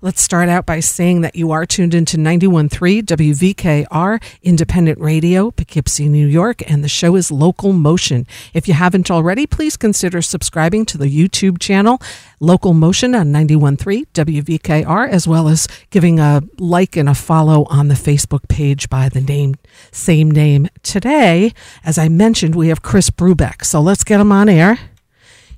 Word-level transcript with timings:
Let's 0.00 0.22
start 0.22 0.48
out 0.48 0.64
by 0.64 0.78
saying 0.78 1.22
that 1.22 1.34
you 1.34 1.50
are 1.50 1.66
tuned 1.66 1.92
into 1.92 2.16
91.3 2.18 3.02
WVKR 3.02 4.22
Independent 4.44 5.00
Radio, 5.00 5.50
Poughkeepsie, 5.50 6.08
New 6.08 6.24
York, 6.24 6.62
and 6.70 6.84
the 6.84 6.88
show 6.88 7.16
is 7.16 7.32
Local 7.32 7.72
Motion. 7.72 8.24
If 8.54 8.68
you 8.68 8.74
haven't 8.74 9.10
already, 9.10 9.44
please 9.44 9.76
consider 9.76 10.22
subscribing 10.22 10.86
to 10.86 10.98
the 10.98 11.06
YouTube 11.08 11.58
channel 11.58 12.00
Local 12.38 12.74
Motion 12.74 13.12
on 13.12 13.32
91.3 13.32 14.06
WVKR, 14.14 15.08
as 15.08 15.26
well 15.26 15.48
as 15.48 15.66
giving 15.90 16.20
a 16.20 16.42
like 16.60 16.96
and 16.96 17.08
a 17.08 17.14
follow 17.14 17.64
on 17.64 17.88
the 17.88 17.96
Facebook 17.96 18.46
page 18.46 18.88
by 18.88 19.08
the 19.08 19.20
name, 19.20 19.56
same 19.90 20.30
name. 20.30 20.68
Today, 20.84 21.52
as 21.82 21.98
I 21.98 22.08
mentioned, 22.08 22.54
we 22.54 22.68
have 22.68 22.82
Chris 22.82 23.10
Brubeck. 23.10 23.64
So 23.64 23.80
let's 23.80 24.04
get 24.04 24.20
him 24.20 24.30
on 24.30 24.48
air. 24.48 24.78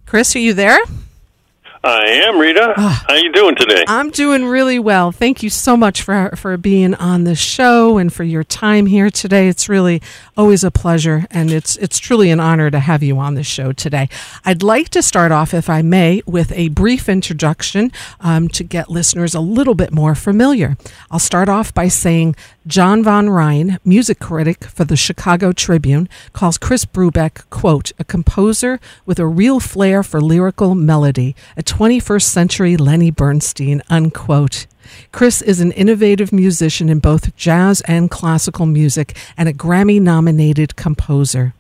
Chris, 0.07 0.34
are 0.34 0.38
you 0.38 0.54
there? 0.54 0.79
I 1.82 2.04
am 2.26 2.38
Rita. 2.38 2.74
Ah. 2.76 3.04
How 3.08 3.14
you 3.14 3.32
doing 3.32 3.56
today? 3.56 3.84
I'm 3.88 4.10
doing 4.10 4.44
really 4.44 4.78
well. 4.78 5.12
Thank 5.12 5.42
you 5.42 5.48
so 5.48 5.78
much 5.78 6.02
for 6.02 6.30
for 6.36 6.59
being 6.59 6.95
on 6.96 7.24
the 7.24 7.34
show 7.34 7.96
and 7.96 8.12
for 8.12 8.22
your 8.22 8.45
time 8.45 8.84
here 8.84 9.09
today. 9.09 9.48
It's 9.48 9.66
really 9.66 10.02
always 10.36 10.62
a 10.62 10.70
pleasure 10.70 11.27
and 11.30 11.50
it's 11.50 11.77
it's 11.78 11.98
truly 11.98 12.30
an 12.30 12.38
honor 12.38 12.70
to 12.70 12.80
have 12.80 13.02
you 13.02 13.19
on 13.19 13.34
the 13.34 13.42
show 13.42 13.72
today. 13.72 14.10
I'd 14.45 14.62
like 14.62 14.91
to 14.91 15.00
start 15.00 15.32
off, 15.32 15.55
if 15.55 15.70
I 15.70 15.80
may, 15.80 16.20
with 16.27 16.52
a 16.52 16.69
brief 16.69 17.08
introduction 17.08 17.92
um, 18.20 18.48
to 18.50 18.62
get 18.62 18.91
listeners 18.91 19.34
a 19.34 19.41
little 19.41 19.74
bit 19.74 19.91
more 19.91 20.14
familiar. 20.14 20.77
I'll 21.10 21.19
start 21.19 21.48
off 21.48 21.72
by 21.72 21.88
saying 21.88 22.36
John 22.66 23.02
von 23.02 23.30
Rhein, 23.30 23.78
music 23.86 24.19
critic 24.19 24.64
for 24.64 24.84
the 24.84 24.97
Chicago 24.97 25.50
Tribune, 25.52 26.10
calls 26.34 26.58
Chris 26.58 26.84
Brubeck, 26.84 27.48
quote, 27.48 27.92
a 27.98 28.05
composer 28.05 28.78
with 29.06 29.19
a 29.19 29.27
real 29.27 29.60
flair 29.60 30.02
for 30.02 30.20
lyrical 30.20 30.74
melody, 30.74 31.34
a 31.56 31.62
21st 31.70 32.24
century 32.24 32.77
Lenny 32.77 33.12
Bernstein, 33.12 33.80
unquote. 33.88 34.66
Chris 35.12 35.41
is 35.41 35.61
an 35.61 35.70
innovative 35.73 36.33
musician 36.33 36.88
in 36.88 36.98
both 36.98 37.37
jazz 37.37 37.81
and 37.83 38.11
classical 38.11 38.67
music 38.67 39.17
and 39.36 39.48
a 39.48 39.53
Grammy 39.53 40.00
nominated 40.00 40.75
composer. 40.75 41.55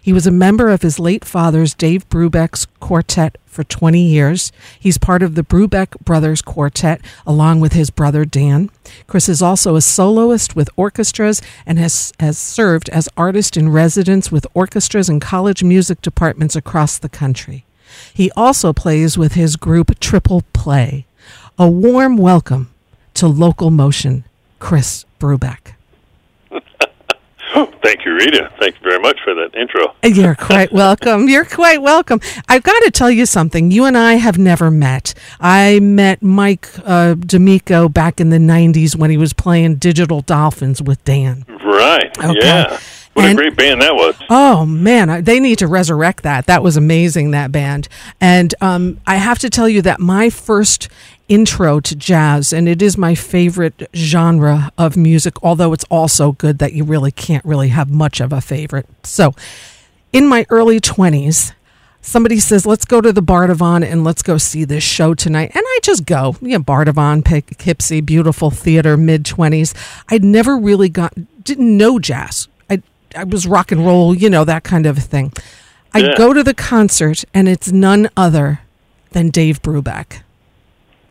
He 0.00 0.12
was 0.12 0.28
a 0.28 0.30
member 0.30 0.68
of 0.68 0.82
his 0.82 1.00
late 1.00 1.24
father's 1.24 1.74
Dave 1.74 2.08
Brubeck's 2.08 2.66
quartet 2.78 3.36
for 3.46 3.64
20 3.64 4.00
years. 4.00 4.52
He's 4.78 4.96
part 4.96 5.24
of 5.24 5.34
the 5.34 5.42
Brubeck 5.42 5.98
Brothers 6.04 6.40
Quartet 6.40 7.00
along 7.26 7.58
with 7.58 7.72
his 7.72 7.90
brother 7.90 8.24
Dan. 8.24 8.70
Chris 9.08 9.28
is 9.28 9.42
also 9.42 9.74
a 9.74 9.82
soloist 9.82 10.54
with 10.54 10.70
orchestras 10.76 11.42
and 11.66 11.80
has, 11.80 12.12
has 12.20 12.38
served 12.38 12.88
as 12.90 13.08
artist 13.16 13.56
in 13.56 13.70
residence 13.70 14.30
with 14.30 14.46
orchestras 14.54 15.08
and 15.08 15.20
college 15.20 15.64
music 15.64 16.00
departments 16.00 16.54
across 16.54 16.96
the 16.96 17.08
country. 17.08 17.64
He 18.12 18.30
also 18.36 18.72
plays 18.72 19.16
with 19.18 19.32
his 19.32 19.56
group 19.56 19.98
Triple 20.00 20.42
Play. 20.52 21.06
A 21.58 21.68
warm 21.68 22.16
welcome 22.16 22.70
to 23.14 23.26
Local 23.26 23.70
Motion, 23.70 24.24
Chris 24.60 25.04
Brubeck. 25.18 25.74
Thank 27.82 28.04
you, 28.04 28.14
Rita. 28.14 28.52
Thank 28.60 28.74
you 28.76 28.80
very 28.82 29.00
much 29.00 29.18
for 29.24 29.34
that 29.34 29.54
intro. 29.54 29.94
You're 30.04 30.34
quite 30.34 30.72
welcome. 30.84 31.28
You're 31.28 31.44
quite 31.44 31.80
welcome. 31.80 32.20
I've 32.48 32.62
got 32.62 32.78
to 32.84 32.90
tell 32.90 33.10
you 33.10 33.24
something. 33.26 33.70
You 33.70 33.86
and 33.86 33.96
I 33.96 34.14
have 34.14 34.38
never 34.38 34.70
met. 34.70 35.14
I 35.40 35.80
met 35.80 36.22
Mike 36.22 36.68
uh, 36.80 37.14
DeMicco 37.14 37.92
back 37.92 38.20
in 38.20 38.30
the 38.30 38.38
90s 38.38 38.94
when 38.94 39.10
he 39.10 39.16
was 39.16 39.32
playing 39.32 39.76
Digital 39.76 40.20
Dolphins 40.20 40.82
with 40.82 41.02
Dan. 41.04 41.44
Right. 41.64 42.16
Okay. 42.18 42.38
Yeah. 42.40 42.78
What 43.18 43.26
And- 43.30 43.38
a 43.38 43.42
great 43.42 43.56
band 43.56 43.82
that 43.82 43.94
was. 43.96 44.14
Oh 44.30 44.64
man, 44.64 45.10
I- 45.10 45.20
they 45.20 45.40
need 45.40 45.58
to 45.58 45.66
resurrect 45.66 46.22
that. 46.22 46.46
That 46.46 46.62
was 46.62 46.76
amazing. 46.76 47.32
That 47.32 47.50
band, 47.50 47.88
and 48.20 48.54
um, 48.60 48.98
I 49.06 49.16
have 49.16 49.38
to 49.40 49.50
tell 49.50 49.68
you 49.68 49.82
that 49.82 49.98
my 49.98 50.30
first 50.30 50.88
intro 51.28 51.80
to 51.80 51.94
jazz, 51.96 52.52
and 52.52 52.68
it 52.68 52.80
is 52.80 52.96
my 52.96 53.14
favorite 53.14 53.88
genre 53.94 54.70
of 54.78 54.96
music. 54.96 55.34
Although 55.42 55.72
it's 55.72 55.84
also 55.90 56.32
good 56.32 56.58
that 56.60 56.72
you 56.74 56.84
really 56.84 57.10
can't 57.10 57.44
really 57.44 57.68
have 57.68 57.90
much 57.90 58.20
of 58.20 58.32
a 58.32 58.40
favorite. 58.40 58.86
So, 59.02 59.34
in 60.12 60.26
my 60.28 60.46
early 60.48 60.78
twenties. 60.80 61.52
Somebody 62.00 62.38
says, 62.38 62.64
"Let's 62.64 62.84
go 62.86 63.00
to 63.02 63.12
the 63.12 63.20
Bardavon 63.22 63.84
and 63.84 64.04
let's 64.04 64.22
go 64.22 64.38
see 64.38 64.64
this 64.64 64.84
show 64.84 65.12
tonight." 65.14 65.50
And 65.54 65.62
I 65.66 65.78
just 65.82 66.06
go. 66.06 66.36
Yeah, 66.40 66.58
Bardavon, 66.58 67.22
Poughkeepsie, 67.24 68.00
beautiful 68.00 68.50
theater, 68.50 68.96
mid 68.96 69.26
twenties. 69.26 69.74
I'd 70.08 70.24
never 70.24 70.56
really 70.56 70.88
got, 70.88 71.12
didn't 71.44 71.76
know 71.76 71.98
jazz. 71.98 72.46
I 73.16 73.24
was 73.24 73.46
rock 73.46 73.72
and 73.72 73.84
roll, 73.84 74.14
you 74.14 74.30
know, 74.30 74.44
that 74.44 74.64
kind 74.64 74.86
of 74.86 74.98
a 74.98 75.00
thing. 75.00 75.32
I 75.94 76.00
Yeah. 76.00 76.14
go 76.16 76.32
to 76.32 76.42
the 76.42 76.54
concert 76.54 77.24
and 77.32 77.48
it's 77.48 77.72
none 77.72 78.08
other 78.16 78.60
than 79.12 79.30
Dave 79.30 79.62
Brubeck. 79.62 80.20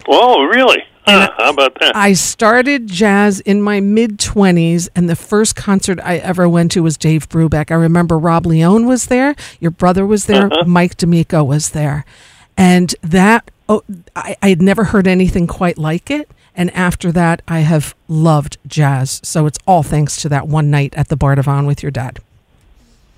Oh, 0.08 0.44
really? 0.44 0.84
Huh, 1.06 1.32
how 1.38 1.50
about 1.52 1.78
that? 1.80 1.96
I 1.96 2.14
started 2.14 2.88
jazz 2.88 3.40
in 3.40 3.62
my 3.62 3.80
mid 3.80 4.20
20s, 4.20 4.90
and 4.94 5.10
the 5.10 5.16
first 5.16 5.56
concert 5.56 6.00
I 6.04 6.18
ever 6.18 6.50
went 6.50 6.72
to 6.74 6.84
was 6.84 6.98
Dave 6.98 7.30
Brubeck. 7.30 7.72
I 7.72 7.76
remember 7.76 8.18
Rob 8.20 8.46
Leone 8.46 8.86
was 8.86 9.06
there, 9.06 9.34
your 9.62 9.72
brother 9.72 10.06
was 10.06 10.26
there, 10.26 10.48
uh-huh. 10.48 10.66
Mike 10.66 10.98
DeMicco 10.98 11.46
was 11.46 11.70
there. 11.70 12.04
And 12.58 12.94
that, 13.02 13.50
oh, 13.70 13.84
I, 14.18 14.36
I 14.42 14.50
had 14.50 14.62
never 14.62 14.84
heard 14.86 15.08
anything 15.08 15.48
quite 15.48 15.78
like 15.78 16.12
it. 16.12 16.30
And 16.58 16.72
after 16.72 17.12
that, 17.12 17.44
I 17.48 17.60
have 17.60 17.96
loved 18.08 18.58
jazz. 18.66 19.22
So 19.24 19.46
it's 19.46 19.60
all 19.68 19.84
thanks 19.84 20.20
to 20.24 20.30
that 20.30 20.48
one 20.48 20.72
night 20.72 20.96
at 20.98 21.08
the 21.08 21.16
Bar 21.16 21.36
Bardavon 21.36 21.68
with 21.68 21.84
your 21.84 21.92
dad. 21.92 22.20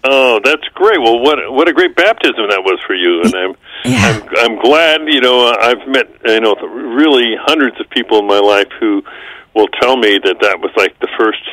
oh, 0.03 0.41
that's 0.43 0.67
great. 0.73 0.99
Well, 0.99 1.19
what 1.19 1.37
what 1.51 1.69
a 1.69 1.73
great 1.73 1.95
baptism 1.95 2.49
that 2.49 2.63
was 2.63 2.79
for 2.85 2.95
you, 2.95 3.21
and 3.23 3.33
I'm 3.33 3.55
Yeah. 3.85 4.05
I'm 4.05 4.21
I'm 4.37 4.61
glad. 4.61 5.01
You 5.07 5.21
know, 5.21 5.55
I've 5.59 5.87
met 5.87 6.07
you 6.25 6.41
know 6.41 6.55
really 6.55 7.35
hundreds 7.39 7.79
of 7.79 7.89
people 7.89 8.19
in 8.19 8.27
my 8.27 8.39
life 8.39 8.67
who 8.79 9.03
will 9.55 9.69
tell 9.81 9.95
me 9.95 10.19
that 10.23 10.37
that 10.41 10.59
was 10.59 10.71
like 10.75 10.99
the 10.99 11.07
first 11.17 11.43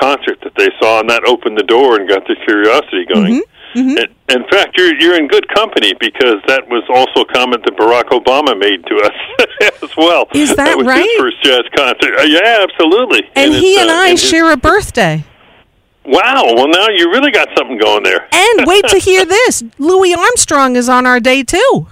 concert 0.00 0.38
that 0.42 0.54
they 0.56 0.68
saw, 0.80 1.00
and 1.00 1.10
that 1.10 1.24
opened 1.26 1.58
the 1.58 1.64
door 1.64 1.96
and 1.96 2.08
got 2.08 2.26
their 2.26 2.36
curiosity 2.44 3.04
going. 3.12 3.42
Mm-hmm. 3.74 3.96
And, 3.98 4.08
in 4.28 4.48
fact, 4.50 4.76
you're 4.76 4.94
you're 4.98 5.16
in 5.16 5.28
good 5.28 5.46
company 5.54 5.92
because 6.00 6.40
that 6.48 6.66
was 6.68 6.82
also 6.88 7.28
a 7.28 7.32
comment 7.32 7.62
that 7.64 7.76
Barack 7.76 8.08
Obama 8.08 8.58
made 8.58 8.84
to 8.86 8.96
us 9.04 9.82
as 9.82 9.96
well. 9.96 10.26
Is 10.34 10.56
that 10.56 10.76
was 10.76 10.86
right? 10.86 11.02
His 11.02 11.18
first 11.18 11.42
jazz 11.44 11.62
concert. 11.76 12.18
Uh, 12.18 12.22
yeah, 12.22 12.64
absolutely. 12.64 13.22
And, 13.34 13.52
he 13.52 13.78
and 13.78 13.90
uh, 13.90 13.94
I 13.94 14.10
his- 14.10 14.22
share 14.22 14.50
a 14.50 14.56
birthday. 14.56 15.24
Wow. 16.06 16.44
Well, 16.54 16.68
now 16.68 16.86
you 16.88 17.10
really 17.10 17.32
got 17.32 17.48
something 17.56 17.78
going 17.78 18.04
there. 18.04 18.28
And 18.32 18.66
wait 18.66 18.86
to 18.88 18.98
hear 19.10 19.24
this 19.24 19.64
Louis 19.78 20.14
Armstrong 20.14 20.76
is 20.76 20.88
on 20.88 21.04
our 21.04 21.18
day 21.18 21.42
too. 21.42 21.88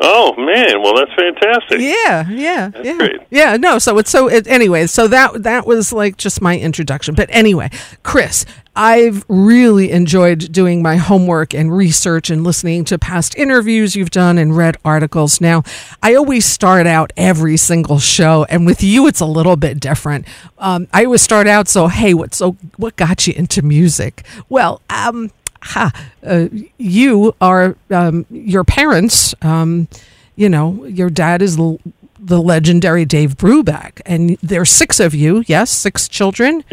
Oh 0.00 0.34
man. 0.36 0.82
Well, 0.82 0.96
that's 0.96 1.12
fantastic. 1.14 1.80
Yeah, 1.80 2.28
yeah, 2.28 2.70
yeah, 2.82 2.96
great. 2.96 3.20
yeah. 3.30 3.56
No, 3.56 3.78
so 3.78 3.96
it's 3.98 4.10
so. 4.10 4.28
It, 4.28 4.46
anyway, 4.48 4.86
so 4.86 5.06
that 5.08 5.44
that 5.44 5.66
was 5.66 5.92
like 5.92 6.16
just 6.16 6.42
my 6.42 6.58
introduction. 6.58 7.14
But 7.14 7.28
anyway, 7.30 7.70
Chris, 8.02 8.44
I've 8.74 9.24
really 9.28 9.92
enjoyed 9.92 10.50
doing 10.50 10.82
my 10.82 10.96
homework 10.96 11.54
and 11.54 11.74
research 11.74 12.28
and 12.28 12.42
listening 12.42 12.84
to 12.86 12.98
past 12.98 13.36
interviews 13.36 13.94
you've 13.94 14.10
done 14.10 14.36
and 14.36 14.56
read 14.56 14.76
articles. 14.84 15.40
Now, 15.40 15.62
I 16.02 16.16
always 16.16 16.44
start 16.44 16.88
out 16.88 17.12
every 17.16 17.56
single 17.56 18.00
show, 18.00 18.46
and 18.48 18.66
with 18.66 18.82
you, 18.82 19.06
it's 19.06 19.20
a 19.20 19.26
little 19.26 19.54
bit 19.56 19.78
different. 19.78 20.26
Um, 20.58 20.88
I 20.92 21.04
always 21.04 21.22
start 21.22 21.46
out 21.46 21.68
so, 21.68 21.86
hey, 21.86 22.14
what 22.14 22.34
so 22.34 22.56
what 22.78 22.96
got 22.96 23.28
you 23.28 23.34
into 23.36 23.62
music? 23.62 24.24
Well, 24.48 24.80
um, 24.90 25.30
ha, 25.64 25.90
uh, 26.24 26.46
you 26.78 27.34
are 27.40 27.76
um, 27.90 28.26
your 28.30 28.64
parents. 28.64 29.34
Um, 29.42 29.88
you 30.36 30.48
know, 30.48 30.84
your 30.86 31.10
dad 31.10 31.42
is 31.42 31.58
l- 31.58 31.80
the 32.18 32.40
legendary 32.40 33.04
Dave 33.04 33.36
Brubeck, 33.36 34.00
and 34.06 34.36
there's 34.42 34.70
six 34.70 34.98
of 35.00 35.14
you. 35.14 35.44
Yes, 35.46 35.70
six 35.70 36.08
children. 36.08 36.64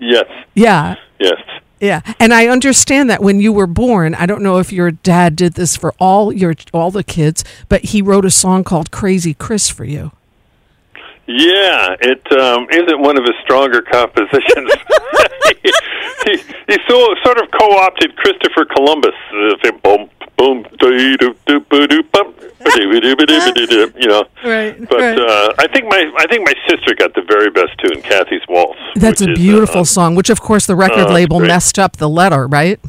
Yes. 0.00 0.26
Yeah, 0.54 0.94
Yes. 1.18 1.40
yeah. 1.80 2.00
And 2.20 2.32
I 2.34 2.46
understand 2.48 3.08
that 3.10 3.22
when 3.22 3.40
you 3.40 3.52
were 3.52 3.66
born, 3.66 4.14
I 4.14 4.26
don't 4.26 4.42
know 4.42 4.58
if 4.58 4.72
your 4.72 4.90
dad 4.90 5.34
did 5.36 5.54
this 5.54 5.76
for 5.76 5.92
all 5.98 6.32
your 6.32 6.54
all 6.72 6.90
the 6.90 7.02
kids, 7.04 7.44
but 7.68 7.84
he 7.86 8.02
wrote 8.02 8.24
a 8.24 8.30
song 8.30 8.62
called 8.64 8.90
"Crazy 8.90 9.34
Chris" 9.34 9.68
for 9.68 9.84
you. 9.84 10.12
Yeah, 11.28 11.94
it 12.00 12.24
um, 12.40 12.66
isn't 12.70 13.00
one 13.00 13.18
of 13.18 13.24
his 13.24 13.34
stronger 13.44 13.82
compositions. 13.82 14.72
he, 15.62 15.72
he, 16.24 16.36
he 16.72 16.76
so 16.88 17.14
sort 17.22 17.36
of 17.38 17.50
co-opted 17.60 18.16
Christopher 18.16 18.64
Columbus. 18.64 19.14
Uh, 19.30 19.70
boom, 19.84 20.08
boom, 20.38 20.66
doo, 20.78 21.16
doo, 21.18 21.34
doo, 21.46 21.86
doo, 21.86 22.02
bum, 22.12 22.34
you 22.74 24.08
know. 24.08 24.24
Right, 24.44 24.88
But 24.88 24.98
right. 25.00 25.18
uh, 25.18 25.52
I 25.58 25.66
think 25.68 25.84
my 25.90 26.10
I 26.16 26.26
think 26.28 26.46
my 26.46 26.54
sister 26.68 26.94
got 26.94 27.14
the 27.14 27.22
very 27.28 27.50
best 27.50 27.72
tune, 27.84 28.00
Kathy's 28.02 28.42
Waltz. 28.48 28.78
That's 28.96 29.20
a 29.20 29.30
is, 29.32 29.38
beautiful 29.38 29.82
uh, 29.82 29.84
song, 29.84 30.14
which 30.14 30.30
of 30.30 30.40
course 30.40 30.66
the 30.66 30.76
record 30.76 31.00
it's 31.00 31.10
label 31.12 31.38
great. 31.38 31.48
messed 31.48 31.78
up 31.78 31.96
the 31.98 32.08
letter, 32.08 32.46
right? 32.46 32.80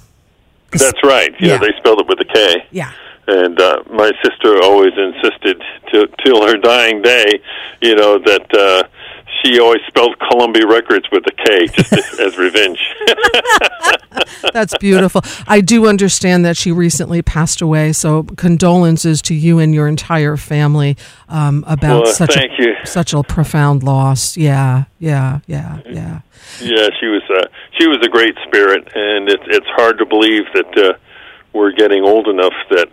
that's 0.71 1.03
right. 1.03 1.33
Yeah, 1.39 1.53
Yeah. 1.53 1.57
they 1.57 1.71
spelled 1.77 1.99
it 1.99 2.07
with 2.07 2.19
a 2.21 2.25
K. 2.25 2.63
Yeah. 2.71 2.91
And 3.29 3.59
uh, 3.59 3.83
my 3.91 4.11
sister 4.23 4.61
always 4.63 4.93
insisted 4.97 5.61
to, 5.91 6.07
till 6.23 6.45
her 6.45 6.57
dying 6.57 7.01
day, 7.01 7.41
you 7.81 7.95
know, 7.95 8.17
that 8.17 8.47
uh, 8.57 8.87
she 9.43 9.59
always 9.59 9.81
spelled 9.87 10.17
Columbia 10.29 10.65
Records 10.67 11.05
with 11.11 11.23
a 11.27 11.31
K, 11.31 11.67
just 11.67 12.19
as 12.19 12.37
revenge. 12.37 12.79
That's 14.53 14.77
beautiful. 14.77 15.21
I 15.47 15.61
do 15.61 15.87
understand 15.87 16.45
that 16.45 16.57
she 16.57 16.71
recently 16.71 17.21
passed 17.21 17.61
away, 17.61 17.93
so 17.93 18.23
condolences 18.23 19.21
to 19.23 19.35
you 19.35 19.59
and 19.59 19.73
your 19.73 19.87
entire 19.87 20.37
family 20.37 20.97
um, 21.27 21.63
about 21.67 22.03
Well, 22.03 22.13
such 22.13 22.33
thank 22.33 22.59
a, 22.59 22.63
you. 22.63 22.75
such 22.85 23.13
a 23.13 23.23
profound 23.23 23.83
loss. 23.83 24.37
Yeah, 24.37 24.85
yeah, 24.97 25.39
yeah, 25.47 25.79
yeah. 25.85 26.21
Yeah, 26.61 26.87
she 26.99 27.05
was 27.07 27.21
uh, 27.29 27.47
she 27.79 27.87
was 27.87 27.99
a 28.03 28.09
great 28.09 28.35
spirit, 28.47 28.87
and 28.95 29.29
it's 29.29 29.43
it's 29.47 29.67
hard 29.67 29.99
to 29.99 30.05
believe 30.05 30.43
that 30.53 30.77
uh, 30.77 30.93
we're 31.53 31.71
getting 31.71 32.03
old 32.03 32.27
enough 32.27 32.53
that 32.71 32.89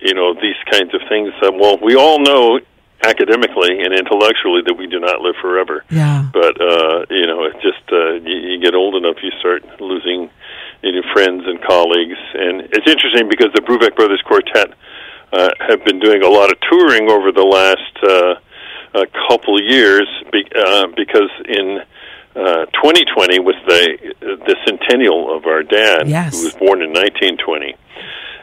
you 0.00 0.14
know 0.14 0.34
these 0.34 0.58
kinds 0.70 0.94
of 0.94 1.00
things. 1.08 1.32
Uh, 1.42 1.50
well, 1.52 1.78
we 1.82 1.96
all 1.96 2.18
know 2.20 2.60
academically 3.02 3.80
and 3.80 3.94
intellectually 3.94 4.60
that 4.66 4.74
we 4.76 4.86
do 4.86 5.00
not 5.00 5.20
live 5.22 5.34
forever. 5.40 5.84
Yeah. 5.90 6.28
But 6.32 6.60
uh, 6.60 7.06
you 7.10 7.26
know, 7.26 7.44
it 7.44 7.54
just 7.62 7.82
uh, 7.90 8.12
you, 8.28 8.36
you 8.36 8.60
get 8.60 8.74
old 8.74 8.94
enough, 8.94 9.16
you 9.22 9.30
start 9.40 9.64
losing 9.80 10.30
you 10.82 10.92
know, 10.92 11.02
friends 11.12 11.42
and 11.46 11.60
colleagues, 11.62 12.18
and 12.34 12.62
it's 12.72 12.86
interesting 12.90 13.28
because 13.28 13.48
the 13.54 13.60
Brubeck 13.62 13.96
Brothers 13.96 14.22
Quartet 14.26 14.72
uh, 15.32 15.50
have 15.60 15.84
been 15.84 15.98
doing 15.98 16.22
a 16.22 16.28
lot 16.28 16.50
of 16.50 16.58
touring 16.70 17.10
over 17.10 17.32
the 17.32 17.44
last 17.44 17.96
uh, 18.02 18.34
a 19.00 19.06
couple 19.28 19.56
of 19.56 19.64
years 19.64 20.06
be, 20.32 20.44
uh, 20.56 20.86
because 20.96 21.30
in 21.48 21.80
uh, 22.36 22.64
2020 22.66 23.38
was 23.40 23.54
the 23.66 24.14
the 24.20 24.56
centennial 24.66 25.34
of 25.36 25.46
our 25.46 25.62
dad, 25.62 26.08
Yes. 26.08 26.36
who 26.36 26.44
was 26.44 26.54
born 26.54 26.82
in 26.82 26.90
1920, 26.90 27.74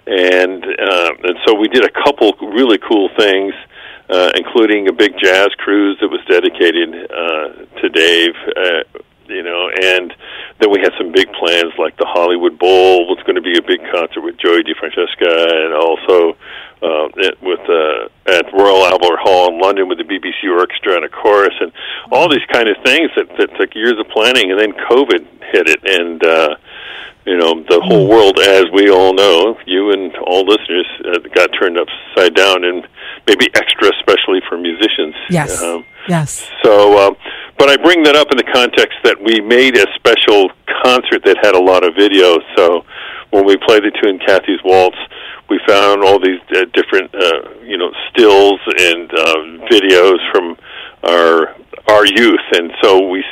and 0.07 0.63
uh, 0.63 1.11
and 1.23 1.37
so 1.45 1.53
we 1.53 1.67
did 1.67 1.83
a 1.83 1.91
couple 1.91 2.33
really 2.39 2.79
cool 2.79 3.09
things, 3.17 3.53
uh, 4.09 4.31
including 4.35 4.87
a 4.87 4.93
big 4.93 5.13
jazz 5.21 5.49
cruise 5.57 5.97
that 5.99 6.07
was 6.07 6.23
dedicated 6.29 7.11
uh, 7.11 7.81
to 7.81 7.89
Dave. 7.89 8.35
Uh, 8.55 8.99
you 9.27 9.43
know, 9.43 9.69
and 9.83 10.13
then 10.59 10.71
we 10.71 10.79
had 10.79 10.93
some 10.97 11.11
big 11.11 11.27
plans 11.33 11.73
like 11.77 11.97
the 11.97 12.07
Hollywood 12.07 12.57
Bowl 12.57 13.05
was 13.07 13.19
going 13.27 13.35
to 13.35 13.41
be 13.41 13.57
a 13.57 13.61
big 13.61 13.83
concert 13.91 14.21
with 14.21 14.37
Joey 14.39 14.63
DeFrancesco, 14.63 15.27
and 15.27 15.73
also 15.75 16.37
uh, 16.81 17.07
it, 17.17 17.35
with 17.41 17.59
uh, 17.67 18.07
at 18.31 18.47
Royal 18.53 18.87
Albert 18.87 19.19
Hall 19.19 19.51
in 19.51 19.59
London 19.59 19.89
with 19.89 19.97
the 19.97 20.07
BBC 20.07 20.47
Orchestra 20.47 20.95
and 20.95 21.03
a 21.03 21.09
chorus, 21.09 21.53
and 21.59 21.73
all 22.11 22.29
these 22.29 22.45
kind 22.51 22.69
of 22.69 22.77
things 22.85 23.11
that, 23.17 23.27
that 23.37 23.51
took 23.59 23.75
years 23.75 23.99
of 23.99 24.07
planning, 24.07 24.51
and 24.51 24.59
then 24.59 24.71
COVID 24.71 25.27
hit 25.51 25.67
it, 25.67 25.83
and 25.83 26.23
uh, 26.23 26.55
you 27.27 27.37
know 27.37 27.61
the 27.69 27.81
whole 27.83 28.07
world, 28.07 28.39
as 28.39 28.65
we 28.73 28.89
all 28.89 29.13
know, 29.13 29.57
you 29.65 29.91
and 29.91 30.15
all 30.25 30.45
listeners, 30.45 30.87
uh, 31.05 31.19
got 31.35 31.49
turned 31.59 31.77
upside 31.77 32.33
down, 32.33 32.63
and 32.63 32.87
maybe 33.27 33.47
extra, 33.53 33.91
especially 33.99 34.41
for 34.47 34.57
musicians. 34.57 35.15
Yes. 35.29 35.61
Um, 35.61 35.85
Yes. 36.07 36.49
so, 36.63 36.97
um, 37.05 37.17
but 37.59 37.67
I 37.69 37.75
bring 37.75 38.01
that 38.03 38.15
up 38.15 38.27
in 38.31 38.37
the 38.37 38.49
context 38.53 38.95
that 39.03 39.21
we 39.21 39.41
made 39.41 39.75
a 39.75 39.85
special 39.95 40.49
concert 40.83 41.21
that 41.25 41.35
had 41.43 41.53
a 41.53 41.59
lot 41.59 41.83
of 41.83 41.95
video. 41.95 42.39
So, 42.55 42.85
when 43.31 43.45
we 43.45 43.57
played 43.57 43.83
the 43.83 43.91
tune 44.01 44.17
Kathy's 44.25 44.63
Waltz, 44.63 44.95
we 45.49 45.59
found 45.67 46.03
all 46.03 46.17
these 46.17 46.39
uh, 46.55 46.63
different, 46.73 47.13
uh, 47.13 47.59
you 47.61 47.77
know, 47.77 47.91
stills 48.09 48.61
and 48.79 49.11
uh, 49.11 49.67
videos 49.67 50.19
from 50.31 50.55
our 51.03 51.55
our 51.89 52.05
youth, 52.05 52.47
and 52.53 52.71
so 52.81 53.07
we 53.07 53.23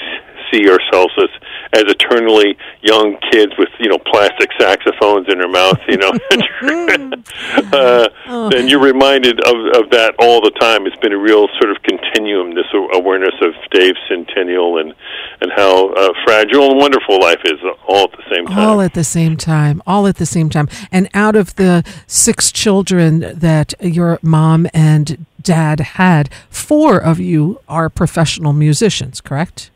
see 0.56 0.70
ourselves 0.70 1.14
as 1.18 1.30
as 1.74 1.84
eternally 1.88 2.58
young 2.82 3.18
kids 3.32 3.52
with 3.58 3.70
you 3.80 3.90
know 3.90 3.98
plastic 3.98 4.50
saxophones 4.60 5.28
in 5.30 5.40
their 5.40 5.50
mouth, 5.50 5.80
you 5.88 5.98
know. 5.98 6.12
uh, 7.74 8.10
and 8.56 8.70
you're 8.70 8.82
reminded 8.82 9.40
of 9.42 9.56
of 9.76 9.90
that 9.92 10.16
all 10.20 10.42
the 10.42 10.52
time. 10.60 10.86
It's 10.86 10.96
been 10.98 11.14
a 11.14 11.18
real 11.18 11.48
sort 11.60 11.72
of 11.72 11.82
continuum, 11.84 12.56
this 12.56 12.66
awareness 12.94 13.36
of 13.42 13.54
Dave's 13.72 14.00
centennial 14.08 14.78
and 14.78 14.94
and 15.42 15.52
how 15.56 15.90
uh, 15.94 16.14
fragile 16.24 16.72
and 16.72 16.80
wonderful 16.80 17.20
life 17.20 17.42
is 17.46 17.60
all 17.88 18.06
at 18.06 18.12
the 18.12 18.24
same 18.34 18.46
time. 18.48 18.58
All 18.58 18.82
at 18.82 18.94
the 18.94 19.04
same 19.04 19.38
time. 19.38 19.82
All 19.86 20.08
at 20.08 20.16
the 20.18 20.26
same 20.26 20.50
time. 20.50 20.70
And 20.92 21.10
out 21.14 21.36
of 21.36 21.56
the 21.56 21.84
six 22.08 22.52
children 22.52 23.20
that 23.20 23.74
your 23.82 24.20
mom 24.22 24.68
and 24.74 25.26
dad 25.42 25.80
had, 25.80 26.30
four 26.50 26.98
of 26.98 27.20
you 27.20 27.60
are 27.68 27.90
professional 27.90 28.54
musicians, 28.54 29.22
correct? 29.22 29.70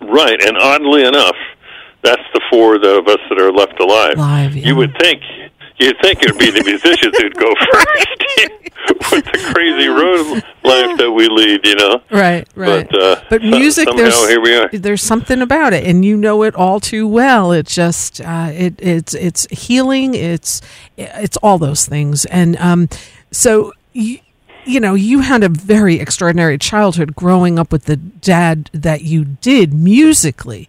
Right, 0.00 0.40
and 0.42 0.56
oddly 0.58 1.04
enough, 1.04 1.36
that's 2.02 2.22
the 2.32 2.40
four 2.50 2.76
of 2.76 2.82
us 2.82 3.18
that 3.28 3.40
are 3.40 3.52
left 3.52 3.80
alive. 3.80 4.18
Live, 4.18 4.54
yeah. 4.54 4.68
You 4.68 4.76
would 4.76 4.96
think 4.98 5.22
you'd 5.78 5.96
think 6.02 6.22
it 6.22 6.32
would 6.32 6.38
be 6.38 6.50
the 6.50 6.62
musicians 6.62 7.16
who'd 7.18 7.36
go 7.36 7.52
first 7.72 8.14
with 9.12 9.24
the 9.24 9.52
crazy 9.52 9.88
road 9.88 10.42
life 10.62 10.98
that 10.98 11.10
we 11.10 11.28
lead, 11.28 11.66
you 11.66 11.74
know. 11.74 12.02
Right, 12.10 12.46
right. 12.54 12.88
But, 12.90 13.02
uh, 13.02 13.20
but 13.30 13.42
music, 13.42 13.88
there's 13.96 14.28
here 14.28 14.40
we 14.40 14.54
are. 14.54 14.68
there's 14.72 15.02
something 15.02 15.40
about 15.40 15.72
it, 15.72 15.84
and 15.86 16.04
you 16.04 16.16
know 16.16 16.42
it 16.42 16.54
all 16.54 16.80
too 16.80 17.08
well. 17.08 17.52
It 17.52 17.66
just 17.66 18.20
uh, 18.20 18.50
it 18.52 18.74
it's 18.78 19.14
it's 19.14 19.46
healing. 19.50 20.14
It's 20.14 20.60
it's 20.96 21.36
all 21.38 21.58
those 21.58 21.86
things, 21.86 22.24
and 22.26 22.56
um, 22.56 22.88
so 23.30 23.72
you 23.92 24.18
you 24.64 24.80
know 24.80 24.94
you 24.94 25.20
had 25.20 25.42
a 25.42 25.48
very 25.48 26.00
extraordinary 26.00 26.58
childhood 26.58 27.14
growing 27.14 27.58
up 27.58 27.72
with 27.72 27.84
the 27.84 27.96
dad 27.96 28.70
that 28.72 29.02
you 29.02 29.24
did 29.24 29.72
musically. 29.72 30.68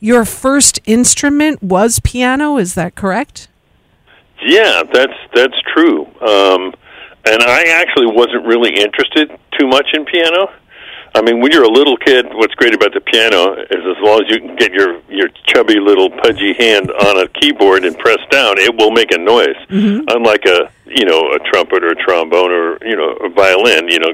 Your 0.00 0.24
first 0.24 0.80
instrument 0.86 1.62
was 1.62 2.00
piano. 2.00 2.56
Is 2.56 2.74
that 2.74 2.94
correct? 2.94 3.48
Yeah, 4.42 4.82
that's 4.92 5.12
that's 5.34 5.56
true. 5.74 6.06
Um, 6.06 6.72
and 7.26 7.42
I 7.42 7.64
actually 7.68 8.06
wasn't 8.06 8.46
really 8.46 8.70
interested 8.70 9.30
too 9.58 9.66
much 9.66 9.88
in 9.92 10.04
piano. 10.06 10.50
I 11.14 11.22
mean, 11.22 11.40
when 11.40 11.50
you're 11.50 11.64
a 11.64 11.70
little 11.70 11.96
kid, 11.96 12.26
what's 12.34 12.54
great 12.54 12.74
about 12.74 12.94
the 12.94 13.00
piano 13.00 13.54
is 13.54 13.82
as 13.82 13.98
long 14.02 14.22
as 14.22 14.30
you 14.30 14.40
can 14.40 14.54
get 14.56 14.72
your 14.72 15.00
your 15.08 15.28
chubby 15.46 15.80
little 15.80 16.10
pudgy 16.10 16.54
hand 16.54 16.90
on 16.90 17.18
a 17.18 17.28
keyboard 17.28 17.84
and 17.84 17.98
press 17.98 18.20
down, 18.30 18.58
it 18.58 18.74
will 18.76 18.90
make 18.92 19.10
a 19.12 19.18
noise. 19.18 19.58
Unlike 20.08 20.44
a 20.46 20.70
you 20.86 21.04
know 21.04 21.32
a 21.32 21.38
trumpet 21.50 21.82
or 21.82 21.88
a 21.88 21.96
trombone 21.96 22.50
or 22.50 22.78
you 22.86 22.96
know 22.96 23.10
a 23.24 23.28
violin, 23.28 23.88
you 23.88 23.98
know, 23.98 24.12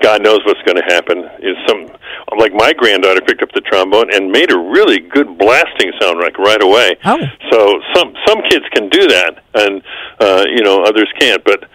God 0.00 0.22
knows 0.22 0.40
what's 0.44 0.62
going 0.62 0.76
to 0.76 0.86
happen. 0.88 1.18
Is 1.38 1.56
some 1.68 1.90
like 2.36 2.52
my 2.52 2.72
granddaughter 2.72 3.20
picked 3.20 3.42
up 3.42 3.52
the 3.52 3.60
trombone 3.60 4.12
and 4.12 4.32
made 4.32 4.50
a 4.50 4.58
really 4.58 4.98
good 4.98 5.38
blasting 5.38 5.92
sound 6.00 6.18
like 6.18 6.38
right 6.38 6.62
away. 6.62 6.96
Oh. 7.04 7.20
So 7.50 7.80
some 7.94 8.14
some 8.26 8.42
kids 8.50 8.64
can 8.72 8.88
do 8.88 9.06
that, 9.06 9.42
and 9.54 9.82
uh, 10.18 10.44
you 10.48 10.62
know 10.62 10.82
others 10.82 11.10
can't. 11.18 11.44
But 11.44 11.68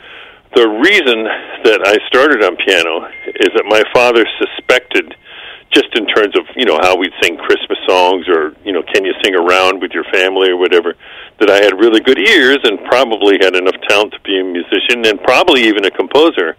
the 0.55 0.67
reason 0.67 1.23
that 1.63 1.85
I 1.85 1.97
started 2.07 2.43
on 2.43 2.57
piano 2.57 3.05
is 3.37 3.53
that 3.53 3.65
my 3.69 3.83
father 3.93 4.25
suspected, 4.41 5.13
just 5.69 5.93
in 5.93 6.07
terms 6.07 6.35
of 6.35 6.49
you 6.55 6.65
know 6.65 6.79
how 6.81 6.97
we'd 6.97 7.13
sing 7.21 7.37
Christmas 7.37 7.77
songs 7.87 8.27
or 8.27 8.57
you 8.65 8.73
know 8.73 8.81
can 8.81 9.05
you 9.05 9.13
sing 9.23 9.35
around 9.35 9.81
with 9.81 9.91
your 9.91 10.05
family 10.09 10.49
or 10.49 10.57
whatever, 10.57 10.95
that 11.39 11.49
I 11.49 11.61
had 11.61 11.77
really 11.77 12.01
good 12.01 12.17
ears 12.17 12.59
and 12.63 12.81
probably 12.85 13.37
had 13.41 13.55
enough 13.55 13.77
talent 13.87 14.13
to 14.13 14.19
be 14.21 14.39
a 14.39 14.43
musician 14.43 15.05
and 15.05 15.21
probably 15.21 15.69
even 15.69 15.85
a 15.85 15.91
composer. 15.91 16.57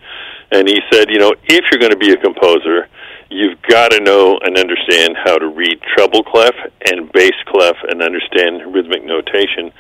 And 0.52 0.68
he 0.68 0.78
said, 0.90 1.10
you 1.10 1.18
know, 1.18 1.34
if 1.44 1.64
you're 1.70 1.78
going 1.78 1.94
to 1.94 1.98
be 1.98 2.12
a 2.12 2.16
composer, 2.16 2.88
you've 3.30 3.60
got 3.62 3.90
to 3.92 4.00
know 4.00 4.38
and 4.42 4.58
understand 4.58 5.16
how 5.24 5.38
to 5.38 5.46
read 5.46 5.80
treble 5.94 6.22
clef 6.22 6.54
and 6.86 7.10
bass 7.12 7.34
clef 7.46 7.76
and 7.88 8.02
understand 8.02 8.74
rhythmic 8.74 9.04
notation. 9.04 9.72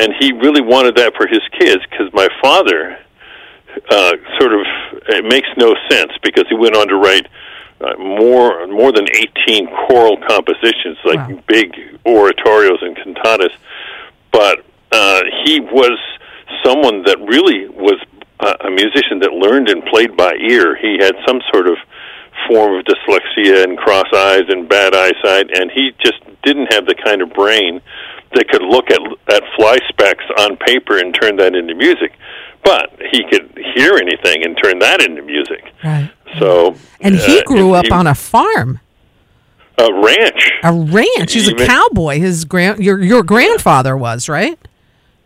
And 0.00 0.12
he 0.20 0.32
really 0.32 0.60
wanted 0.60 0.96
that 0.96 1.14
for 1.16 1.26
his 1.26 1.40
kids 1.58 1.80
because 1.88 2.12
my 2.12 2.28
father 2.42 2.98
uh, 3.90 4.12
sort 4.38 4.52
of 4.52 4.66
it 5.08 5.24
makes 5.24 5.48
no 5.56 5.74
sense 5.90 6.12
because 6.22 6.44
he 6.48 6.54
went 6.54 6.76
on 6.76 6.88
to 6.88 6.96
write 6.96 7.26
uh, 7.80 7.96
more 7.98 8.66
more 8.68 8.92
than 8.92 9.06
18 9.48 9.66
choral 9.86 10.16
compositions 10.28 10.98
like 11.04 11.18
Wow. 11.28 11.42
big 11.46 11.72
oratorios 12.06 12.82
and 12.82 12.96
cantatas 12.96 13.52
but 14.32 14.64
uh, 14.92 15.22
he 15.44 15.60
was 15.60 15.98
someone 16.64 17.02
that 17.04 17.18
really 17.20 17.68
was 17.68 18.00
a 18.40 18.70
musician 18.70 19.20
that 19.20 19.32
learned 19.32 19.68
and 19.68 19.84
played 19.86 20.16
by 20.16 20.34
ear. 20.34 20.76
He 20.76 20.98
had 21.00 21.14
some 21.26 21.40
sort 21.52 21.66
of 21.66 21.76
form 22.48 22.78
of 22.78 22.84
dyslexia 22.84 23.64
and 23.64 23.78
cross 23.78 24.06
eyes 24.14 24.42
and 24.48 24.68
bad 24.68 24.94
eyesight, 24.94 25.56
and 25.56 25.70
he 25.70 25.92
just 26.04 26.20
didn't 26.42 26.72
have 26.72 26.84
the 26.86 26.94
kind 26.94 27.22
of 27.22 27.32
brain 27.32 27.80
that 28.34 28.48
could 28.48 28.62
look 28.62 28.90
at 28.90 29.00
at 29.32 29.42
fly 29.56 29.78
specks 29.88 30.24
on 30.38 30.56
paper 30.58 30.98
and 30.98 31.14
turn 31.14 31.36
that 31.36 31.54
into 31.54 31.74
music. 31.74 32.12
But 32.64 32.90
he 33.12 33.22
could 33.30 33.56
hear 33.74 33.94
anything 33.96 34.42
and 34.44 34.56
turn 34.62 34.78
that 34.78 35.02
into 35.02 35.22
music. 35.22 35.62
Right. 35.84 36.10
So, 36.38 36.74
And 37.00 37.14
he 37.14 37.40
uh, 37.40 37.42
grew 37.44 37.72
up 37.74 37.84
he- 37.84 37.90
on 37.90 38.06
a 38.06 38.14
farm, 38.14 38.80
a 39.78 39.92
ranch. 39.92 40.50
a 40.62 40.72
ranch. 40.72 41.32
He's 41.34 41.48
a 41.48 41.54
cowboy. 41.54 42.18
His 42.20 42.44
grand 42.44 42.82
your 42.82 43.00
your 43.02 43.22
grandfather 43.22 43.96
was 43.96 44.28
right. 44.28 44.58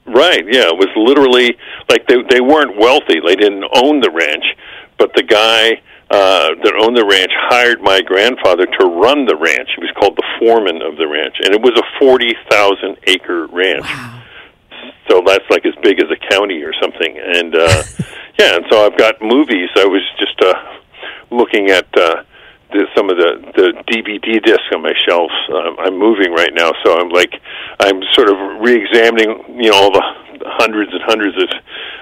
Right. 0.06 0.42
Yeah, 0.50 0.68
it 0.68 0.76
was 0.76 0.88
literally 0.96 1.56
like 1.88 2.06
they 2.08 2.16
they 2.30 2.40
weren't 2.40 2.76
wealthy. 2.78 3.20
They 3.24 3.36
didn't 3.36 3.64
own 3.84 4.00
the 4.00 4.10
ranch, 4.10 4.44
but 4.98 5.12
the 5.14 5.22
guy 5.22 5.80
uh, 6.10 6.48
that 6.64 6.72
owned 6.80 6.96
the 6.96 7.04
ranch 7.04 7.30
hired 7.36 7.82
my 7.82 8.00
grandfather 8.00 8.64
to 8.64 8.86
run 8.86 9.26
the 9.26 9.36
ranch. 9.36 9.68
He 9.76 9.82
was 9.82 9.92
called 10.00 10.16
the 10.16 10.24
foreman 10.40 10.80
of 10.82 10.96
the 10.96 11.06
ranch, 11.06 11.36
and 11.44 11.54
it 11.54 11.60
was 11.60 11.78
a 11.78 11.84
forty 12.00 12.34
thousand 12.50 12.96
acre 13.06 13.46
ranch. 13.48 13.84
So 15.08 15.22
that's 15.24 15.44
like 15.50 15.64
as 15.66 15.74
big 15.82 16.02
as 16.02 16.10
a 16.10 16.18
county 16.30 16.62
or 16.62 16.72
something. 16.80 17.18
And 17.18 17.54
uh, 17.54 17.82
yeah, 18.38 18.56
and 18.56 18.64
so 18.70 18.86
I've 18.86 18.96
got 18.96 19.20
movies. 19.20 19.68
I 19.76 19.86
was 19.86 20.02
just 20.18 20.40
uh, 20.40 20.54
looking 21.30 21.70
at 21.70 21.86
uh, 21.96 22.24
this 22.72 22.88
some 22.96 23.10
of 23.10 23.16
the 23.16 23.40
the 23.56 23.68
DVD 23.88 24.42
discs 24.44 24.68
on 24.74 24.82
my 24.82 24.92
shelves. 25.08 25.34
Um, 25.52 25.76
I'm 25.78 25.98
moving 25.98 26.32
right 26.32 26.52
now, 26.52 26.72
so 26.84 26.98
I'm 26.98 27.08
like 27.08 27.32
I'm 27.80 28.02
sort 28.14 28.28
of 28.28 28.36
re-examining, 28.60 29.62
you 29.62 29.70
know, 29.70 29.76
all 29.76 29.92
the 29.92 30.04
hundreds 30.58 30.92
and 30.92 31.02
hundreds 31.02 31.36
of 31.36 31.48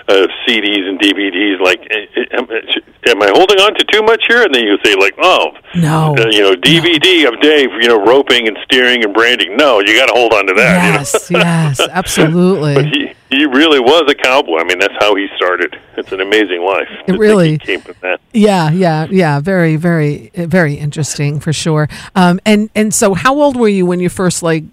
uh, 0.08 0.26
CDs 0.46 0.88
and 0.88 0.98
DVDs. 1.00 1.60
Like, 1.60 1.80
eh, 1.90 2.06
eh, 2.16 2.38
am, 2.38 2.46
am 2.50 3.22
I 3.22 3.30
holding 3.34 3.58
on 3.60 3.74
to 3.74 3.84
too 3.92 4.02
much 4.02 4.24
here? 4.28 4.42
And 4.42 4.54
then 4.54 4.64
you 4.64 4.78
say, 4.84 4.94
like, 4.94 5.14
oh, 5.18 5.52
No. 5.76 6.14
uh, 6.16 6.26
you 6.30 6.40
know, 6.42 6.54
DVD 6.54 7.24
No. 7.24 7.32
of 7.34 7.40
Dave, 7.40 7.70
you 7.80 7.88
know, 7.88 8.02
roping 8.04 8.48
and 8.48 8.56
steering 8.64 9.04
and 9.04 9.12
branding. 9.14 9.56
No, 9.56 9.80
you 9.80 9.96
got 9.96 10.06
to 10.06 10.12
hold 10.14 10.32
on 10.32 10.46
to 10.46 10.54
that. 10.54 10.94
Yes, 10.94 11.30
you 11.30 11.34
know? 11.38 11.40
yes, 11.44 11.76
but 11.78 11.90
absolutely. 11.90 12.84
he 12.84 13.12
he 13.30 13.44
really 13.44 13.80
was 13.80 14.04
a 14.10 14.14
cowboy. 14.14 14.58
I 14.58 14.64
mean, 14.64 14.78
that's 14.78 14.94
how 15.00 15.14
he 15.16 15.26
started. 15.36 15.76
It's 15.96 16.12
an 16.12 16.20
amazing 16.20 16.62
life. 16.64 16.88
It 17.06 17.18
really- 17.18 17.58
came 17.58 17.80
from 17.80 17.96
that. 18.02 18.20
Yeah, 18.32 18.70
yeah, 18.70 19.06
yeah. 19.10 19.40
Very, 19.40 19.76
very, 19.76 20.30
very 20.34 20.74
interesting 20.74 21.40
for 21.40 21.52
sure. 21.52 21.88
Um, 22.14 22.38
and 22.46 22.70
and 22.74 22.94
so, 22.94 23.14
how 23.14 23.34
old 23.40 23.56
were 23.56 23.68
you 23.68 23.86
when 23.86 23.98
you 24.00 24.08
first 24.08 24.42
like 24.42 24.64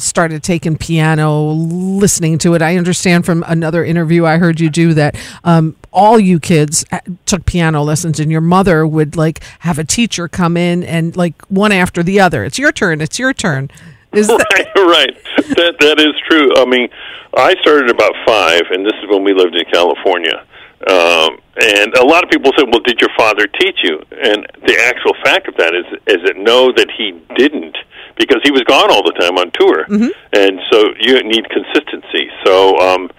started 0.00 0.42
taking 0.42 0.76
piano, 0.76 1.42
listening 1.42 2.38
to 2.38 2.54
it? 2.54 2.62
I 2.62 2.76
understand 2.76 3.26
from 3.26 3.44
another 3.46 3.84
interview 3.84 4.24
I 4.26 4.38
heard 4.38 4.60
you 4.60 4.70
do 4.70 4.94
that 4.94 5.16
um, 5.44 5.76
all 5.92 6.18
you 6.18 6.40
kids 6.40 6.84
uh, 6.92 7.00
took 7.26 7.44
piano 7.46 7.82
lessons, 7.82 8.20
and 8.20 8.30
your 8.30 8.40
mother 8.40 8.86
would 8.86 9.16
like 9.16 9.42
have 9.60 9.78
a 9.78 9.84
teacher 9.84 10.28
come 10.28 10.56
in 10.56 10.82
and 10.84 11.16
like 11.16 11.40
one 11.46 11.72
after 11.72 12.02
the 12.02 12.20
other. 12.20 12.44
It's 12.44 12.58
your 12.58 12.72
turn. 12.72 13.00
It's 13.00 13.18
your 13.18 13.32
turn. 13.32 13.70
Is 14.12 14.26
that 14.26 14.44
right, 14.52 14.66
right. 14.76 15.16
That 15.56 15.76
that 15.80 16.00
is 16.00 16.14
true. 16.28 16.50
I 16.56 16.64
mean, 16.64 16.88
I 17.36 17.54
started 17.60 17.90
about 17.90 18.12
five, 18.26 18.62
and 18.70 18.84
this 18.84 18.94
is 19.02 19.08
when 19.08 19.22
we 19.22 19.32
lived 19.32 19.54
in 19.54 19.64
California. 19.72 20.44
Um, 20.88 21.38
and 21.60 21.94
a 21.94 22.04
lot 22.04 22.24
of 22.24 22.30
people 22.30 22.52
said, 22.56 22.66
"Well, 22.72 22.80
did 22.80 23.00
your 23.00 23.10
father 23.16 23.46
teach 23.46 23.78
you?" 23.84 24.02
And 24.10 24.46
the 24.66 24.76
actual 24.80 25.14
fact 25.22 25.46
of 25.46 25.56
that 25.58 25.74
is, 25.74 25.84
is 26.06 26.24
that 26.24 26.36
no, 26.36 26.72
that 26.72 26.90
he 26.96 27.20
didn't, 27.36 27.76
because 28.16 28.40
he 28.44 28.50
was 28.50 28.62
gone 28.62 28.90
all 28.90 29.02
the 29.02 29.16
time 29.20 29.38
on 29.38 29.50
tour, 29.52 29.84
and 30.32 30.60
so 30.70 30.84
you 31.00 31.22
need 31.22 31.44
consistency. 31.50 32.30
So, 32.44 32.76
um, 32.78 33.10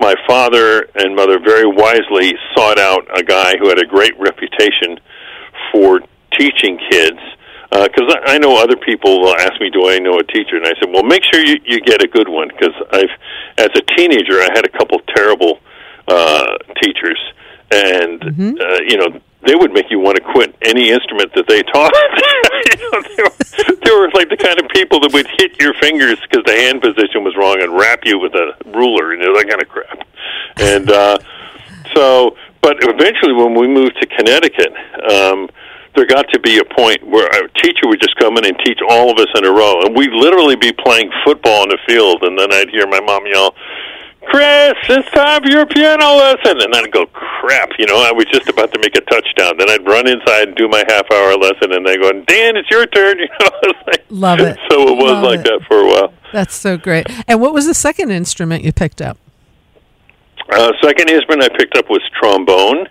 my 0.00 0.14
father 0.26 0.88
and 0.94 1.16
mother 1.16 1.38
very 1.38 1.66
wisely 1.66 2.34
sought 2.56 2.78
out 2.78 3.06
a 3.18 3.22
guy 3.22 3.54
who 3.58 3.68
had 3.68 3.78
a 3.78 3.86
great 3.86 4.18
reputation 4.18 5.00
for 5.72 6.00
teaching 6.38 6.78
kids. 6.90 7.18
Because 7.70 8.14
I 8.26 8.34
I 8.34 8.38
know 8.38 8.56
other 8.56 8.76
people 8.76 9.20
will 9.20 9.36
ask 9.36 9.60
me, 9.60 9.68
"Do 9.70 9.88
I 9.90 9.98
know 9.98 10.18
a 10.18 10.24
teacher?" 10.24 10.56
And 10.56 10.66
I 10.66 10.72
said, 10.80 10.88
"Well, 10.90 11.02
make 11.02 11.22
sure 11.30 11.44
you, 11.44 11.56
you 11.66 11.80
get 11.80 12.02
a 12.02 12.08
good 12.08 12.28
one." 12.28 12.48
Because 12.48 12.74
I've, 12.92 13.12
as 13.58 13.70
a 13.76 13.82
teenager, 13.96 14.40
I 14.40 14.48
had 14.54 14.64
a 14.64 14.70
couple 14.70 14.98
terrible 15.14 15.60
uh, 16.08 16.56
teachers, 16.82 17.20
and 17.70 18.22
uh, 18.60 18.78
you 18.86 18.96
know 18.96 19.20
they 19.46 19.54
would 19.54 19.72
make 19.72 19.86
you 19.90 20.00
want 20.00 20.16
to 20.16 20.22
quit 20.22 20.54
any 20.62 20.90
instrument 20.90 21.32
that 21.34 21.46
they 21.46 21.62
taught. 21.62 21.94
you 21.94 22.90
know, 22.90 23.02
they, 23.02 23.22
were, 23.22 23.76
they 23.84 23.90
were 23.94 24.10
like 24.14 24.28
the 24.28 24.36
kind 24.36 24.58
of 24.58 24.68
people 24.70 25.00
that 25.00 25.12
would 25.12 25.26
hit 25.38 25.60
your 25.60 25.74
fingers 25.74 26.18
because 26.22 26.44
the 26.44 26.52
hand 26.52 26.82
position 26.82 27.22
was 27.22 27.36
wrong 27.36 27.62
and 27.62 27.78
rap 27.78 28.00
you 28.04 28.18
with 28.18 28.34
a 28.34 28.52
ruler 28.66 29.12
and 29.12 29.22
you 29.22 29.28
know, 29.28 29.38
that 29.38 29.48
kind 29.48 29.62
of 29.62 29.68
crap. 29.68 30.06
And 30.58 30.90
uh, 30.90 31.18
so, 31.94 32.36
but 32.60 32.76
eventually, 32.82 33.32
when 33.32 33.54
we 33.54 33.68
moved 33.68 33.96
to 34.00 34.06
Connecticut. 34.06 34.74
Um, 35.10 35.48
there 35.98 36.06
got 36.06 36.28
to 36.30 36.38
be 36.38 36.58
a 36.58 36.64
point 36.76 37.02
where 37.02 37.26
a 37.26 37.48
teacher 37.58 37.82
would 37.86 38.00
just 38.00 38.14
come 38.16 38.36
in 38.36 38.46
and 38.46 38.56
teach 38.64 38.78
all 38.88 39.10
of 39.10 39.18
us 39.18 39.26
in 39.34 39.44
a 39.44 39.50
row, 39.50 39.82
and 39.82 39.96
we'd 39.96 40.12
literally 40.12 40.54
be 40.54 40.70
playing 40.70 41.10
football 41.24 41.64
in 41.64 41.70
the 41.70 41.78
field, 41.88 42.22
and 42.22 42.38
then 42.38 42.52
I'd 42.52 42.70
hear 42.70 42.86
my 42.86 43.00
mom 43.00 43.26
yell, 43.26 43.52
"Chris, 44.28 44.74
it's 44.88 45.10
time 45.10 45.42
for 45.42 45.48
your 45.50 45.66
piano 45.66 46.04
lesson," 46.16 46.60
and 46.60 46.74
I'd 46.74 46.90
go, 46.92 47.06
"Crap!" 47.06 47.70
You 47.78 47.86
know, 47.86 47.96
I 47.96 48.12
was 48.12 48.26
just 48.32 48.48
about 48.48 48.72
to 48.72 48.78
make 48.78 48.96
a 48.96 49.00
touchdown. 49.02 49.56
Then 49.58 49.68
I'd 49.70 49.86
run 49.86 50.06
inside 50.08 50.48
and 50.48 50.56
do 50.56 50.68
my 50.68 50.84
half-hour 50.88 51.36
lesson, 51.36 51.72
and 51.72 51.86
they 51.86 51.96
go, 51.96 52.10
"Dan, 52.12 52.56
it's 52.56 52.70
your 52.70 52.86
turn." 52.86 53.18
You 53.28 53.28
know, 53.40 53.50
it's 53.62 53.86
like, 53.86 54.04
Love 54.10 54.40
it. 54.40 54.56
So 54.70 54.82
it 54.88 54.96
was 54.96 55.12
Love 55.12 55.24
like 55.24 55.40
it. 55.40 55.44
that 55.44 55.60
for 55.68 55.78
a 55.80 55.86
while. 55.86 56.12
that's 56.32 56.54
so 56.54 56.76
great? 56.76 57.06
And 57.26 57.40
what 57.40 57.52
was 57.52 57.66
the 57.66 57.74
second 57.74 58.10
instrument 58.10 58.64
you 58.64 58.72
picked 58.72 59.00
up? 59.02 59.18
Uh, 60.50 60.72
second 60.82 61.10
instrument 61.10 61.42
I 61.44 61.48
picked 61.56 61.76
up 61.76 61.90
was 61.90 62.00
trombone. 62.18 62.88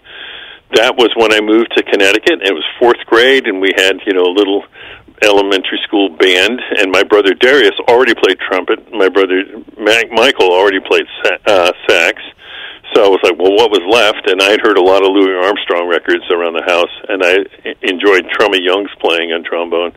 That 0.76 0.96
was 0.98 1.10
when 1.16 1.34
I 1.34 1.40
moved 1.42 1.72
to 1.78 1.84
Connecticut. 1.84 2.42
It 2.44 2.54
was 2.54 2.64
fourth 2.80 3.00
grade, 3.06 3.48
and 3.48 3.62
we 3.62 3.72
had 3.76 3.98
you 4.06 4.14
know 4.14 4.24
a 4.26 4.34
little 4.36 4.64
elementary 5.24 5.80
school 5.84 6.10
band. 6.10 6.60
And 6.80 6.92
my 6.92 7.04
brother 7.04 7.34
Darius 7.34 7.76
already 7.88 8.14
played 8.16 8.38
trumpet. 8.40 8.92
My 8.94 9.10
brother 9.10 9.44
Mac- 9.78 10.12
Michael 10.12 10.52
already 10.52 10.80
played 10.80 11.06
sa- 11.24 11.38
uh, 11.46 11.72
sax. 11.88 12.22
So 12.94 13.04
I 13.04 13.10
was 13.10 13.20
like, 13.22 13.38
well, 13.38 13.52
what 13.52 13.70
was 13.70 13.84
left? 13.84 14.30
And 14.30 14.42
I 14.42 14.52
had 14.52 14.62
heard 14.62 14.78
a 14.78 14.82
lot 14.82 15.04
of 15.04 15.12
Louis 15.12 15.36
Armstrong 15.36 15.88
records 15.90 16.24
around 16.32 16.54
the 16.54 16.64
house, 16.64 16.90
and 17.10 17.22
I 17.22 17.36
enjoyed 17.84 18.30
Trummy 18.32 18.60
Young's 18.64 18.90
playing 19.00 19.34
on 19.34 19.44
trombone. 19.44 19.92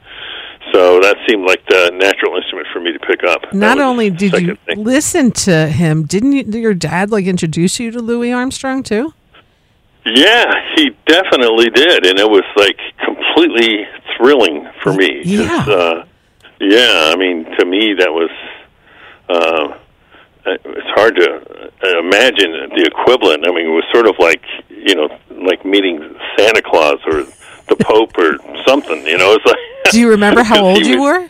So 0.72 1.00
that 1.00 1.16
seemed 1.28 1.46
like 1.46 1.64
the 1.66 1.90
natural 1.94 2.36
instrument 2.36 2.68
for 2.72 2.80
me 2.80 2.92
to 2.92 2.98
pick 2.98 3.24
up. 3.24 3.52
Not 3.52 3.80
only 3.80 4.10
did 4.10 4.32
you 4.32 4.56
thing. 4.66 4.84
listen 4.84 5.30
to 5.46 5.68
him, 5.68 6.04
didn't 6.04 6.32
you, 6.32 6.44
your 6.60 6.74
dad 6.74 7.10
like 7.10 7.26
introduce 7.26 7.80
you 7.80 7.90
to 7.92 8.00
Louis 8.00 8.32
Armstrong 8.32 8.82
too? 8.82 9.14
Yeah, 10.04 10.50
he 10.76 10.90
definitely 11.06 11.70
did, 11.70 12.06
and 12.06 12.18
it 12.18 12.28
was 12.28 12.44
like 12.56 12.76
completely 13.34 13.86
thrilling 14.16 14.68
for 14.82 14.92
me. 14.92 15.22
Yeah. 15.24 15.64
uh, 15.68 16.04
yeah. 16.60 17.10
I 17.12 17.16
mean, 17.16 17.44
to 17.58 17.64
me, 17.64 17.94
that 17.98 18.10
was. 18.12 18.30
Uh, 19.28 19.76
it's 20.46 20.88
hard 20.94 21.14
to 21.16 21.30
uh, 21.30 21.98
imagine 21.98 22.50
the 22.74 22.82
equivalent. 22.90 23.46
I 23.46 23.50
mean, 23.52 23.66
it 23.66 23.70
was 23.70 23.84
sort 23.92 24.06
of 24.06 24.14
like 24.18 24.42
you 24.68 24.94
know, 24.94 25.08
like 25.30 25.64
meeting 25.64 25.98
Santa 26.36 26.62
Claus 26.62 26.98
or 27.06 27.24
the 27.68 27.76
Pope 27.84 28.16
or 28.18 28.38
something. 28.66 29.06
You 29.06 29.18
know, 29.18 29.34
it's 29.34 29.44
like. 29.46 29.58
Do 29.92 30.00
you 30.00 30.10
remember 30.10 30.42
how 30.52 30.64
old 30.64 30.82
he 30.82 30.90
you 30.92 31.00
was- 31.00 31.22
were? 31.22 31.28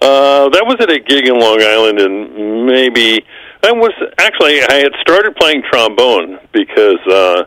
uh, 0.00 0.48
that 0.48 0.66
was 0.66 0.76
at 0.80 0.90
a 0.90 0.98
gig 0.98 1.28
in 1.28 1.38
Long 1.38 1.62
Island, 1.62 2.00
and 2.00 2.66
maybe 2.66 3.24
that 3.62 3.76
was 3.76 3.92
actually 4.18 4.60
I 4.62 4.76
had 4.82 4.92
started 5.00 5.36
playing 5.36 5.62
trombone 5.70 6.38
because 6.52 6.98
uh, 7.08 7.44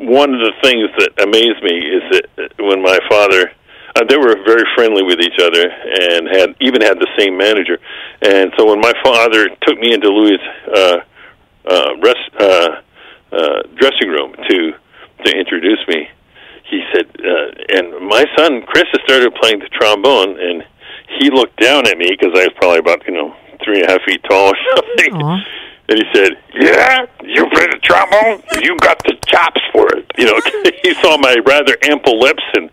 one 0.00 0.32
of 0.34 0.40
the 0.40 0.52
things 0.62 0.88
that 0.98 1.12
amazed 1.22 1.62
me 1.62 1.76
is 1.76 2.02
that 2.10 2.52
when 2.58 2.82
my 2.82 2.98
father. 3.08 3.52
Uh, 3.96 4.04
they 4.08 4.16
were 4.16 4.36
very 4.46 4.62
friendly 4.76 5.02
with 5.02 5.18
each 5.18 5.34
other 5.42 5.66
and 5.66 6.28
had 6.28 6.54
even 6.60 6.80
had 6.80 6.96
the 7.00 7.08
same 7.18 7.36
manager. 7.36 7.76
And 8.22 8.52
so 8.56 8.64
when 8.70 8.78
my 8.78 8.92
father 9.02 9.48
took 9.66 9.80
me 9.80 9.92
into 9.92 10.06
Louis' 10.06 10.38
uh, 10.72 10.98
uh, 11.66 11.96
rest, 11.98 12.30
uh, 12.38 12.68
uh, 13.32 13.62
dressing 13.74 14.08
room 14.08 14.32
to 14.48 14.72
to 15.24 15.36
introduce 15.36 15.80
me, 15.88 16.08
he 16.70 16.82
said, 16.94 17.06
uh, 17.18 17.76
and 17.76 18.06
my 18.06 18.24
son 18.38 18.62
Chris 18.62 18.84
has 18.92 19.00
started 19.04 19.34
playing 19.34 19.58
the 19.58 19.68
trombone, 19.68 20.38
and 20.38 20.64
he 21.18 21.28
looked 21.30 21.60
down 21.60 21.88
at 21.88 21.98
me 21.98 22.10
because 22.10 22.30
I 22.34 22.46
was 22.46 22.54
probably 22.56 22.78
about 22.78 23.04
you 23.06 23.12
know 23.12 23.34
three 23.64 23.80
and 23.80 23.88
a 23.88 23.92
half 23.92 24.02
feet 24.06 24.22
tall 24.22 24.50
or 24.50 24.56
something, 24.76 25.14
Aw. 25.14 25.38
And 25.90 25.98
he 25.98 26.04
said, 26.14 26.32
"Yeah, 26.54 27.04
you 27.22 27.44
play 27.50 27.66
the 27.66 27.78
trombone. 27.82 28.42
You 28.62 28.76
got 28.78 28.98
the 29.04 29.16
chops 29.26 29.60
for 29.72 29.88
it." 29.96 30.06
You 30.16 30.26
know, 30.26 30.38
he 30.82 30.94
saw 31.02 31.16
my 31.18 31.36
rather 31.44 31.76
ample 31.84 32.18
lips, 32.20 32.42
and 32.54 32.70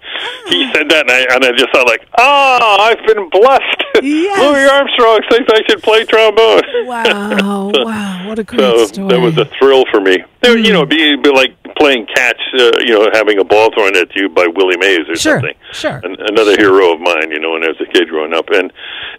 he 0.48 0.70
said 0.74 0.88
that, 0.90 1.02
and 1.10 1.12
I, 1.12 1.36
and 1.36 1.44
I 1.46 1.52
just 1.58 1.72
thought 1.74 1.86
like, 1.88 2.06
"Oh, 2.18 2.78
I've 2.82 3.06
been 3.06 3.30
blessed." 3.30 3.84
Yes. 4.04 4.40
Louis 4.40 4.70
Armstrong 4.70 5.22
thinks 5.32 5.52
I 5.52 5.62
should 5.68 5.82
play 5.82 6.06
trombone. 6.06 6.62
Wow, 6.86 7.72
wow, 7.74 8.28
what 8.28 8.38
a 8.38 8.44
great 8.44 8.60
So 8.60 8.86
story. 8.86 9.08
that 9.10 9.20
was 9.20 9.36
a 9.40 9.46
thrill 9.58 9.86
for 9.92 10.00
me. 10.00 10.24
There- 10.42 10.56
You 10.58 10.72
know, 10.72 10.86
be, 10.86 11.16
be 11.18 11.30
like 11.32 11.56
playing 11.80 12.06
catch, 12.16 12.42
uh, 12.60 12.72
you 12.80 12.94
know, 12.94 13.10
having 13.14 13.40
a 13.40 13.44
ball 13.44 13.72
thrown 13.74 13.96
at 13.98 14.16
you 14.16 14.30
by 14.30 14.48
Willie 14.56 14.78
Mays 14.78 15.08
or 15.08 15.16
Sure, 15.16 15.40
something. 15.40 15.56
sure. 15.72 16.00
An, 16.04 16.16
another 16.20 16.56
hero 16.58 16.94
of 16.94 17.00
mine, 17.00 17.32
you 17.32 17.40
know, 17.40 17.52
when 17.52 17.64
I 17.64 17.68
was 17.68 17.82
a 17.82 17.86
kid 17.92 18.10
growing 18.10 18.34
up. 18.34 18.50
And 18.50 18.72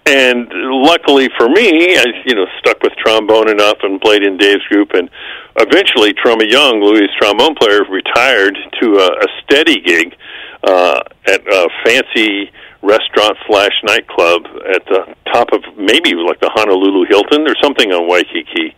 and 0.06 0.48
luckily 0.52 1.28
for 1.36 1.48
me, 1.48 1.96
I 1.98 2.04
you 2.24 2.34
know 2.34 2.46
stuck 2.58 2.82
with 2.82 2.92
trombone 2.96 3.48
enough 3.50 3.78
and 3.82 4.00
played 4.00 4.22
in 4.22 4.36
Dave's 4.36 4.64
group. 4.66 4.90
And 4.94 5.08
eventually, 5.56 6.12
Trummy 6.14 6.50
Young, 6.50 6.80
Louis' 6.82 7.08
trombone 7.20 7.54
player, 7.54 7.84
retired 7.90 8.56
to 8.80 8.86
a, 8.96 9.06
a 9.24 9.26
steady 9.42 9.80
gig 9.80 10.14
uh, 10.64 11.00
at 11.26 11.46
a 11.46 11.68
fancy 11.84 12.50
restaurant 12.80 13.36
slash 13.48 13.72
nightclub 13.84 14.42
at 14.72 14.84
the 14.86 15.14
top 15.32 15.48
of 15.52 15.62
maybe 15.76 16.14
like 16.14 16.38
the 16.40 16.48
Honolulu 16.54 17.06
Hilton 17.08 17.46
or 17.48 17.54
something 17.60 17.90
on 17.92 18.08
Waikiki. 18.08 18.74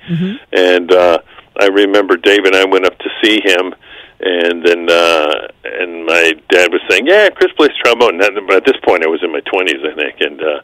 And 0.53 0.91
uh, 0.91 1.19
I 1.61 1.67
remember 1.67 2.17
Dave 2.17 2.45
and 2.45 2.57
I 2.57 2.65
went 2.65 2.87
up 2.87 2.99
to 2.99 3.09
see 3.23 3.41
him. 3.45 3.75
And 4.23 4.61
then, 4.67 4.91
uh, 4.91 5.49
and 5.65 6.05
my 6.05 6.35
dad 6.51 6.69
was 6.71 6.83
saying, 6.91 7.07
"Yeah, 7.07 7.31
Chris 7.31 7.53
plays 7.57 7.71
trombone." 7.83 8.21
And 8.21 8.47
but 8.47 8.57
at 8.57 8.67
this 8.67 8.77
point, 8.85 9.03
I 9.03 9.09
was 9.09 9.23
in 9.25 9.33
my 9.33 9.41
twenties, 9.41 9.81
I 9.81 9.97
think. 9.97 10.21
And 10.21 10.39
uh, 10.43 10.61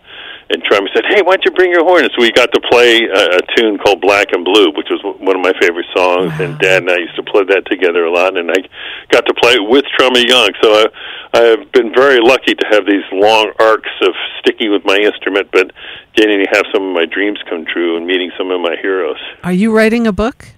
and 0.51 0.63
Trummy 0.63 0.91
said, 0.93 1.05
"Hey, 1.09 1.23
why 1.23 1.37
don't 1.37 1.45
you 1.47 1.53
bring 1.53 1.73
your 1.73 1.83
horn?" 1.83 2.05
And 2.05 2.13
so 2.13 2.21
we 2.21 2.31
got 2.33 2.53
to 2.53 2.61
play 2.69 3.01
a, 3.09 3.41
a 3.41 3.43
tune 3.57 3.79
called 3.79 4.03
"Black 4.03 4.33
and 4.33 4.45
Blue," 4.45 4.77
which 4.77 4.93
was 4.93 5.01
one 5.21 5.37
of 5.37 5.41
my 5.41 5.55
favorite 5.59 5.87
songs. 5.97 6.37
And 6.39 6.59
Dad 6.59 6.83
and 6.83 6.91
I 6.91 6.99
used 6.99 7.17
to 7.17 7.23
play 7.23 7.45
that 7.49 7.65
together 7.65 8.05
a 8.05 8.13
lot. 8.13 8.37
And 8.37 8.51
I 8.51 8.61
got 9.09 9.25
to 9.25 9.33
play 9.33 9.55
it 9.55 9.65
with 9.65 9.89
Trummy 9.97 10.29
Young. 10.29 10.53
So 10.61 10.69
I, 10.77 10.85
I've 11.33 11.73
been 11.73 11.95
very 11.95 12.21
lucky 12.21 12.55
to 12.55 12.67
have 12.69 12.85
these 12.85 13.09
long 13.11 13.53
arcs 13.59 13.89
of 14.03 14.13
sticking 14.41 14.71
with 14.71 14.85
my 14.85 14.99
instrument, 15.01 15.49
but 15.51 15.73
getting 16.13 16.45
to 16.45 16.49
have 16.53 16.67
some 16.75 16.85
of 16.89 16.93
my 16.93 17.07
dreams 17.07 17.41
come 17.49 17.65
true 17.65 17.97
and 17.97 18.07
meeting 18.07 18.33
some 18.37 18.51
of 18.51 18.61
my 18.61 18.77
heroes. 18.83 19.17
Are 19.45 19.53
you 19.53 19.73
writing 19.75 20.07
a 20.07 20.13
book? 20.13 20.56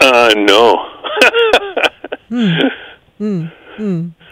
Uh, 0.00 0.34
no. 0.36 0.90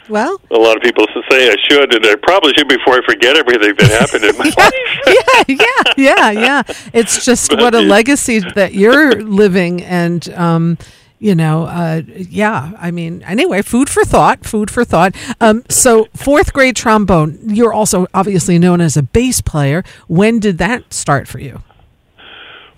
Well, 0.09 0.41
a 0.51 0.57
lot 0.59 0.77
of 0.77 0.83
people 0.83 1.07
say 1.31 1.49
I 1.51 1.57
should, 1.69 1.95
and 1.95 2.05
I 2.05 2.17
probably 2.17 2.53
should 2.55 2.69
before 2.69 2.95
I 2.95 3.01
forget 3.07 3.37
everything 3.37 3.75
that 3.79 3.91
happened 4.01 4.25
in 4.25 4.37
my 4.37 4.45
life. 5.47 5.49
yeah, 5.49 5.93
yeah, 5.97 6.31
yeah, 6.31 6.31
yeah. 6.31 6.63
It's 6.93 7.25
just 7.25 7.51
But 7.51 7.61
what 7.61 7.75
a 7.75 7.81
legacy 7.81 8.41
that 8.55 8.75
you're 8.75 9.23
living, 9.23 9.83
and 9.83 10.29
um, 10.35 10.79
you 11.19 11.35
know, 11.37 11.65
uh, 11.65 12.03
yeah. 12.17 12.73
I 12.79 12.91
mean, 12.91 13.23
anyway, 13.23 13.63
food 13.63 13.89
for 13.89 14.05
thought. 14.05 14.45
Food 14.45 14.71
for 14.71 14.85
thought. 14.85 15.15
Um, 15.41 15.63
so, 15.69 16.09
fourth 16.15 16.53
grade 16.53 16.75
trombone. 16.77 17.39
You're 17.45 17.73
also 17.73 18.07
obviously 18.13 18.59
known 18.59 18.81
as 18.81 18.97
a 18.97 19.03
bass 19.03 19.41
player. 19.41 19.85
When 20.09 20.41
did 20.41 20.59
that 20.59 20.93
start 20.93 21.29
for 21.29 21.39
you? 21.39 21.63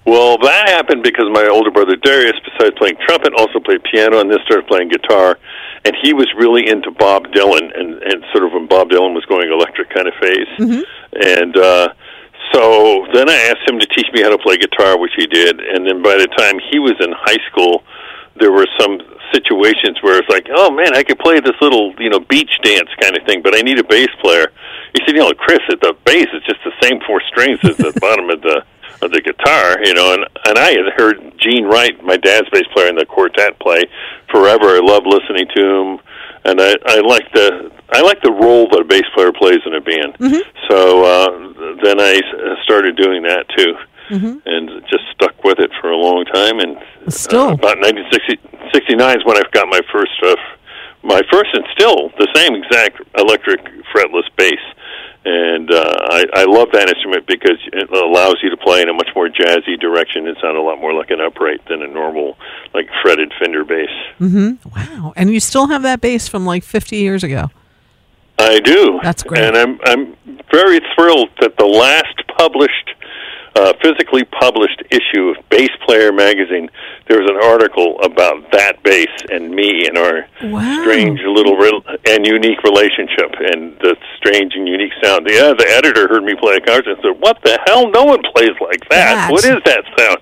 Well, 0.07 0.37
that 0.39 0.69
happened 0.69 1.03
because 1.03 1.25
my 1.33 1.49
older 1.49 1.71
brother 1.71 1.97
Darius, 1.97 2.37
besides 2.45 2.77
playing 2.77 2.97
trumpet, 3.09 3.33
also 3.33 3.59
played 3.59 3.83
piano 3.85 4.21
and 4.21 4.31
then 4.31 4.39
started 4.45 4.67
playing 4.67 4.89
guitar. 4.91 5.39
And 5.85 5.97
he 6.03 6.13
was 6.13 6.29
really 6.37 6.69
into 6.69 6.91
Bob 6.91 7.29
Dylan, 7.29 7.73
and, 7.79 8.03
and 8.03 8.25
sort 8.33 8.45
of 8.45 8.53
when 8.53 8.67
Bob 8.67 8.91
Dylan 8.91 9.15
was 9.15 9.25
going 9.25 9.51
electric 9.51 9.89
kind 9.91 10.09
of 10.09 10.15
phase. 10.21 10.49
And 11.13 11.57
uh, 11.57 11.89
so 12.53 13.07
then 13.15 13.31
I 13.31 13.37
asked 13.49 13.69
him 13.69 13.79
to 13.79 13.87
teach 13.87 14.07
me 14.13 14.23
how 14.23 14.31
to 14.31 14.39
play 14.39 14.57
guitar, 14.57 14.99
which 14.99 15.13
he 15.17 15.27
did. 15.27 15.61
And 15.61 15.87
then 15.87 16.03
by 16.03 16.17
the 16.17 16.29
time 16.37 16.59
he 16.71 16.79
was 16.79 16.95
in 17.01 17.13
high 17.13 17.41
school, 17.51 17.83
there 18.37 18.53
were 18.53 18.67
some 18.79 18.99
situations 19.33 19.99
where 20.03 20.19
it's 20.19 20.29
like, 20.29 20.47
oh 20.55 20.71
man, 20.71 20.95
I 20.95 21.03
could 21.03 21.19
play 21.19 21.41
this 21.41 21.57
little, 21.61 21.95
you 21.99 22.11
know, 22.11 22.21
beach 22.21 22.51
dance 22.63 22.89
kind 23.01 23.17
of 23.17 23.25
thing, 23.27 23.43
but 23.43 23.57
I 23.57 23.63
need 23.63 23.79
a 23.79 23.85
bass 23.85 24.09
player. 24.21 24.53
He 24.93 25.03
said, 25.07 25.17
you 25.17 25.23
know, 25.23 25.33
Chris, 25.33 25.61
at 25.71 25.81
the 25.81 25.97
bass 26.05 26.27
is 26.33 26.43
just 26.47 26.61
the 26.65 26.73
same 26.83 27.01
four 27.07 27.23
strings 27.29 27.59
as 27.65 27.77
the 27.77 27.93
bottom 28.01 28.31
of 28.31 28.43
the 28.43 28.65
of 29.05 29.13
the 29.13 29.21
guitar, 29.21 29.77
you 29.85 29.95
know, 29.95 30.15
and 30.15 30.25
and 30.47 30.59
I 30.59 30.71
had 30.71 30.93
heard 30.97 31.21
Gene 31.39 31.65
Wright, 31.67 31.93
my 32.03 32.17
dad's 32.17 32.49
bass 32.51 32.65
player 32.75 32.89
in 32.89 32.97
the 32.97 33.07
quartet, 33.07 33.59
play 33.61 33.83
forever. 34.31 34.77
I 34.77 34.81
love 34.83 35.05
listening 35.07 35.47
to 35.55 35.63
him, 35.63 35.99
and 36.45 36.61
I 36.61 36.75
I 36.87 37.01
like 37.01 37.31
the 37.33 37.71
I 37.93 38.01
like 38.01 38.21
the 38.23 38.33
role 38.33 38.69
that 38.71 38.81
a 38.81 38.85
bass 38.85 39.05
player 39.15 39.33
plays 39.33 39.61
in 39.67 39.75
a 39.75 39.81
band. 39.81 40.17
So 40.71 41.05
uh, 41.05 41.77
then 41.85 42.01
I 42.01 42.21
started 42.65 42.97
doing 42.97 43.23
that 43.25 43.45
too. 43.57 43.75
And 44.45 44.69
just 44.91 45.05
stuck 45.15 45.43
with 45.45 45.59
it 45.59 45.71
for 45.81 45.91
a 45.91 45.97
long 45.97 46.25
time, 46.27 46.61
and 46.61 46.77
Still. 47.13 47.49
uh, 47.49 47.53
about 47.55 47.79
1969 47.81 49.19
is 49.19 49.25
when 49.25 49.37
I 49.37 49.43
got 49.53 49.67
my 49.69 49.81
first, 49.93 50.13
uh, 50.23 50.37
my 51.03 51.23
first, 51.33 51.51
and 51.55 51.65
still 51.73 52.11
the 52.19 52.29
same 52.35 52.55
exact 52.55 53.01
electric 53.19 53.61
fretless 53.95 54.29
bass. 54.37 54.61
And 55.27 55.73
uh, 55.73 55.95
I, 56.11 56.25
I 56.35 56.45
love 56.45 56.69
that 56.73 56.89
instrument 56.89 57.27
because 57.27 57.59
it 57.73 57.91
allows 57.91 58.37
you 58.43 58.51
to 58.51 58.57
play 58.59 58.83
in 58.83 58.91
a 58.91 58.93
much 58.93 59.09
more 59.17 59.29
jazzy 59.29 59.81
direction 59.81 60.27
and 60.29 60.37
sound 60.43 60.59
a 60.59 60.61
lot 60.61 60.79
more 60.79 60.93
like 60.93 61.11
an 61.11 61.21
upright 61.21 61.67
than 61.67 61.81
a 61.83 61.89
normal, 61.89 62.37
like 62.75 62.89
fretted 63.03 63.33
Fender 63.39 63.65
bass. 63.65 63.89
Wow! 64.77 65.15
And 65.17 65.33
you 65.33 65.41
still 65.41 65.69
have 65.69 65.83
that 65.83 66.03
bass 66.03 66.29
from 66.29 66.45
like 66.45 66.63
50 66.63 66.97
years 66.97 67.25
ago. 67.25 67.51
I 68.39 68.61
do. 68.61 69.01
That's 69.03 69.23
great. 69.23 69.43
And 69.45 69.57
I'm 69.57 69.81
I'm 69.85 70.17
very 70.51 70.81
thrilled 70.95 71.31
that 71.41 71.57
the 71.57 71.65
last 71.67 72.21
published, 72.37 72.91
uh, 73.57 73.73
physically 73.83 74.25
published 74.25 74.83
issue 74.91 75.29
of 75.31 75.37
Bass 75.51 75.71
Player 75.87 76.13
magazine, 76.13 76.69
there 77.09 77.21
was 77.21 77.29
an 77.31 77.39
article 77.43 78.01
about 78.03 78.51
that 78.53 78.83
bass 78.83 79.09
and 79.31 79.51
me 79.51 79.87
and 79.87 79.97
our 79.99 80.27
Wow. 80.43 80.83
strange 80.83 81.21
little 81.25 81.57
re- 81.57 81.83
and 82.09 82.27
unique 82.27 82.63
relationship 82.65 83.33
and 83.53 83.77
the 83.81 83.97
strange 84.17 84.55
and 84.55 84.67
unique 84.69 84.93
sound. 85.03 85.27
Yeah, 85.31 85.53
the 85.57 85.67
editor 85.77 86.09
heard 86.09 86.25
me 86.25 86.35
play 86.35 86.57
a 86.57 86.61
guitar 86.61 86.83
and 86.85 86.97
said, 87.03 87.21
"What 87.21 87.39
the 87.45 87.59
hell? 87.67 87.89
No 87.91 88.05
one 88.05 88.23
plays 88.35 88.57
like 88.61 88.81
that. 88.91 89.15
That. 89.15 89.31
What 89.31 89.45
is 89.45 89.59
that 89.65 89.85
sound?" 89.97 90.21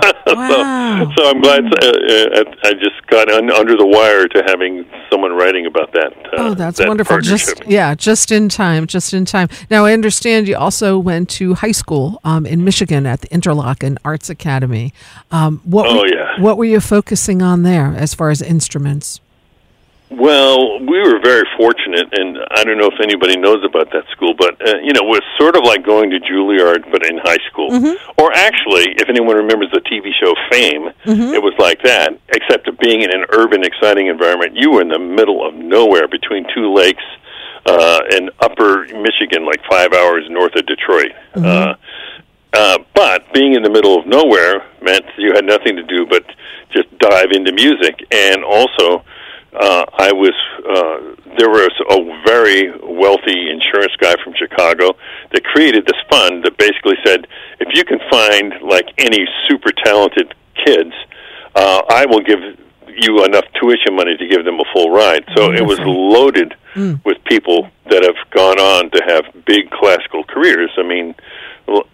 Wow. 0.30 1.12
so, 1.16 1.22
so 1.22 1.30
I'm 1.30 1.40
glad 1.40 1.64
uh, 1.64 1.86
uh, 1.86 2.44
I 2.64 2.72
just 2.74 3.04
got 3.08 3.30
un- 3.30 3.50
under 3.50 3.76
the 3.76 3.86
wire 3.86 4.28
to 4.28 4.42
having 4.46 4.86
someone 5.10 5.32
writing 5.32 5.66
about 5.66 5.92
that. 5.92 6.12
Uh, 6.26 6.50
Oh, 6.50 6.54
that's 6.54 6.78
that 6.78 6.88
wonderful. 6.88 7.18
Just 7.20 7.62
yeah, 7.66 7.94
just 7.94 8.30
in 8.32 8.48
time, 8.48 8.86
just 8.86 9.12
in 9.12 9.24
time. 9.24 9.48
Now 9.70 9.84
I 9.84 9.92
understand 9.92 10.48
you 10.48 10.56
also 10.56 10.98
went 10.98 11.28
to 11.30 11.54
high 11.54 11.72
school 11.72 12.20
um, 12.24 12.46
in 12.46 12.59
Michigan 12.64 13.06
at 13.06 13.20
the 13.22 13.28
Interlochen 13.28 13.96
Arts 14.04 14.30
Academy. 14.30 14.92
Um, 15.30 15.60
what 15.64 15.86
Oh, 15.86 15.98
were, 16.00 16.06
yeah. 16.08 16.40
What 16.40 16.56
were 16.56 16.64
you 16.64 16.80
focusing 16.80 17.42
on 17.42 17.62
there 17.62 17.94
as 17.96 18.14
far 18.14 18.30
as 18.30 18.40
instruments? 18.42 19.20
Well, 20.12 20.80
we 20.80 20.98
were 20.98 21.20
very 21.22 21.46
fortunate, 21.56 22.08
and 22.18 22.36
I 22.50 22.64
don't 22.64 22.78
know 22.78 22.88
if 22.88 22.98
anybody 23.00 23.36
knows 23.36 23.62
about 23.64 23.92
that 23.92 24.08
school, 24.10 24.34
but 24.34 24.58
uh, 24.60 24.78
you 24.82 24.92
know, 24.92 25.02
it 25.02 25.06
was 25.06 25.22
sort 25.38 25.54
of 25.54 25.62
like 25.62 25.84
going 25.86 26.10
to 26.10 26.18
Juilliard, 26.18 26.90
but 26.90 27.06
in 27.06 27.18
high 27.18 27.38
school. 27.48 27.70
Or 28.18 28.32
actually, 28.34 28.90
if 28.98 29.08
anyone 29.08 29.36
remembers 29.36 29.70
the 29.72 29.78
TV 29.80 30.10
show 30.20 30.34
Fame, 30.50 30.90
it 31.32 31.40
was 31.40 31.54
like 31.60 31.80
that, 31.84 32.10
except 32.30 32.68
being 32.80 33.02
in 33.02 33.10
an 33.14 33.24
urban, 33.30 33.62
exciting 33.62 34.08
environment. 34.08 34.56
You 34.56 34.72
were 34.72 34.82
in 34.82 34.88
the 34.88 34.98
middle 34.98 35.46
of 35.46 35.54
nowhere 35.54 36.08
between 36.08 36.44
two 36.52 36.74
lakes 36.74 37.04
uh, 37.66 38.00
in 38.10 38.30
Upper 38.40 38.86
Michigan, 38.86 39.46
like 39.46 39.60
five 39.70 39.92
hours 39.92 40.24
north 40.28 40.56
of 40.56 40.66
Detroit. 40.66 41.12
Uh, 41.36 41.74
uh, 42.52 42.78
but 42.94 43.32
being 43.32 43.54
in 43.54 43.62
the 43.62 43.70
middle 43.70 43.98
of 43.98 44.06
nowhere 44.06 44.66
meant 44.82 45.04
you 45.18 45.32
had 45.32 45.44
nothing 45.44 45.76
to 45.76 45.82
do 45.84 46.06
but 46.06 46.24
just 46.70 46.86
dive 46.98 47.30
into 47.32 47.52
music. 47.52 48.04
And 48.10 48.44
also, 48.44 49.04
uh, 49.52 49.84
I 49.98 50.12
was 50.12 50.34
uh, 50.68 51.16
there 51.38 51.50
was 51.50 51.70
a 51.90 52.22
very 52.26 52.70
wealthy 52.82 53.50
insurance 53.50 53.94
guy 53.98 54.14
from 54.22 54.34
Chicago 54.36 54.96
that 55.32 55.44
created 55.44 55.86
this 55.86 56.00
fund 56.10 56.44
that 56.44 56.56
basically 56.56 56.96
said, 57.04 57.26
if 57.60 57.68
you 57.74 57.84
can 57.84 57.98
find 58.10 58.54
like 58.62 58.86
any 58.98 59.26
super 59.48 59.70
talented 59.84 60.34
kids, 60.64 60.92
uh, 61.54 61.82
I 61.88 62.06
will 62.06 62.20
give 62.20 62.40
you 62.96 63.24
enough 63.24 63.44
tuition 63.60 63.94
money 63.94 64.16
to 64.16 64.26
give 64.26 64.44
them 64.44 64.60
a 64.60 64.64
full 64.72 64.90
ride. 64.90 65.24
So 65.36 65.52
it 65.52 65.64
was 65.64 65.78
loaded 65.80 66.54
with 67.04 67.22
people 67.24 67.68
that 67.90 68.02
have 68.02 68.30
gone 68.30 68.60
on 68.60 68.90
to 68.90 69.02
have 69.06 69.44
big 69.46 69.70
classical 69.70 70.24
careers. 70.24 70.70
I 70.76 70.82
mean, 70.82 71.14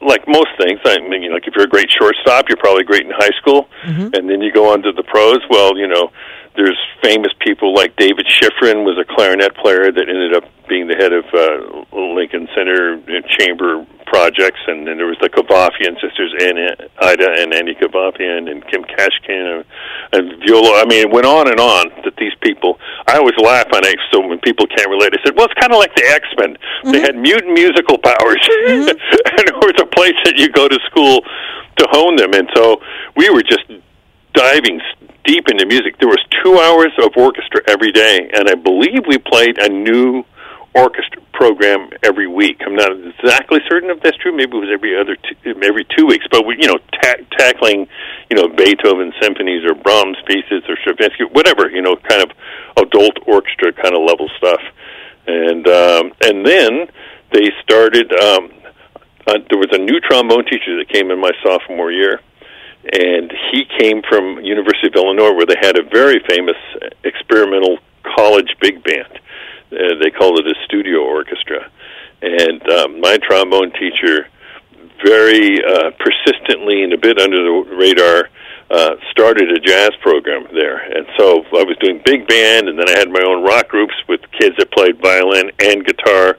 like 0.00 0.26
most 0.26 0.50
things, 0.58 0.80
I 0.84 0.98
mean, 1.00 1.32
like 1.32 1.46
if 1.46 1.54
you're 1.54 1.64
a 1.64 1.68
great 1.68 1.90
shortstop, 1.90 2.48
you're 2.48 2.56
probably 2.56 2.84
great 2.84 3.02
in 3.02 3.12
high 3.12 3.34
school, 3.40 3.68
mm-hmm. 3.84 4.14
and 4.14 4.28
then 4.28 4.40
you 4.40 4.52
go 4.52 4.72
on 4.72 4.82
to 4.82 4.92
the 4.92 5.02
pros. 5.02 5.40
Well, 5.50 5.76
you 5.76 5.86
know, 5.86 6.10
there's 6.56 6.78
famous 7.02 7.32
people 7.40 7.74
like 7.74 7.94
David 7.96 8.26
Shifrin 8.26 8.84
was 8.84 8.98
a 8.98 9.04
clarinet 9.04 9.54
player 9.56 9.92
that 9.92 10.08
ended 10.08 10.34
up 10.34 10.44
being 10.68 10.88
the 10.88 10.96
head 10.96 11.12
of 11.12 11.24
uh, 11.30 11.96
Lincoln 11.96 12.48
Center 12.54 12.98
Chamber 13.38 13.86
projects, 14.06 14.60
and 14.66 14.86
then 14.86 14.96
there 14.96 15.06
was 15.06 15.18
the 15.20 15.28
Kavafian 15.28 15.94
sisters, 16.00 16.32
Anna, 16.40 16.74
Ida 17.02 17.42
and 17.42 17.54
Annie 17.54 17.74
Kavafian, 17.74 18.50
and 18.50 18.66
Kim 18.66 18.82
Kashkashian, 18.84 19.62
and, 19.62 19.64
and 20.12 20.42
viola. 20.42 20.82
I 20.82 20.84
mean, 20.86 21.06
it 21.06 21.10
went 21.10 21.26
on 21.26 21.50
and 21.50 21.60
on. 21.60 21.90
That 22.04 22.16
these 22.16 22.34
people, 22.40 22.78
I 23.06 23.18
always 23.18 23.36
laugh 23.38 23.66
on 23.74 23.84
it. 23.84 23.98
So 24.10 24.26
when 24.26 24.38
people 24.40 24.66
can't 24.66 24.88
relate, 24.88 25.12
I 25.14 25.22
said, 25.22 25.36
"Well, 25.36 25.46
it's 25.46 25.60
kind 25.60 25.72
of 25.72 25.78
like 25.78 25.94
the 25.94 26.06
X 26.08 26.24
Men. 26.38 26.56
They 26.90 27.00
had 27.00 27.16
mutant 27.16 27.52
musical 27.52 27.98
powers, 27.98 28.42
and 28.66 28.88
there 28.88 29.60
was 29.60 29.76
a 29.78 29.86
place 29.86 30.16
that 30.24 30.36
you 30.36 30.48
go 30.50 30.68
to 30.68 30.78
school 30.90 31.22
to 31.76 31.84
hone 31.90 32.16
them." 32.16 32.32
And 32.32 32.48
so 32.54 32.80
we 33.16 33.28
were 33.30 33.42
just 33.42 33.66
diving 34.34 34.80
deep 35.26 35.48
into 35.50 35.66
music. 35.66 35.98
There 35.98 36.08
was 36.08 36.22
two 36.42 36.58
hours 36.58 36.92
of 37.02 37.10
orchestra 37.16 37.60
every 37.68 37.92
day, 37.92 38.30
and 38.32 38.48
I 38.48 38.54
believe 38.54 39.04
we 39.06 39.18
played 39.18 39.58
a 39.58 39.68
new 39.68 40.24
orchestra 40.74 41.22
program 41.32 41.90
every 42.02 42.26
week. 42.26 42.60
I'm 42.64 42.76
not 42.76 42.92
exactly 42.92 43.60
certain 43.68 43.90
if 43.90 44.02
that's 44.02 44.16
true. 44.18 44.32
Maybe 44.32 44.56
it 44.56 44.60
was 44.60 44.70
every 44.72 44.98
other 44.98 45.16
two, 45.16 45.60
every 45.62 45.84
two 45.96 46.06
weeks. 46.06 46.26
But 46.30 46.46
we, 46.46 46.56
you 46.60 46.68
know, 46.68 46.78
ta- 47.02 47.24
tackling, 47.36 47.88
you 48.30 48.36
know, 48.36 48.48
Beethoven 48.48 49.12
symphonies 49.20 49.64
or 49.64 49.74
Brahms 49.74 50.18
pieces 50.26 50.62
or 50.68 50.76
Stravinsky, 50.82 51.24
whatever, 51.32 51.68
you 51.70 51.82
know, 51.82 51.96
kind 51.96 52.22
of 52.22 52.30
adult 52.76 53.18
orchestra 53.26 53.72
kind 53.72 53.94
of 53.96 54.02
level 54.06 54.28
stuff. 54.36 54.60
And 55.26 55.66
um, 55.66 56.12
and 56.22 56.46
then 56.46 56.88
they 57.32 57.50
started. 57.62 58.12
Um, 58.12 58.52
uh, 59.26 59.38
there 59.50 59.58
was 59.58 59.70
a 59.72 59.78
new 59.78 59.98
trombone 59.98 60.44
teacher 60.44 60.78
that 60.78 60.88
came 60.88 61.10
in 61.10 61.18
my 61.18 61.32
sophomore 61.42 61.90
year, 61.90 62.20
and 62.92 63.32
he 63.52 63.64
came 63.78 64.02
from 64.08 64.40
University 64.40 64.88
of 64.88 64.94
Illinois, 64.94 65.32
where 65.32 65.46
they 65.46 65.58
had 65.60 65.78
a 65.78 65.82
very 65.82 66.20
famous 66.28 66.56
experimental 67.04 67.78
college 68.16 68.48
big 68.60 68.82
band. 68.84 69.20
Uh, 69.72 69.98
they 70.02 70.10
called 70.10 70.38
it 70.38 70.46
a 70.46 70.54
studio 70.64 71.00
orchestra, 71.00 71.70
and 72.22 72.68
um, 72.70 73.00
my 73.00 73.18
trombone 73.18 73.72
teacher, 73.72 74.28
very 75.04 75.62
uh, 75.64 75.90
persistently 75.98 76.82
and 76.82 76.92
a 76.92 76.98
bit 76.98 77.18
under 77.18 77.36
the 77.36 77.76
radar, 77.76 78.30
uh, 78.70 78.96
started 79.10 79.50
a 79.50 79.60
jazz 79.60 79.90
program 80.00 80.46
there. 80.52 80.78
And 80.78 81.06
so 81.18 81.44
I 81.54 81.64
was 81.64 81.76
doing 81.80 82.00
big 82.04 82.26
band, 82.26 82.68
and 82.68 82.78
then 82.78 82.88
I 82.88 82.98
had 82.98 83.10
my 83.10 83.22
own 83.22 83.44
rock 83.44 83.68
groups 83.68 83.94
with 84.08 84.20
kids 84.40 84.56
that 84.58 84.70
played 84.72 85.00
violin 85.00 85.50
and 85.60 85.84
guitar 85.84 86.38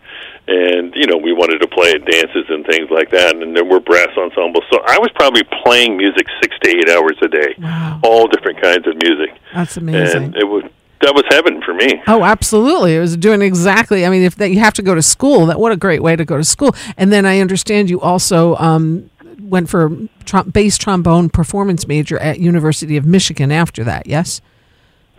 and 0.49 0.93
you 0.95 1.05
know 1.07 1.17
we 1.17 1.33
wanted 1.33 1.60
to 1.60 1.67
play 1.67 1.91
at 1.91 2.05
dances 2.05 2.45
and 2.49 2.65
things 2.65 2.89
like 2.89 3.10
that 3.12 3.36
and 3.36 3.55
there 3.55 3.65
were 3.65 3.79
brass 3.79 4.07
ensembles 4.17 4.63
so 4.71 4.79
i 4.88 4.97
was 4.97 5.10
probably 5.15 5.43
playing 5.63 5.97
music 5.97 6.25
six 6.41 6.55
to 6.62 6.69
eight 6.69 6.89
hours 6.89 7.17
a 7.21 7.27
day 7.27 7.53
Wow. 7.60 7.99
all 8.03 8.27
different 8.27 8.62
kinds 8.62 8.88
of 8.88 8.95
music 9.03 9.38
That's 9.53 9.75
amazing. 9.77 10.23
and 10.23 10.36
it 10.38 10.45
was 10.47 10.63
that 11.01 11.13
was 11.13 11.23
heaven 11.29 11.62
for 11.63 11.73
me 11.73 12.01
Oh, 12.07 12.23
absolutely! 12.23 12.95
It 12.95 12.99
was 12.99 13.15
doing 13.17 13.43
exactly. 13.43 14.03
I 14.03 14.10
mean, 14.10 14.23
if 14.23 14.36
that, 14.38 14.49
you 14.49 14.57
have 14.60 14.73
to 14.75 14.81
go 14.81 14.95
to 14.95 15.01
school, 15.03 15.45
that 15.45 15.60
what 15.60 15.71
a 15.71 15.77
great 15.77 16.01
way 16.01 16.15
to 16.15 16.25
go 16.25 16.38
to 16.38 16.43
school. 16.43 16.73
And 16.97 17.13
then 17.13 17.23
I 17.23 17.39
understand 17.39 17.88
you 17.91 18.01
also 18.01 18.55
um, 18.55 19.07
went 19.39 19.69
for 19.69 19.89
trom- 20.25 20.51
bass 20.51 20.75
trombone 20.75 21.29
performance 21.29 21.88
major 21.88 22.17
at 22.17 22.39
University 22.39 22.97
of 22.97 23.05
Michigan 23.05 23.51
after 23.51 23.83
that. 23.83 24.07
Yes. 24.07 24.41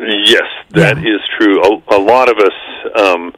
yes 0.00 0.42
that 0.70 0.98
is 0.98 1.04
Yeah. 1.04 1.38
true 1.38 1.62
a, 1.62 1.96
a 1.96 2.00
lot 2.00 2.28
of 2.28 2.38
us 2.38 3.00
um, 3.00 3.32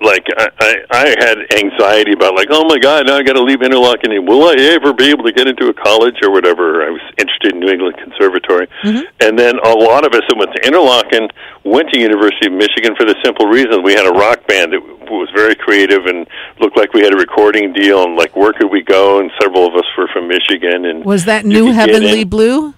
like 0.00 0.26
I, 0.36 0.48
I, 0.60 0.74
I 0.90 1.06
had 1.18 1.38
anxiety 1.58 2.12
about 2.12 2.34
like, 2.34 2.48
oh 2.50 2.64
my 2.64 2.78
God, 2.78 3.06
now 3.06 3.16
I 3.16 3.22
got 3.22 3.34
to 3.34 3.42
leave 3.42 3.60
Interlochen. 3.60 4.14
Will 4.26 4.48
I 4.48 4.54
ever 4.74 4.92
be 4.92 5.10
able 5.10 5.24
to 5.24 5.32
get 5.32 5.48
into 5.48 5.66
a 5.66 5.74
college 5.74 6.16
or 6.22 6.30
whatever? 6.30 6.86
I 6.86 6.90
was 6.90 7.02
interested 7.18 7.54
in 7.54 7.60
New 7.60 7.68
England 7.68 7.96
Conservatory, 7.98 8.68
mm-hmm. 8.84 9.04
and 9.20 9.38
then 9.38 9.58
a 9.58 9.74
lot 9.74 10.06
of 10.06 10.14
us 10.14 10.22
that 10.28 10.36
went 10.36 10.54
to 10.54 10.60
Interlochen 10.62 11.30
went 11.64 11.90
to 11.92 12.00
University 12.00 12.46
of 12.46 12.52
Michigan 12.52 12.94
for 12.96 13.04
the 13.04 13.16
simple 13.24 13.46
reason 13.46 13.82
we 13.82 13.92
had 13.92 14.06
a 14.06 14.14
rock 14.14 14.46
band 14.46 14.72
that 14.72 14.80
was 15.10 15.28
very 15.34 15.54
creative 15.54 16.06
and 16.06 16.26
looked 16.60 16.76
like 16.76 16.92
we 16.92 17.02
had 17.02 17.12
a 17.12 17.16
recording 17.16 17.72
deal. 17.72 18.04
And 18.04 18.16
like, 18.16 18.36
where 18.36 18.52
could 18.52 18.70
we 18.70 18.82
go? 18.82 19.20
And 19.20 19.30
several 19.40 19.66
of 19.66 19.74
us 19.74 19.84
were 19.96 20.08
from 20.12 20.28
Michigan. 20.28 20.84
And 20.84 21.04
was 21.04 21.24
that 21.26 21.44
New 21.44 21.72
Heavenly 21.72 22.24
Blue? 22.24 22.74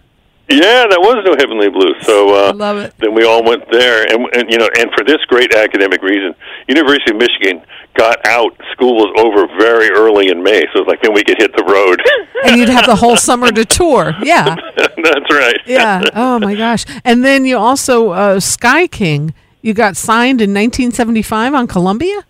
Yeah, 0.51 0.91
that 0.91 0.99
was 0.99 1.23
no 1.25 1.37
Heavenly 1.39 1.71
Blue. 1.71 1.95
So 2.03 2.35
uh, 2.35 2.53
love 2.53 2.79
it. 2.79 2.93
Then 2.99 3.15
we 3.15 3.25
all 3.25 3.45
went 3.45 3.71
there, 3.71 4.03
and, 4.03 4.27
and 4.35 4.51
you 4.51 4.59
know, 4.59 4.69
and 4.79 4.91
for 4.99 5.05
this 5.05 5.23
great 5.29 5.55
academic 5.55 6.03
reason, 6.03 6.35
University 6.67 7.13
of 7.13 7.19
Michigan 7.19 7.63
got 7.95 8.19
out. 8.27 8.51
School 8.73 8.97
was 8.97 9.15
over 9.23 9.47
very 9.59 9.91
early 9.91 10.29
in 10.29 10.43
May, 10.43 10.67
so 10.73 10.83
it's 10.83 10.89
like 10.89 11.03
then 11.03 11.15
we 11.15 11.23
could 11.23 11.39
hit 11.39 11.55
the 11.55 11.63
road. 11.63 12.03
and 12.45 12.59
you'd 12.59 12.69
have 12.69 12.87
the 12.87 12.97
whole 12.97 13.17
summer 13.17 13.53
to 13.53 13.65
tour. 13.65 14.13
Yeah, 14.23 14.57
that's 14.77 15.31
right. 15.31 15.61
yeah. 15.67 16.03
Oh 16.15 16.41
my 16.41 16.57
gosh! 16.57 16.85
And 17.05 17.25
then 17.25 17.45
you 17.45 17.57
also 17.57 18.11
uh, 18.11 18.41
Sky 18.41 18.89
King. 18.89 19.35
You 19.63 19.73
got 19.73 19.97
signed 19.97 20.41
in 20.41 20.51
1975 20.51 21.55
on 21.55 21.67
Columbia. 21.69 22.25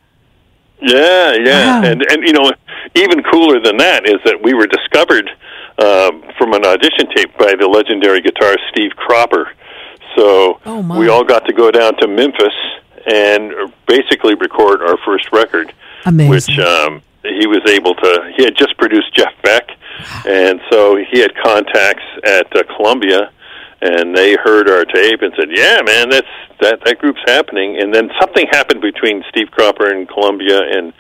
Yeah, 0.83 1.37
yeah, 1.37 1.81
wow. 1.81 1.89
and 1.89 2.03
and 2.03 2.27
you 2.27 2.35
know, 2.35 2.53
even 2.95 3.23
cooler 3.23 3.61
than 3.63 3.79
that 3.79 4.07
is 4.07 4.21
that 4.27 4.43
we 4.43 4.53
were 4.53 4.67
discovered 4.67 5.31
uh, 5.81 6.13
from 6.37 6.53
an 6.53 6.65
audition 6.65 7.09
tape 7.17 7.37
by 7.39 7.55
the 7.59 7.67
legendary 7.67 8.21
guitarist 8.21 8.69
Steve 8.71 8.93
Cropper. 8.97 9.51
So 10.17 10.61
oh 10.67 10.99
we 10.99 11.09
all 11.09 11.25
got 11.25 11.47
to 11.47 11.53
go 11.53 11.71
down 11.71 11.97
to 11.97 12.07
Memphis 12.07 12.55
and 13.07 13.73
basically 13.87 14.35
record 14.35 14.83
our 14.83 14.99
first 15.05 15.33
record, 15.33 15.73
Amazing. 16.05 16.31
which 16.31 16.59
um, 16.59 17.03
he 17.23 17.47
was 17.47 17.63
able 17.69 17.95
to. 17.95 18.33
He 18.37 18.45
had 18.45 18.57
just 18.57 18.77
produced 18.77 19.15
Jeff 19.15 19.33
Beck, 19.43 19.71
and 20.27 20.61
so 20.71 20.97
he 20.97 21.21
had 21.21 21.35
contacts 21.43 22.05
at 22.25 22.55
uh, 22.55 22.63
Columbia, 22.77 23.31
and 23.81 24.15
they 24.15 24.37
heard 24.37 24.69
our 24.69 24.85
tape 24.85 25.23
and 25.23 25.33
said, 25.39 25.49
"Yeah, 25.51 25.81
man, 25.83 26.11
that's 26.11 26.29
that 26.61 26.81
that 26.85 26.99
group's 26.99 27.23
happening." 27.27 27.79
And 27.81 27.95
then 27.95 28.11
something 28.21 28.47
happened 28.51 28.83
between 28.83 29.23
Steve 29.31 29.51
Cropper 29.51 29.91
and 29.91 30.09
Columbia, 30.09 30.61
and 30.61 30.93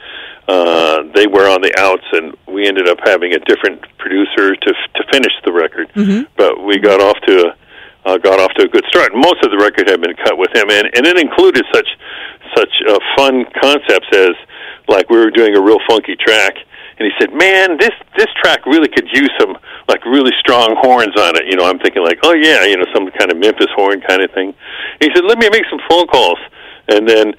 uh, 0.50 1.04
they 1.14 1.28
were 1.28 1.46
on 1.46 1.62
the 1.62 1.70
outs, 1.78 2.02
and 2.10 2.34
we 2.50 2.66
ended 2.66 2.88
up 2.88 2.98
having 3.04 3.32
a 3.34 3.38
different 3.46 3.86
producer 3.98 4.56
to 4.56 4.70
to 4.98 5.02
finish 5.12 5.32
the 5.44 5.52
record. 5.52 5.86
Mm-hmm. 5.94 6.26
But 6.36 6.64
we 6.66 6.78
got 6.78 7.00
off 7.00 7.18
to 7.26 7.54
uh, 8.04 8.18
got 8.18 8.40
off 8.40 8.50
to 8.58 8.64
a 8.64 8.68
good 8.68 8.84
start. 8.88 9.14
Most 9.14 9.44
of 9.44 9.54
the 9.54 9.58
record 9.58 9.86
had 9.88 10.00
been 10.02 10.16
cut 10.16 10.36
with 10.36 10.50
him, 10.50 10.66
and 10.70 10.90
and 10.90 11.06
it 11.06 11.18
included 11.22 11.62
such 11.72 11.86
such 12.56 12.72
uh, 12.88 12.98
fun 13.16 13.46
concepts 13.62 14.10
as 14.10 14.34
like 14.88 15.08
we 15.08 15.18
were 15.18 15.30
doing 15.30 15.54
a 15.54 15.62
real 15.62 15.78
funky 15.86 16.16
track, 16.16 16.58
and 16.98 17.06
he 17.06 17.12
said, 17.20 17.30
"Man, 17.30 17.78
this 17.78 17.94
this 18.18 18.30
track 18.42 18.66
really 18.66 18.88
could 18.88 19.06
use 19.14 19.30
some 19.38 19.54
like 19.86 20.04
really 20.04 20.34
strong 20.40 20.74
horns 20.82 21.14
on 21.14 21.38
it." 21.38 21.46
You 21.46 21.54
know, 21.54 21.70
I'm 21.70 21.78
thinking 21.78 22.02
like, 22.02 22.18
"Oh 22.26 22.34
yeah, 22.34 22.66
you 22.66 22.76
know, 22.76 22.90
some 22.92 23.06
kind 23.14 23.30
of 23.30 23.38
Memphis 23.38 23.70
horn 23.78 24.02
kind 24.02 24.18
of 24.18 24.34
thing." 24.34 24.50
And 24.50 25.02
he 25.06 25.14
said, 25.14 25.22
"Let 25.30 25.38
me 25.38 25.46
make 25.46 25.70
some 25.70 25.80
phone 25.86 26.10
calls." 26.10 26.42
And 26.90 27.06
then 27.08 27.34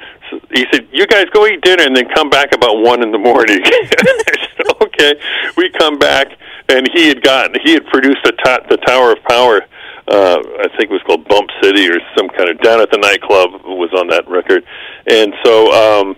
he 0.53 0.65
said, 0.71 0.87
"You 0.91 1.07
guys 1.07 1.25
go 1.33 1.45
eat 1.47 1.61
dinner 1.61 1.83
and 1.83 1.95
then 1.95 2.07
come 2.13 2.29
back 2.29 2.53
about 2.53 2.81
one 2.81 3.03
in 3.03 3.11
the 3.11 3.17
morning." 3.17 3.59
said, 3.65 4.67
okay, 4.81 5.13
we 5.57 5.69
come 5.71 5.97
back, 5.97 6.27
and 6.69 6.89
he 6.93 7.07
had 7.07 7.21
gotten 7.21 7.59
he 7.63 7.73
had 7.73 7.85
produced 7.87 8.23
the 8.23 8.31
to- 8.31 8.65
the 8.69 8.77
Tower 8.77 9.13
of 9.13 9.23
Power. 9.23 9.61
Uh, 10.07 10.39
I 10.59 10.67
think 10.75 10.89
it 10.89 10.91
was 10.91 11.01
called 11.05 11.27
Bump 11.27 11.49
City 11.61 11.87
or 11.87 11.99
some 12.17 12.27
kind 12.29 12.49
of 12.49 12.59
down 12.59 12.81
at 12.81 12.91
the 12.91 12.97
nightclub 12.97 13.61
was 13.63 13.93
on 13.93 14.07
that 14.07 14.27
record, 14.27 14.63
and 15.07 15.33
so 15.43 15.71
um, 15.71 16.15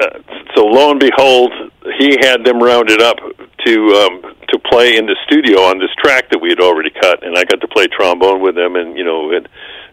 uh, 0.00 0.18
so 0.54 0.64
lo 0.66 0.90
and 0.90 1.00
behold, 1.00 1.52
he 1.98 2.16
had 2.20 2.44
them 2.44 2.62
rounded 2.62 3.00
up 3.00 3.16
to 3.64 3.74
um, 3.94 4.36
to 4.48 4.58
play 4.70 4.96
in 4.96 5.06
the 5.06 5.16
studio 5.26 5.62
on 5.62 5.78
this 5.78 5.90
track 5.98 6.28
that 6.30 6.38
we 6.38 6.50
had 6.50 6.60
already 6.60 6.90
cut, 6.90 7.24
and 7.24 7.36
I 7.36 7.44
got 7.44 7.60
to 7.60 7.68
play 7.68 7.86
trombone 7.86 8.40
with 8.40 8.54
them, 8.54 8.76
and 8.76 8.96
you 8.96 9.04
know, 9.04 9.28
with 9.28 9.46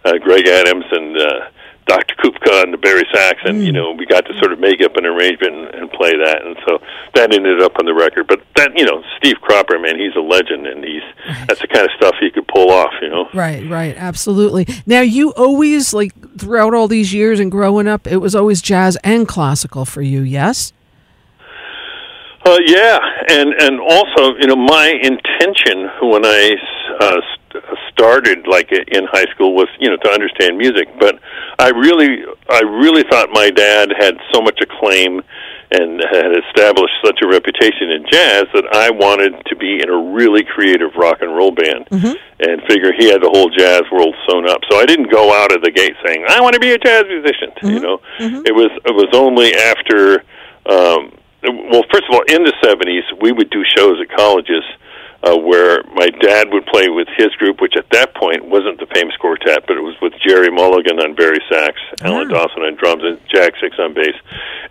uh, 0.05 0.17
Greg 0.17 0.47
Adams 0.47 0.85
and. 0.91 1.17
Uh, 1.17 1.49
Dr. 1.91 2.15
Kupka 2.23 2.63
and 2.63 2.73
the 2.73 2.77
bari 2.77 3.03
sax, 3.13 3.41
and 3.43 3.59
mm. 3.59 3.65
you 3.65 3.73
know 3.73 3.91
we 3.91 4.05
got 4.05 4.25
to 4.25 4.33
sort 4.39 4.53
of 4.53 4.59
make 4.59 4.81
up 4.81 4.95
an 4.95 5.05
arrangement 5.05 5.53
and, 5.53 5.75
and 5.75 5.91
play 5.91 6.11
that, 6.11 6.39
and 6.45 6.55
so 6.65 6.79
that 7.15 7.33
ended 7.33 7.61
up 7.61 7.73
on 7.79 7.85
the 7.85 7.93
record. 7.93 8.27
But 8.27 8.41
that 8.55 8.71
you 8.77 8.85
know 8.85 9.03
Steve 9.17 9.35
Cropper, 9.41 9.77
man, 9.77 9.99
he's 9.99 10.15
a 10.15 10.21
legend, 10.21 10.67
and 10.67 10.85
he's 10.85 11.03
right. 11.27 11.45
that's 11.49 11.59
the 11.59 11.67
kind 11.67 11.83
of 11.83 11.91
stuff 11.97 12.15
he 12.21 12.31
could 12.31 12.47
pull 12.47 12.71
off, 12.71 12.93
you 13.01 13.09
know. 13.09 13.27
Right, 13.33 13.69
right, 13.69 13.93
absolutely. 13.97 14.67
Now 14.85 15.01
you 15.01 15.31
always 15.31 15.93
like 15.93 16.13
throughout 16.39 16.73
all 16.73 16.87
these 16.87 17.13
years 17.13 17.41
and 17.41 17.51
growing 17.51 17.89
up, 17.89 18.07
it 18.07 18.17
was 18.17 18.35
always 18.35 18.61
jazz 18.61 18.97
and 19.03 19.27
classical 19.27 19.83
for 19.83 20.01
you, 20.01 20.21
yes? 20.21 20.71
Uh, 22.45 22.57
yeah, 22.65 22.99
and 23.27 23.53
and 23.59 23.81
also, 23.81 24.37
you 24.39 24.47
know, 24.47 24.55
my 24.55 24.87
intention 24.87 25.89
when 26.01 26.25
I 26.25 26.55
uh, 27.01 27.21
started 27.89 28.47
like 28.47 28.71
in 28.71 29.05
high 29.11 29.29
school 29.31 29.55
was 29.55 29.67
you 29.79 29.89
know 29.89 29.97
to 29.97 30.09
understand 30.09 30.57
music 30.57 30.87
but 30.99 31.19
i 31.59 31.69
really 31.69 32.23
i 32.49 32.61
really 32.61 33.03
thought 33.09 33.29
my 33.31 33.49
dad 33.49 33.89
had 33.97 34.17
so 34.33 34.41
much 34.41 34.59
acclaim 34.61 35.21
and 35.71 36.01
had 36.11 36.31
established 36.47 36.93
such 37.05 37.19
a 37.23 37.27
reputation 37.27 37.91
in 37.91 38.05
jazz 38.11 38.45
that 38.53 38.65
i 38.73 38.89
wanted 38.89 39.33
to 39.45 39.55
be 39.55 39.81
in 39.81 39.89
a 39.89 40.13
really 40.13 40.43
creative 40.43 40.91
rock 40.95 41.21
and 41.21 41.35
roll 41.35 41.51
band 41.51 41.85
mm-hmm. 41.89 42.15
and 42.39 42.61
figure 42.67 42.91
he 42.97 43.09
had 43.09 43.21
the 43.21 43.29
whole 43.29 43.49
jazz 43.49 43.83
world 43.91 44.15
sewn 44.27 44.49
up 44.49 44.61
so 44.69 44.79
i 44.79 44.85
didn't 44.85 45.11
go 45.11 45.33
out 45.33 45.51
of 45.53 45.61
the 45.61 45.71
gate 45.71 45.93
saying 46.05 46.25
i 46.29 46.41
want 46.41 46.53
to 46.53 46.59
be 46.59 46.71
a 46.71 46.77
jazz 46.77 47.03
musician 47.07 47.51
mm-hmm. 47.57 47.67
you 47.67 47.79
know 47.79 47.97
mm-hmm. 48.19 48.41
it 48.45 48.55
was 48.55 48.71
it 48.85 48.95
was 48.95 49.09
only 49.13 49.53
after 49.55 50.23
um 50.65 51.11
well 51.71 51.83
first 51.91 52.05
of 52.09 52.13
all 52.13 52.23
in 52.27 52.43
the 52.43 52.53
70s 52.63 53.03
we 53.21 53.31
would 53.31 53.49
do 53.49 53.63
shows 53.75 53.99
at 54.01 54.09
colleges 54.15 54.63
uh, 54.63 54.90
where 55.37 55.83
my 55.93 56.09
dad 56.19 56.47
would 56.51 56.65
play 56.65 56.89
with 56.89 57.07
his 57.17 57.29
group, 57.37 57.61
which 57.61 57.73
at 57.77 57.85
that 57.91 58.15
point 58.15 58.45
wasn't 58.45 58.79
the 58.79 58.87
famous 58.93 59.15
quartet, 59.17 59.65
but 59.67 59.77
it 59.77 59.81
was 59.81 59.95
with 60.01 60.13
Gerry 60.25 60.49
Mulligan 60.49 60.99
on 60.99 61.13
bari 61.13 61.39
sax, 61.49 61.77
Alan 62.01 62.31
ah. 62.31 62.33
Dawson 62.33 62.63
on 62.63 62.75
drums, 62.75 63.03
and 63.03 63.19
Jack 63.29 63.53
Six 63.61 63.77
on 63.77 63.93
bass. 63.93 64.15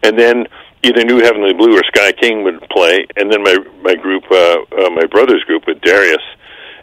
And 0.02 0.18
then 0.18 0.46
either 0.82 1.04
New 1.04 1.18
Heavenly 1.18 1.54
Blue 1.54 1.76
or 1.76 1.82
Sky 1.84 2.12
King 2.12 2.42
would 2.44 2.60
play, 2.70 3.06
and 3.16 3.30
then 3.30 3.42
my 3.42 3.56
my 3.82 3.94
group, 3.94 4.24
uh, 4.30 4.58
uh, 4.76 4.90
my 4.90 5.06
brother's 5.06 5.44
group 5.44 5.66
with 5.66 5.80
Darius 5.82 6.24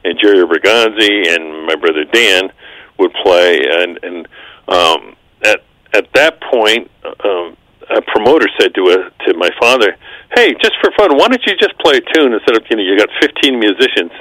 and 0.03 0.17
Jerry 0.21 0.45
Bergonzi 0.45 1.27
and 1.35 1.65
my 1.65 1.75
brother 1.75 2.05
Dan 2.05 2.49
would 2.99 3.13
play, 3.21 3.59
and 3.69 3.99
and 4.03 4.27
um, 4.67 5.15
at 5.43 5.63
at 5.93 6.07
that 6.13 6.41
point. 6.41 6.89
Um, 7.23 7.57
a 7.89 8.01
promoter 8.01 8.47
said 8.59 8.75
to 8.75 8.81
a, 8.89 9.25
to 9.25 9.37
my 9.37 9.49
father, 9.59 9.95
"Hey, 10.35 10.53
just 10.61 10.75
for 10.81 10.91
fun, 10.97 11.17
why 11.17 11.27
don't 11.27 11.45
you 11.45 11.55
just 11.57 11.77
play 11.79 11.97
a 11.97 12.01
tune 12.13 12.33
instead 12.33 12.57
of 12.57 12.63
you 12.69 12.75
know 12.77 12.83
you 12.83 12.97
got 12.97 13.09
15 13.21 13.59
musicians 13.59 14.11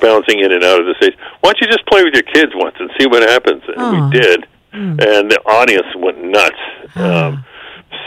bouncing 0.00 0.40
in 0.40 0.52
and 0.52 0.64
out 0.64 0.80
of 0.80 0.86
the 0.86 0.94
stage? 1.00 1.16
Why 1.40 1.52
don't 1.52 1.60
you 1.60 1.66
just 1.66 1.86
play 1.86 2.04
with 2.04 2.14
your 2.14 2.24
kids 2.24 2.52
once 2.54 2.76
and 2.78 2.90
see 2.98 3.06
what 3.06 3.22
happens?" 3.22 3.62
And 3.66 3.76
oh. 3.78 3.92
we 3.92 4.20
did, 4.20 4.46
mm. 4.72 5.00
and 5.00 5.30
the 5.30 5.40
audience 5.46 5.88
went 5.96 6.22
nuts. 6.22 6.62
Oh. 6.96 7.26
Um, 7.28 7.44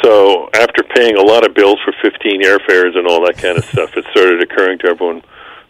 so 0.03 0.49
after 0.53 0.83
paying 0.83 1.17
a 1.17 1.21
lot 1.21 1.45
of 1.45 1.53
bills 1.53 1.79
for 1.83 1.93
15 2.01 2.41
airfares 2.43 2.97
and 2.97 3.07
all 3.07 3.25
that 3.25 3.37
kind 3.37 3.57
of 3.57 3.65
stuff, 3.65 3.95
it 3.97 4.05
started 4.11 4.41
occurring 4.41 4.79
to 4.79 4.87
everyone. 4.87 5.21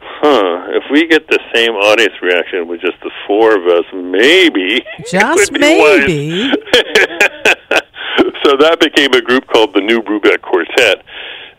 Huh, 0.02 0.68
if 0.76 0.84
we 0.92 1.08
get 1.08 1.28
the 1.28 1.40
same 1.54 1.72
audience 1.72 2.14
reaction 2.22 2.68
with 2.68 2.82
just 2.82 3.00
the 3.02 3.12
four 3.26 3.56
of 3.56 3.66
us, 3.68 3.86
maybe. 3.94 4.86
Just 5.10 5.52
maybe. 5.54 6.52
so 8.44 8.58
that 8.58 8.78
became 8.80 9.14
a 9.14 9.22
group 9.22 9.48
called 9.48 9.74
the 9.74 9.82
New 9.82 10.02
Brubeck 10.02 10.42
Quartet, 10.42 11.04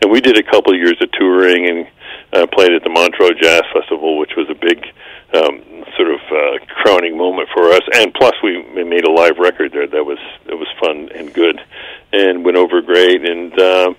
and 0.01 0.11
we 0.11 0.21
did 0.21 0.37
a 0.37 0.43
couple 0.43 0.73
of 0.73 0.79
years 0.79 0.97
of 1.01 1.11
touring 1.11 1.69
and 1.69 1.87
uh, 2.33 2.47
played 2.47 2.71
at 2.73 2.83
the 2.83 2.89
Montreux 2.89 3.35
Jazz 3.41 3.61
Festival, 3.73 4.17
which 4.17 4.31
was 4.35 4.49
a 4.49 4.55
big 4.55 4.85
um, 5.33 5.85
sort 5.95 6.09
of 6.09 6.21
uh, 6.31 6.65
crowning 6.81 7.17
moment 7.17 7.49
for 7.53 7.69
us. 7.69 7.81
And 7.93 8.13
plus, 8.13 8.33
we, 8.43 8.61
made 8.83 9.05
a 9.05 9.11
live 9.11 9.37
record 9.37 9.71
there 9.71 9.87
that 9.87 10.03
was 10.03 10.19
that 10.47 10.57
was 10.57 10.67
fun 10.79 11.09
and 11.15 11.33
good, 11.33 11.59
and 12.11 12.43
went 12.43 12.57
over 12.57 12.81
great. 12.81 13.23
And 13.23 13.57
uh, 13.57 13.93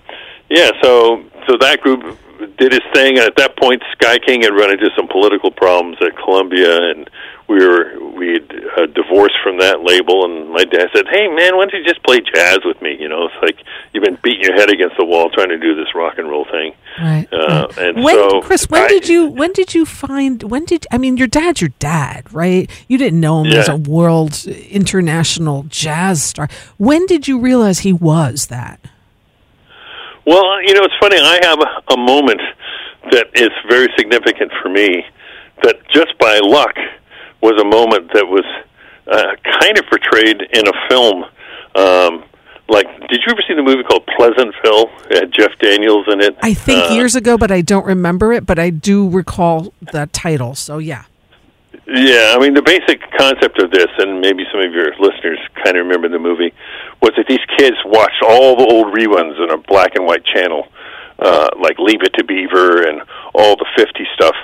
yeah, 0.49 0.71
so 0.81 1.23
so 1.47 1.57
that 1.59 1.81
group 1.81 2.17
did 2.57 2.71
his 2.71 2.83
thing. 2.93 3.17
And 3.17 3.25
at 3.25 3.35
that 3.37 3.57
point, 3.57 3.81
Sky 3.93 4.19
King 4.19 4.41
had 4.41 4.53
run 4.53 4.71
into 4.71 4.89
some 4.95 5.07
political 5.07 5.51
problems 5.51 5.97
at 6.01 6.15
Columbia, 6.17 6.91
and 6.91 7.09
we 7.47 7.55
were 7.65 7.99
we 8.15 8.33
had 8.33 8.51
uh, 8.77 8.85
divorced 8.87 9.35
from 9.43 9.59
that 9.59 9.81
label. 9.81 10.25
And 10.25 10.49
my 10.51 10.63
dad 10.63 10.89
said, 10.95 11.05
"Hey, 11.11 11.27
man, 11.27 11.55
why 11.57 11.65
don't 11.65 11.73
you 11.73 11.83
just 11.83 12.01
play 12.03 12.21
jazz 12.33 12.59
with 12.63 12.81
me? 12.81 12.95
You 12.99 13.09
know, 13.09 13.25
it's 13.25 13.35
like 13.41 13.65
you've 13.93 14.03
been 14.03 14.17
beating 14.23 14.43
your 14.43 14.53
head 14.53 14.69
against 14.69 14.95
the 14.97 15.05
wall 15.05 15.29
trying 15.29 15.49
to 15.49 15.57
do 15.57 15.75
this 15.75 15.93
rock 15.93 16.17
and 16.17 16.29
roll 16.29 16.45
thing." 16.45 16.73
Right. 16.99 17.27
Uh, 17.31 17.67
right. 17.69 17.77
And 17.77 18.03
when, 18.03 18.15
so, 18.15 18.41
Chris, 18.41 18.69
when 18.69 18.83
I, 18.83 18.87
did 18.87 19.09
you 19.09 19.27
when 19.27 19.51
did 19.51 19.73
you 19.73 19.85
find 19.85 20.41
when 20.43 20.65
did 20.65 20.87
I 20.91 20.97
mean 20.97 21.17
your 21.17 21.27
dad's 21.27 21.61
your 21.61 21.71
dad, 21.79 22.31
right? 22.33 22.69
You 22.87 22.97
didn't 22.97 23.19
know 23.19 23.41
him 23.41 23.47
Yeah. 23.51 23.59
as 23.59 23.69
a 23.69 23.77
world 23.77 24.45
international 24.47 25.63
jazz 25.69 26.23
star. 26.23 26.47
When 26.77 27.05
did 27.07 27.27
you 27.27 27.39
realize 27.39 27.79
he 27.79 27.93
was 27.93 28.47
that? 28.47 28.79
Well, 30.25 30.61
you 30.63 30.73
know, 30.73 30.81
it's 30.83 30.93
funny. 31.01 31.17
I 31.19 31.39
have 31.43 31.59
a, 31.59 31.93
a 31.93 31.97
moment 31.97 32.41
that 33.11 33.27
is 33.35 33.49
very 33.67 33.89
significant 33.97 34.51
for 34.61 34.69
me. 34.69 35.05
That 35.63 35.75
just 35.89 36.17
by 36.17 36.39
luck 36.41 36.75
was 37.43 37.59
a 37.61 37.65
moment 37.67 38.11
that 38.13 38.25
was 38.25 38.45
uh, 39.05 39.35
kind 39.61 39.77
of 39.77 39.85
portrayed 39.85 40.41
in 40.41 40.63
a 40.67 40.73
film 40.89 41.25
um, 41.75 42.23
like, 42.69 42.87
did 43.09 43.19
you 43.25 43.31
ever 43.31 43.41
see 43.47 43.53
the 43.53 43.61
movie 43.61 43.83
called 43.83 44.05
Pleasantville? 44.15 44.89
It 45.09 45.19
had 45.19 45.31
Jeff 45.33 45.51
Daniels 45.59 46.05
in 46.11 46.21
it. 46.21 46.37
I 46.41 46.53
think 46.53 46.91
Uh, 46.91 46.93
years 46.93 47.15
ago, 47.15 47.37
but 47.37 47.51
I 47.51 47.61
don't 47.61 47.85
remember 47.85 48.31
it. 48.31 48.45
But 48.45 48.57
I 48.57 48.69
do 48.69 49.09
recall 49.09 49.73
the 49.91 50.07
title. 50.13 50.55
So 50.55 50.77
yeah. 50.77 51.03
Yeah, 51.85 52.33
I 52.35 52.39
mean 52.39 52.53
the 52.53 52.61
basic 52.61 53.01
concept 53.17 53.61
of 53.61 53.69
this, 53.71 53.87
and 53.97 54.21
maybe 54.21 54.45
some 54.51 54.61
of 54.61 54.71
your 54.71 54.95
listeners 54.97 55.37
kind 55.63 55.75
of 55.75 55.85
remember 55.85 56.07
the 56.07 56.19
movie, 56.19 56.53
was 57.01 57.11
that 57.17 57.27
these 57.27 57.43
kids 57.57 57.75
watched 57.85 58.23
all 58.23 58.55
the 58.55 58.65
old 58.65 58.95
reruns 58.95 59.35
in 59.43 59.51
a 59.51 59.57
black 59.57 59.95
and 59.95 60.05
white 60.05 60.23
channel, 60.23 60.67
uh, 61.19 61.49
like 61.59 61.77
Leave 61.79 62.01
It 62.01 62.13
to 62.13 62.23
Beaver 62.23 62.87
and 62.87 63.01
all 63.35 63.57
the 63.57 63.65
'50 63.75 64.07
stuff, 64.15 64.35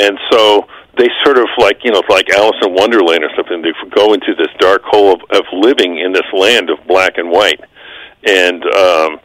and 0.00 0.16
so 0.30 0.68
they 0.96 1.08
sort 1.24 1.38
of 1.38 1.48
like 1.58 1.84
you 1.84 1.90
know 1.90 2.02
like 2.08 2.30
Alice 2.30 2.56
in 2.62 2.74
Wonderland 2.74 3.24
or 3.24 3.30
something. 3.36 3.62
They 3.62 3.72
go 3.94 4.14
into 4.14 4.34
this 4.34 4.48
dark 4.58 4.82
hole 4.84 5.14
of, 5.14 5.20
of 5.30 5.44
living 5.52 5.98
in 5.98 6.12
this 6.12 6.26
land 6.32 6.70
of 6.70 6.78
black 6.86 7.18
and 7.18 7.30
white, 7.30 7.60
and 8.24 8.64
um, 8.64 9.20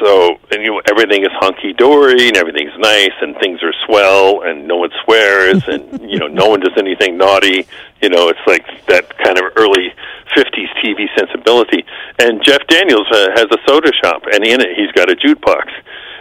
so 0.00 0.38
and 0.50 0.62
you 0.62 0.70
know 0.70 0.80
everything 0.90 1.22
is 1.22 1.32
hunky 1.32 1.72
dory 1.72 2.28
and 2.28 2.36
everything's 2.36 2.76
nice 2.78 3.14
and 3.20 3.36
things 3.38 3.62
are 3.62 3.74
swell 3.86 4.42
and 4.42 4.66
no 4.66 4.76
one 4.76 4.90
swears 5.04 5.62
and 5.68 6.00
you 6.10 6.18
know 6.18 6.26
no 6.26 6.48
one 6.48 6.60
does 6.60 6.76
anything 6.76 7.16
naughty. 7.16 7.66
You 8.02 8.08
know 8.10 8.28
it's 8.28 8.46
like 8.46 8.66
that 8.86 9.16
kind 9.18 9.38
of 9.38 9.44
early 9.56 9.92
50s 10.36 10.70
TV 10.82 11.06
sensibility. 11.16 11.84
And 12.18 12.42
Jeff 12.42 12.66
Daniels 12.66 13.06
uh, 13.10 13.30
has 13.34 13.46
a 13.50 13.58
soda 13.66 13.92
shop 14.02 14.22
and 14.32 14.44
in 14.44 14.60
it 14.60 14.76
he's 14.76 14.92
got 14.92 15.10
a 15.10 15.16
jukebox. 15.16 15.70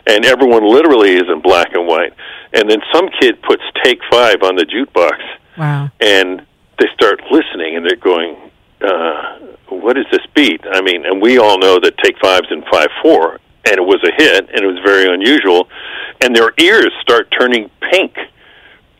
And 0.05 0.25
everyone 0.25 0.67
literally 0.67 1.13
is 1.13 1.29
in 1.29 1.41
black 1.41 1.73
and 1.73 1.87
white 1.87 2.13
and 2.53 2.69
then 2.69 2.79
some 2.93 3.09
kid 3.19 3.41
puts 3.41 3.63
take 3.83 3.99
5 4.11 4.43
on 4.43 4.55
the 4.55 4.65
jukebox. 4.65 5.19
Wow. 5.57 5.91
and 6.01 6.45
they 6.79 6.87
start 6.95 7.21
listening 7.29 7.75
and 7.75 7.85
they're 7.85 7.95
going 7.95 8.35
uh 8.81 9.39
what 9.69 9.97
is 9.97 10.05
this 10.11 10.25
beat? 10.35 10.61
I 10.71 10.81
mean 10.81 11.05
and 11.05 11.21
we 11.21 11.37
all 11.37 11.57
know 11.59 11.79
that 11.79 11.97
take 12.03 12.17
five's 12.19 12.47
in 12.51 12.63
five 12.71 12.87
four 13.01 13.39
and 13.65 13.75
it 13.77 13.85
was 13.85 14.01
a 14.03 14.11
hit 14.21 14.49
and 14.49 14.59
it 14.59 14.67
was 14.67 14.79
very 14.83 15.13
unusual. 15.13 15.69
And 16.21 16.35
their 16.35 16.51
ears 16.57 16.91
start 17.01 17.29
turning 17.39 17.69
pink 17.91 18.15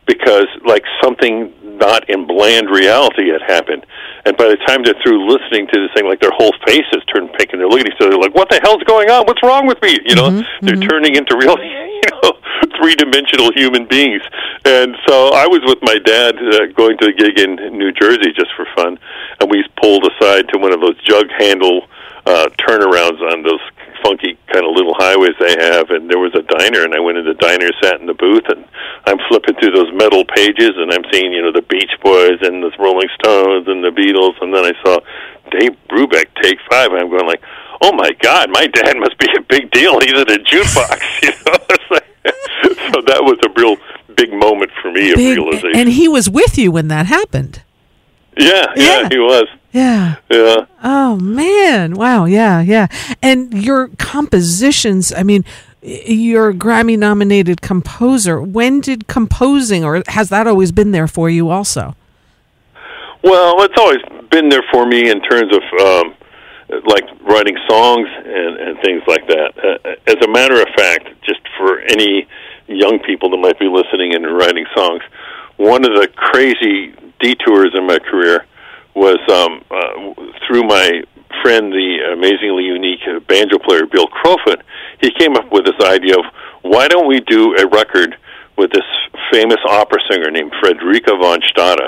because 0.06 0.46
like 0.64 0.84
something 1.02 1.52
not 1.78 2.08
in 2.08 2.26
bland 2.26 2.70
reality 2.70 3.30
had 3.30 3.42
happened. 3.42 3.86
And 4.24 4.36
by 4.36 4.48
the 4.48 4.56
time 4.66 4.82
they're 4.82 4.98
through 5.02 5.28
listening 5.28 5.66
to 5.68 5.76
this 5.80 5.90
thing 5.94 6.06
like 6.08 6.20
their 6.20 6.32
whole 6.32 6.52
faces 6.66 7.02
turn 7.12 7.28
pink 7.36 7.52
and 7.52 7.60
they're 7.60 7.68
looking 7.68 7.86
at 7.86 7.94
each 7.94 8.00
other 8.00 8.16
like 8.16 8.34
what 8.34 8.48
the 8.48 8.60
hell's 8.62 8.82
going 8.84 9.10
on? 9.10 9.26
What's 9.26 9.42
wrong 9.42 9.66
with 9.66 9.80
me? 9.82 9.98
You 10.04 10.14
know? 10.14 10.42
They're 10.62 10.80
turning 10.80 11.16
into 11.16 11.36
real 11.36 11.56
you 11.60 12.08
know 12.22 12.32
three 12.80 12.94
dimensional 12.94 13.52
human 13.52 13.86
beings. 13.86 14.22
And 14.64 14.96
so 15.06 15.28
i 15.36 15.46
was 15.46 15.60
with 15.64 15.78
my 15.82 15.98
dad 15.98 16.36
uh, 16.36 16.72
going 16.72 16.96
to 16.98 17.08
a 17.08 17.12
gig 17.12 17.38
in 17.38 17.56
new 17.76 17.92
jersey 17.92 18.32
just 18.32 18.50
for 18.56 18.66
fun. 18.74 18.98
And 19.40 19.50
we 19.50 19.64
pulled 19.80 20.06
aside 20.06 20.48
to 20.48 20.58
one 20.58 20.72
of 20.72 20.80
those 20.80 20.96
jug 21.04 21.26
handle 21.38 21.86
uh 22.26 22.48
turnarounds 22.56 23.20
on 23.20 23.42
those 23.42 23.60
funky 24.04 24.36
kind 24.52 24.66
of 24.68 24.76
little 24.76 24.92
highways 25.00 25.32
they 25.40 25.56
have 25.64 25.88
and 25.90 26.10
there 26.10 26.18
was 26.20 26.34
a 26.36 26.42
diner 26.44 26.84
and 26.84 26.92
I 26.94 27.00
went 27.00 27.16
in 27.16 27.24
the 27.24 27.32
diner 27.34 27.70
sat 27.82 27.98
in 28.00 28.06
the 28.06 28.12
booth 28.14 28.44
and 28.52 28.62
I'm 29.06 29.16
flipping 29.28 29.56
through 29.56 29.72
those 29.72 29.88
metal 29.96 30.24
pages 30.36 30.76
and 30.76 30.92
I'm 30.92 31.04
seeing 31.10 31.32
you 31.32 31.40
know 31.42 31.52
the 31.52 31.64
Beach 31.64 31.90
Boys 32.04 32.38
and 32.42 32.62
the 32.62 32.70
Rolling 32.78 33.08
Stones 33.18 33.66
and 33.66 33.82
the 33.82 33.88
Beatles 33.90 34.36
and 34.44 34.52
then 34.52 34.64
I 34.68 34.72
saw 34.84 35.00
Dave 35.50 35.72
Brubeck 35.88 36.28
take 36.42 36.58
five 36.70 36.92
and 36.92 37.00
I'm 37.00 37.08
going 37.08 37.26
like 37.26 37.42
oh 37.80 37.92
my 37.96 38.10
god 38.20 38.50
my 38.52 38.66
dad 38.68 38.96
must 38.98 39.16
be 39.18 39.26
a 39.36 39.40
big 39.42 39.70
deal 39.72 39.98
he's 40.00 40.12
at 40.20 40.30
a 40.30 40.38
jukebox 40.38 41.00
you 41.24 41.32
know 41.48 41.56
like, 41.90 42.04
so 42.92 43.00
that 43.08 43.20
was 43.24 43.38
a 43.44 43.50
real 43.58 43.76
big 44.16 44.32
moment 44.32 44.70
for 44.80 44.92
me 44.92 45.10
of 45.10 45.16
Big, 45.16 45.36
realization 45.38 45.72
and 45.76 45.88
he 45.88 46.06
was 46.08 46.28
with 46.30 46.56
you 46.58 46.70
when 46.70 46.88
that 46.88 47.06
happened. 47.06 47.62
yeah, 48.36 48.66
yeah 48.76 49.00
Yeah. 49.00 49.08
he 49.10 49.18
was 49.18 49.48
Yeah. 49.74 50.16
yeah 50.30 50.66
Oh 50.84 51.16
man! 51.16 51.94
Wow. 51.94 52.26
Yeah. 52.26 52.60
Yeah. 52.60 52.86
And 53.20 53.52
your 53.52 53.88
compositions. 53.98 55.12
I 55.12 55.24
mean, 55.24 55.44
you're 55.82 56.50
a 56.50 56.54
Grammy-nominated 56.54 57.60
composer. 57.60 58.40
When 58.40 58.80
did 58.80 59.08
composing, 59.08 59.84
or 59.84 60.02
has 60.06 60.28
that 60.28 60.46
always 60.46 60.70
been 60.70 60.92
there 60.92 61.08
for 61.08 61.28
you? 61.28 61.50
Also. 61.50 61.96
Well, 63.24 63.62
it's 63.62 63.74
always 63.76 63.98
been 64.30 64.48
there 64.48 64.64
for 64.70 64.86
me 64.86 65.10
in 65.10 65.20
terms 65.22 65.52
of 65.52 65.62
um, 65.80 66.14
like 66.86 67.04
writing 67.22 67.56
songs 67.68 68.08
and, 68.24 68.56
and 68.56 68.78
things 68.80 69.02
like 69.08 69.26
that. 69.26 69.52
Uh, 69.58 69.94
as 70.06 70.16
a 70.24 70.30
matter 70.30 70.60
of 70.60 70.68
fact, 70.76 71.08
just 71.26 71.40
for 71.58 71.80
any 71.80 72.28
young 72.68 73.00
people 73.00 73.28
that 73.30 73.38
might 73.38 73.58
be 73.58 73.66
listening 73.66 74.14
and 74.14 74.24
writing 74.36 74.66
songs, 74.76 75.02
one 75.56 75.84
of 75.84 75.92
the 76.00 76.08
crazy 76.14 76.94
detours 77.18 77.72
in 77.74 77.86
my 77.86 77.98
career 77.98 78.46
was 78.94 79.18
um, 79.30 79.64
uh, 79.70 80.14
through 80.46 80.64
my 80.64 81.02
friend, 81.42 81.72
the 81.72 82.12
amazingly 82.12 82.64
unique 82.64 83.00
banjo 83.26 83.58
player 83.58 83.86
Bill 83.86 84.06
Crofut. 84.08 84.62
He 85.00 85.10
came 85.18 85.36
up 85.36 85.50
with 85.52 85.64
this 85.64 85.78
idea 85.84 86.14
of 86.18 86.24
why 86.62 86.88
don't 86.88 87.06
we 87.08 87.20
do 87.20 87.54
a 87.56 87.66
record 87.66 88.16
with 88.56 88.70
this 88.72 88.84
famous 89.32 89.58
opera 89.68 89.98
singer 90.10 90.30
named 90.30 90.52
Frederica 90.60 91.16
von 91.16 91.40
Stade, 91.50 91.80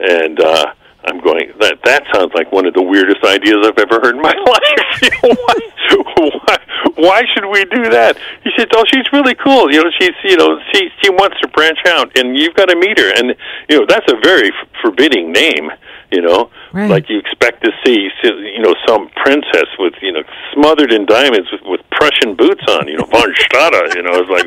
and 0.00 0.40
uh, 0.40 0.72
I'm 1.04 1.20
going. 1.20 1.52
That 1.60 1.78
that 1.84 2.04
sounds 2.14 2.32
like 2.34 2.50
one 2.50 2.64
of 2.66 2.74
the 2.74 2.82
weirdest 2.82 3.22
ideas 3.24 3.58
I've 3.66 3.78
ever 3.78 4.00
heard 4.00 4.16
in 4.16 4.22
my 4.22 4.34
life. 4.46 5.02
You 5.08 5.10
know, 5.22 5.34
why, 5.46 6.34
why, 6.44 6.56
why 6.96 7.22
should 7.32 7.46
we 7.46 7.64
do 7.66 7.88
that? 7.90 8.18
He 8.42 8.50
said, 8.58 8.68
"Oh, 8.74 8.84
she's 8.92 9.06
really 9.12 9.34
cool. 9.34 9.70
You 9.72 9.84
know, 9.84 9.90
she's 9.98 10.16
you 10.24 10.36
know 10.36 10.58
she 10.72 10.88
she 11.00 11.10
wants 11.10 11.40
to 11.40 11.48
branch 11.48 11.78
out, 11.86 12.16
and 12.18 12.36
you've 12.36 12.54
got 12.54 12.66
to 12.68 12.76
meet 12.76 12.98
her. 12.98 13.12
And 13.16 13.34
you 13.70 13.78
know, 13.78 13.86
that's 13.88 14.10
a 14.10 14.16
very 14.22 14.48
f- 14.48 14.68
forbidding 14.82 15.30
name. 15.32 15.70
You 16.10 16.22
know, 16.22 16.50
Right. 16.72 16.90
like 16.90 17.08
you 17.08 17.18
expect 17.18 17.64
to 17.64 17.70
see 17.84 18.08
you 18.22 18.60
know 18.60 18.74
some 18.86 19.08
princess 19.16 19.68
with 19.78 19.94
you 20.00 20.12
know 20.12 20.22
smothered 20.52 20.92
in 20.92 21.06
diamonds 21.06 21.48
with, 21.52 21.62
with 21.64 21.80
Prussian 21.90 22.34
boots 22.34 22.62
on. 22.68 22.88
You 22.88 22.98
know, 22.98 23.04
von 23.10 23.34
Stade. 23.36 23.94
You 23.96 24.02
know, 24.02 24.20
it's 24.20 24.30
like 24.30 24.46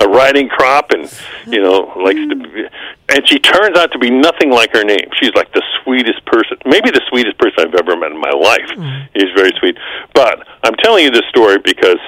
a 0.00 0.08
riding 0.08 0.48
crop, 0.48 0.90
and 0.92 1.10
you 1.46 1.62
know, 1.62 1.92
likes 1.96 2.20
to. 2.28 2.36
Be, 2.36 2.66
and 3.08 3.28
she 3.28 3.38
turns 3.40 3.76
out 3.78 3.90
to 3.92 3.98
be 3.98 4.10
nothing 4.10 4.50
like 4.50 4.72
her 4.72 4.84
name. 4.84 5.08
She's 5.18 5.34
like 5.34 5.52
the 5.52 5.62
sweetest 5.82 6.24
person, 6.26 6.56
maybe 6.64 6.90
the 6.90 7.02
sweetest 7.08 7.38
person 7.38 7.66
I've 7.66 7.74
ever 7.74 7.96
met 7.96 8.12
in 8.12 8.20
my 8.20 8.30
life. 8.30 8.68
Mm. 8.76 9.08
He's 9.14 9.30
very 9.34 9.52
sweet. 9.58 9.76
But 10.14 10.46
I'm 10.62 10.74
telling 10.76 11.04
you 11.04 11.10
this 11.10 11.26
story 11.28 11.58
because 11.64 11.98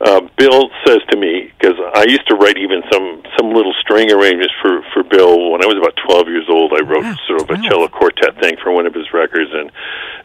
uh, 0.00 0.20
Bill 0.36 0.70
says 0.86 1.00
to 1.10 1.16
me, 1.16 1.50
because 1.58 1.74
I 1.94 2.04
used 2.04 2.26
to 2.28 2.36
write 2.36 2.56
even 2.56 2.82
some 2.92 3.22
some 3.36 3.50
little 3.50 3.74
string 3.80 4.10
arrangements 4.12 4.54
for 4.62 4.82
for 4.94 5.02
Bill 5.02 5.50
when 5.50 5.62
I 5.62 5.66
was 5.66 5.76
about 5.76 5.94
12 6.06 6.28
years 6.28 6.46
old. 6.48 6.72
I 6.72 6.82
wrote 6.86 7.02
Wow, 7.02 7.16
sort 7.26 7.42
of 7.42 7.50
a 7.50 7.56
12. 7.58 7.64
cello 7.64 7.88
quartet 7.88 8.38
thing 8.40 8.56
for 8.62 8.70
one 8.70 8.86
of 8.86 8.94
his 8.94 9.12
records, 9.12 9.50
and 9.52 9.70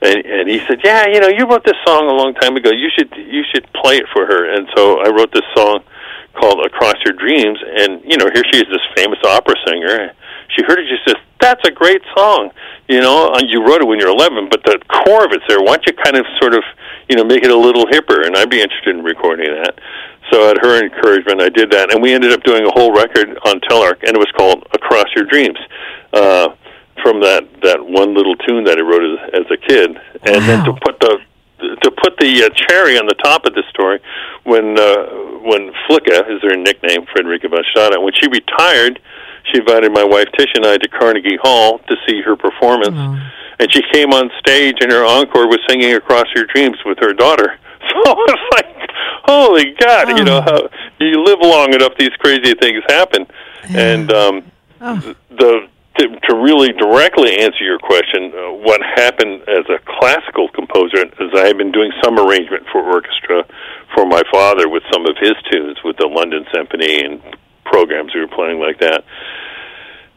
and 0.01 0.25
and 0.25 0.49
he 0.49 0.59
said, 0.67 0.81
"Yeah, 0.83 1.07
you 1.07 1.19
know, 1.19 1.27
you 1.29 1.45
wrote 1.49 1.65
this 1.65 1.79
song 1.85 2.05
a 2.09 2.13
long 2.13 2.33
time 2.35 2.55
ago. 2.55 2.69
You 2.69 2.89
should 2.93 3.09
you 3.17 3.43
should 3.51 3.65
play 3.73 3.97
it 3.97 4.05
for 4.13 4.25
her." 4.25 4.45
And 4.53 4.69
so 4.75 5.01
I 5.01 5.09
wrote 5.09 5.31
this 5.33 5.47
song 5.55 5.81
called 6.33 6.63
"Across 6.65 7.01
Your 7.05 7.13
Dreams," 7.17 7.57
and 7.61 8.01
you 8.05 8.17
know, 8.17 8.29
here 8.33 8.43
she 8.51 8.59
is, 8.61 8.69
this 8.69 8.85
famous 8.95 9.19
opera 9.25 9.55
singer. 9.65 10.11
She 10.53 10.61
heard 10.63 10.77
it, 10.79 10.85
she 10.85 10.97
says, 11.07 11.17
"That's 11.41 11.67
a 11.67 11.71
great 11.71 12.01
song." 12.15 12.51
You 12.89 12.99
know, 12.99 13.31
and 13.33 13.49
you 13.49 13.65
wrote 13.65 13.81
it 13.81 13.87
when 13.87 13.97
you're 13.97 14.09
11, 14.11 14.49
but 14.51 14.61
the 14.65 14.77
core 14.91 15.23
of 15.25 15.31
it's 15.31 15.45
there. 15.47 15.61
Why 15.61 15.77
don't 15.77 15.87
you 15.87 15.93
kind 16.03 16.17
of 16.17 16.25
sort 16.39 16.53
of, 16.53 16.61
you 17.09 17.15
know, 17.15 17.23
make 17.23 17.43
it 17.43 17.51
a 17.51 17.57
little 17.57 17.85
hipper? 17.85 18.25
And 18.25 18.35
I'd 18.35 18.49
be 18.49 18.61
interested 18.61 18.95
in 18.95 19.03
recording 19.03 19.47
that. 19.53 19.79
So 20.31 20.49
at 20.49 20.57
her 20.61 20.81
encouragement, 20.83 21.41
I 21.41 21.49
did 21.49 21.71
that, 21.71 21.93
and 21.93 22.01
we 22.01 22.13
ended 22.13 22.31
up 22.31 22.43
doing 22.43 22.65
a 22.65 22.71
whole 22.71 22.91
record 22.93 23.37
on 23.45 23.59
Telarc, 23.61 24.01
and 24.03 24.15
it 24.15 24.19
was 24.19 24.31
called 24.35 24.65
"Across 24.73 25.07
Your 25.15 25.25
Dreams." 25.25 25.59
Uh, 26.13 26.55
from 27.01 27.19
that 27.21 27.43
that 27.61 27.83
one 27.83 28.13
little 28.15 28.35
tune 28.35 28.63
that 28.63 28.77
I 28.77 28.81
wrote 28.81 29.03
as, 29.03 29.43
as 29.43 29.51
a 29.51 29.57
kid, 29.57 29.97
and 30.23 30.41
then 30.47 30.63
to 30.65 30.73
put 30.85 30.99
the 30.99 31.19
to 31.81 31.91
put 31.91 32.17
the 32.19 32.43
uh, 32.43 32.49
cherry 32.67 32.97
on 32.97 33.05
the 33.05 33.15
top 33.15 33.45
of 33.45 33.53
this 33.53 33.65
story, 33.69 33.99
when 34.43 34.79
uh, 34.79 35.05
when 35.43 35.71
Flicka 35.89 36.23
is 36.29 36.41
her 36.43 36.55
nickname, 36.55 37.05
Frederica 37.11 37.49
von 37.49 37.63
when 38.03 38.13
she 38.13 38.27
retired, 38.27 38.99
she 39.51 39.59
invited 39.59 39.91
my 39.91 40.03
wife 40.03 40.27
Tish 40.37 40.51
and 40.55 40.65
I 40.65 40.77
to 40.77 40.87
Carnegie 40.87 41.37
Hall 41.41 41.79
to 41.79 41.95
see 42.07 42.21
her 42.21 42.35
performance, 42.35 42.95
Oh. 42.95 43.19
And 43.59 43.71
she 43.71 43.81
came 43.91 44.11
on 44.13 44.29
stage 44.39 44.77
and 44.81 44.91
her 44.91 45.05
encore 45.05 45.47
was 45.47 45.59
singing 45.69 45.93
"Across 45.93 46.27
Your 46.35 46.45
Dreams" 46.45 46.77
with 46.85 46.97
her 46.99 47.13
daughter. 47.13 47.57
So 48.05 48.15
it's 48.17 48.53
like, 48.53 48.89
holy 49.25 49.75
God, 49.77 50.17
you 50.17 50.23
know 50.23 50.37
Oh. 50.45 50.69
how 50.99 51.05
you 51.05 51.21
live 51.23 51.39
long 51.41 51.73
enough, 51.73 51.91
these 51.99 52.15
crazy 52.19 52.53
things 52.55 52.81
happen, 52.87 53.27
and 53.69 54.11
um, 54.11 54.43
Oh. 54.81 55.15
the 55.29 55.67
to, 55.99 56.07
to 56.07 56.35
really 56.35 56.71
directly 56.73 57.37
answer 57.39 57.63
your 57.63 57.77
question, 57.77 58.31
uh, 58.33 58.51
what 58.65 58.81
happened 58.81 59.41
as 59.47 59.63
a 59.69 59.77
classical 59.99 60.47
composer 60.49 61.05
is 61.05 61.29
I 61.35 61.45
had 61.45 61.57
been 61.57 61.71
doing 61.71 61.91
some 62.03 62.17
arrangement 62.17 62.65
for 62.71 62.81
orchestra 62.81 63.45
for 63.93 64.03
my 64.07 64.23
father 64.31 64.67
with 64.67 64.81
some 64.91 65.05
of 65.05 65.15
his 65.19 65.33
tunes 65.51 65.77
with 65.83 65.97
the 65.97 66.07
London 66.07 66.45
Symphony 66.51 67.03
and 67.05 67.21
programs 67.65 68.11
we 68.15 68.21
were 68.21 68.27
playing 68.27 68.59
like 68.59 68.79
that. 68.79 69.03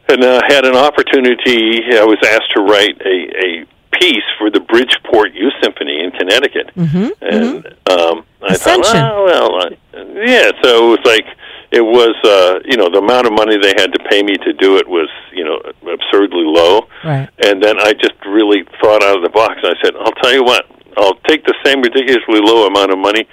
And 0.09 0.23
uh, 0.23 0.41
had 0.47 0.65
an 0.65 0.75
opportunity. 0.75 1.83
I 1.97 2.03
was 2.05 2.17
asked 2.23 2.51
to 2.55 2.61
write 2.61 2.99
a, 3.01 3.17
a 3.45 3.65
piece 3.99 4.23
for 4.37 4.49
the 4.49 4.59
Bridgeport 4.61 5.33
Youth 5.33 5.53
Symphony 5.61 6.03
in 6.03 6.11
Connecticut, 6.11 6.71
Mm-hmm. 6.75 7.07
and 7.21 7.65
um, 7.89 8.25
I 8.41 8.53
Ascension. 8.53 8.83
thought, 8.83 9.13
oh, 9.13 9.25
well, 9.25 9.63
uh, 9.63 10.05
yeah. 10.23 10.51
So 10.63 10.93
it 10.93 10.99
was 10.99 11.05
like 11.05 11.25
it 11.71 11.81
was, 11.81 12.15
uh, 12.23 12.59
you 12.63 12.77
know, 12.77 12.89
the 12.89 12.99
amount 12.99 13.27
of 13.27 13.33
money 13.33 13.57
they 13.57 13.73
had 13.75 13.91
to 13.93 13.99
pay 14.09 14.23
me 14.23 14.35
to 14.37 14.53
do 14.53 14.77
it 14.77 14.87
was, 14.87 15.09
you 15.33 15.43
know, 15.43 15.59
absurdly 15.91 16.45
low. 16.45 16.87
Right. 17.03 17.27
And 17.43 17.61
then 17.61 17.75
I 17.79 17.91
just 17.93 18.13
really 18.25 18.63
thought 18.79 19.03
out 19.03 19.17
of 19.17 19.23
the 19.23 19.29
box. 19.29 19.59
And 19.63 19.75
I 19.75 19.81
said, 19.83 19.95
I'll 19.99 20.15
tell 20.23 20.31
you 20.33 20.43
what, 20.45 20.65
I'll 20.95 21.19
take 21.27 21.43
the 21.43 21.55
same 21.65 21.81
ridiculously 21.81 22.39
low 22.39 22.67
amount 22.67 22.91
of 22.91 22.99
money 22.99 23.27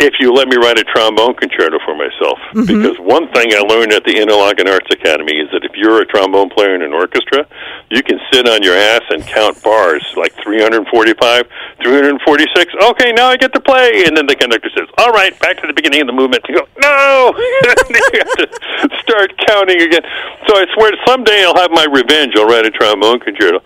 if 0.00 0.14
you 0.18 0.32
let 0.32 0.48
me 0.48 0.56
write 0.56 0.78
a 0.78 0.84
trombone 0.84 1.34
concerto 1.34 1.78
for 1.84 1.94
myself. 1.94 2.40
Mm-hmm. 2.56 2.64
Because 2.64 2.96
one 2.98 3.28
thing 3.32 3.52
I 3.52 3.60
learned 3.60 3.92
at 3.92 4.02
the 4.04 4.16
Interlochen 4.16 4.66
Arts 4.66 4.88
Academy 4.90 5.36
is 5.36 5.48
that 5.52 5.62
if 5.62 5.76
you're 5.76 6.00
a 6.00 6.06
trombone 6.06 6.48
player 6.48 6.74
in 6.74 6.80
an 6.80 6.92
orchestra, 6.92 7.46
you 7.90 8.02
can 8.02 8.18
sit 8.32 8.48
on 8.48 8.62
your 8.62 8.74
ass 8.74 9.02
and 9.10 9.22
count 9.22 9.62
bars 9.62 10.02
like 10.16 10.32
345, 10.42 10.88
346. 11.84 12.74
Okay, 12.96 13.12
now 13.12 13.28
I 13.28 13.36
get 13.36 13.52
to 13.52 13.60
play. 13.60 14.04
And 14.06 14.16
then 14.16 14.26
the 14.26 14.34
conductor 14.34 14.70
says, 14.74 14.88
All 14.96 15.12
right, 15.12 15.38
back 15.38 15.60
to 15.60 15.66
the 15.66 15.74
beginning 15.74 16.00
of 16.00 16.06
the 16.06 16.16
movement. 16.16 16.44
You 16.48 16.64
go, 16.64 16.66
No! 16.80 17.34
you 17.36 18.20
have 18.24 18.36
to 18.40 18.48
start 19.04 19.36
counting 19.46 19.82
again. 19.82 20.02
So 20.48 20.56
I 20.56 20.64
swear 20.74 20.92
someday 21.06 21.44
I'll 21.44 21.60
have 21.60 21.70
my 21.72 21.84
revenge. 21.84 22.32
I'll 22.36 22.48
write 22.48 22.64
a 22.64 22.70
trombone 22.70 23.20
concerto. 23.20 23.60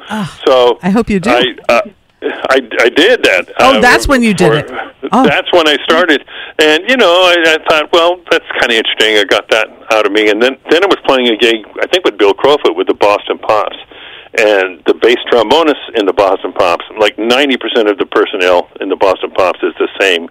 so 0.44 0.78
I 0.82 0.90
hope 0.90 1.08
you 1.08 1.20
do. 1.20 1.30
I, 1.30 1.54
uh, 1.68 1.82
I, 2.24 2.56
I 2.80 2.88
did 2.88 3.22
that. 3.24 3.52
Oh, 3.58 3.76
uh, 3.76 3.80
that's 3.80 4.08
when 4.08 4.22
you 4.22 4.34
did 4.34 4.52
it. 4.52 4.70
Oh. 5.12 5.22
That's 5.22 5.52
when 5.52 5.68
I 5.68 5.76
started, 5.84 6.24
and 6.58 6.88
you 6.88 6.96
know, 6.96 7.06
I, 7.06 7.36
I 7.46 7.58
thought, 7.68 7.92
well, 7.92 8.16
that's 8.32 8.46
kind 8.58 8.72
of 8.72 8.78
interesting. 8.80 9.18
I 9.18 9.24
got 9.24 9.48
that 9.50 9.68
out 9.92 10.06
of 10.06 10.12
me, 10.12 10.30
and 10.30 10.42
then 10.42 10.56
then 10.70 10.82
I 10.82 10.86
was 10.88 10.98
playing 11.06 11.28
a 11.28 11.36
gig, 11.36 11.60
I 11.80 11.86
think, 11.86 12.06
with 12.06 12.16
Bill 12.16 12.32
Crofut 12.34 12.74
with 12.74 12.88
the 12.88 12.94
Boston 12.94 13.38
Pops, 13.38 13.76
and 14.40 14.82
the 14.86 14.94
bass 14.94 15.20
trombonist 15.30 15.94
in 15.94 16.06
the 16.06 16.12
Boston 16.12 16.52
Pops, 16.54 16.84
like 16.98 17.18
ninety 17.18 17.58
percent 17.58 17.86
of 17.86 17.98
the 17.98 18.06
personnel 18.06 18.70
in 18.80 18.88
the 18.88 18.96
Boston 18.96 19.30
Pops 19.32 19.60
is 19.62 19.74
the 19.78 19.88
same 20.00 20.26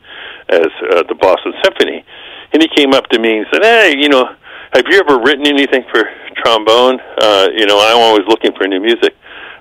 as 0.50 0.68
uh, 0.92 1.04
the 1.08 1.16
Boston 1.16 1.54
Symphony, 1.64 2.04
and 2.52 2.62
he 2.62 2.68
came 2.76 2.94
up 2.94 3.08
to 3.10 3.20
me 3.20 3.38
and 3.38 3.46
said, 3.54 3.64
hey, 3.64 3.96
you 3.96 4.10
know, 4.10 4.26
have 4.74 4.86
you 4.90 5.00
ever 5.00 5.22
written 5.22 5.46
anything 5.46 5.86
for 5.94 6.10
trombone? 6.44 7.00
Uh, 7.22 7.48
you 7.54 7.68
know, 7.68 7.78
I'm 7.80 8.02
always 8.02 8.26
looking 8.28 8.52
for 8.58 8.68
new 8.68 8.82
music. 8.82 9.16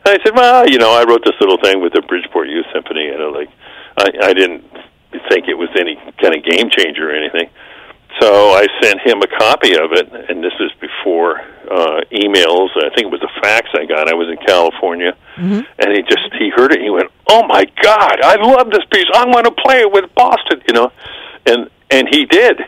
And 0.04 0.18
I 0.20 0.24
said, 0.24 0.34
well, 0.34 0.68
you 0.68 0.78
know, 0.78 0.90
I 0.92 1.04
wrote 1.04 1.24
this 1.24 1.34
little 1.40 1.58
thing 1.62 1.80
with 1.80 1.92
the 1.92 2.02
Bridgeport 2.02 2.48
Youth 2.48 2.66
Symphony, 2.72 3.08
and 3.08 3.22
I 3.22 3.26
like, 3.28 3.50
I, 3.96 4.10
I 4.30 4.32
didn't 4.34 4.64
think 5.28 5.46
it 5.48 5.54
was 5.54 5.68
any 5.78 5.96
kind 6.20 6.34
of 6.34 6.42
game 6.44 6.70
changer 6.70 7.10
or 7.10 7.14
anything. 7.14 7.48
So 8.20 8.50
I 8.52 8.66
sent 8.82 9.00
him 9.00 9.22
a 9.22 9.26
copy 9.26 9.72
of 9.72 9.92
it, 9.92 10.12
and 10.28 10.44
this 10.44 10.52
is 10.60 10.70
before 10.80 11.40
uh, 11.70 12.02
emails. 12.12 12.68
I 12.76 12.90
think 12.94 13.06
it 13.08 13.10
was 13.10 13.22
a 13.22 13.40
fax 13.40 13.68
I 13.74 13.86
got. 13.86 14.08
I 14.08 14.14
was 14.14 14.28
in 14.28 14.36
California, 14.46 15.16
Mm-hmm. 15.36 15.60
and 15.78 15.92
he 15.96 16.02
just 16.02 16.28
he 16.38 16.50
heard 16.50 16.72
it. 16.72 16.76
and 16.76 16.84
He 16.84 16.90
went, 16.90 17.10
"Oh 17.30 17.46
my 17.46 17.64
God, 17.82 18.20
I 18.22 18.36
love 18.36 18.70
this 18.70 18.84
piece. 18.92 19.06
I 19.14 19.24
want 19.24 19.46
to 19.46 19.50
play 19.52 19.80
it 19.80 19.90
with 19.90 20.14
Boston," 20.14 20.60
you 20.68 20.74
know, 20.74 20.92
and 21.46 21.70
and 21.90 22.06
he 22.12 22.26
did, 22.26 22.60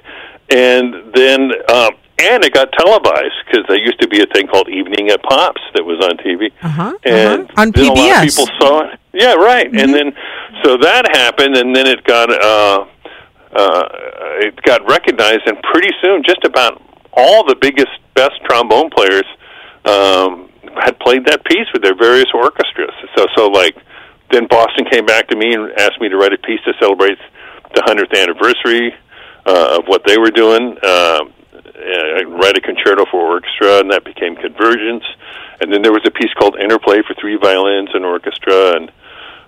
and 0.49 1.13
then 1.15 1.53
um, 1.71 1.91
and 2.19 2.45
it 2.45 2.53
got 2.53 2.73
televised 2.73 3.35
because 3.47 3.65
there 3.69 3.79
used 3.79 4.01
to 4.01 4.09
be 4.09 4.23
a 4.23 4.27
thing 4.27 4.47
called 4.47 4.69
Evening 4.69 5.11
at 5.11 5.23
Pops 5.23 5.61
that 5.75 5.85
was 5.85 5.99
on 6.05 6.17
TV, 6.19 6.53
Uh-huh, 6.63 6.97
and 7.05 7.43
uh-huh. 7.43 7.63
On 7.63 7.71
then 7.71 7.85
a 7.87 7.93
lot 7.93 8.25
of 8.25 8.31
people 8.31 8.49
saw 8.59 8.81
it. 8.93 9.01
Yeah, 9.13 9.35
right. 9.35 9.67
And 9.67 9.95
then 9.95 10.13
so 10.65 10.77
that 10.79 11.09
happened, 11.13 11.57
and 11.57 11.75
then 11.75 11.87
it 11.87 12.05
got 12.05 12.31
uh, 12.31 12.87
uh, 13.55 13.89
it 14.41 14.61
got 14.63 14.87
recognized, 14.89 15.43
and 15.47 15.61
pretty 15.63 15.91
soon, 16.03 16.23
just 16.25 16.45
about 16.45 16.83
all 17.13 17.45
the 17.47 17.55
biggest, 17.55 17.93
best 18.15 18.35
trombone 18.45 18.91
players 18.91 19.25
um, 19.85 20.51
had 20.83 20.99
played 20.99 21.25
that 21.27 21.45
piece 21.45 21.67
with 21.73 21.83
their 21.83 21.95
various 21.95 22.27
orchestras. 22.35 22.91
So, 23.17 23.27
so 23.37 23.47
like, 23.49 23.77
then 24.33 24.47
Boston 24.49 24.87
came 24.91 25.07
back 25.07 25.29
to 25.29 25.37
me 25.37 25.55
and 25.55 25.71
asked 25.79 26.01
me 26.01 26.09
to 26.09 26.17
write 26.17 26.33
a 26.33 26.39
piece 26.39 26.61
to 26.65 26.73
celebrate 26.81 27.19
the 27.75 27.83
hundredth 27.85 28.13
anniversary 28.15 28.95
uh, 29.47 29.79
of 29.79 29.87
what 29.87 30.03
they 30.07 30.19
were 30.19 30.31
doing. 30.31 30.77
Uh, 30.83 31.21
uh, 31.75 32.25
write 32.27 32.57
a 32.57 32.61
concerto 32.61 33.05
for 33.11 33.21
orchestra, 33.21 33.81
and 33.81 33.91
that 33.91 34.05
became 34.05 34.37
Convergence. 34.37 35.05
And 35.61 35.73
then 35.73 35.83
there 35.83 35.93
was 35.93 36.03
a 36.07 36.11
piece 36.11 36.33
called 36.39 36.57
Interplay 36.59 37.03
for 37.07 37.15
three 37.21 37.37
violins 37.37 37.91
and 37.95 38.05
orchestra, 38.05 38.77
and 38.77 38.91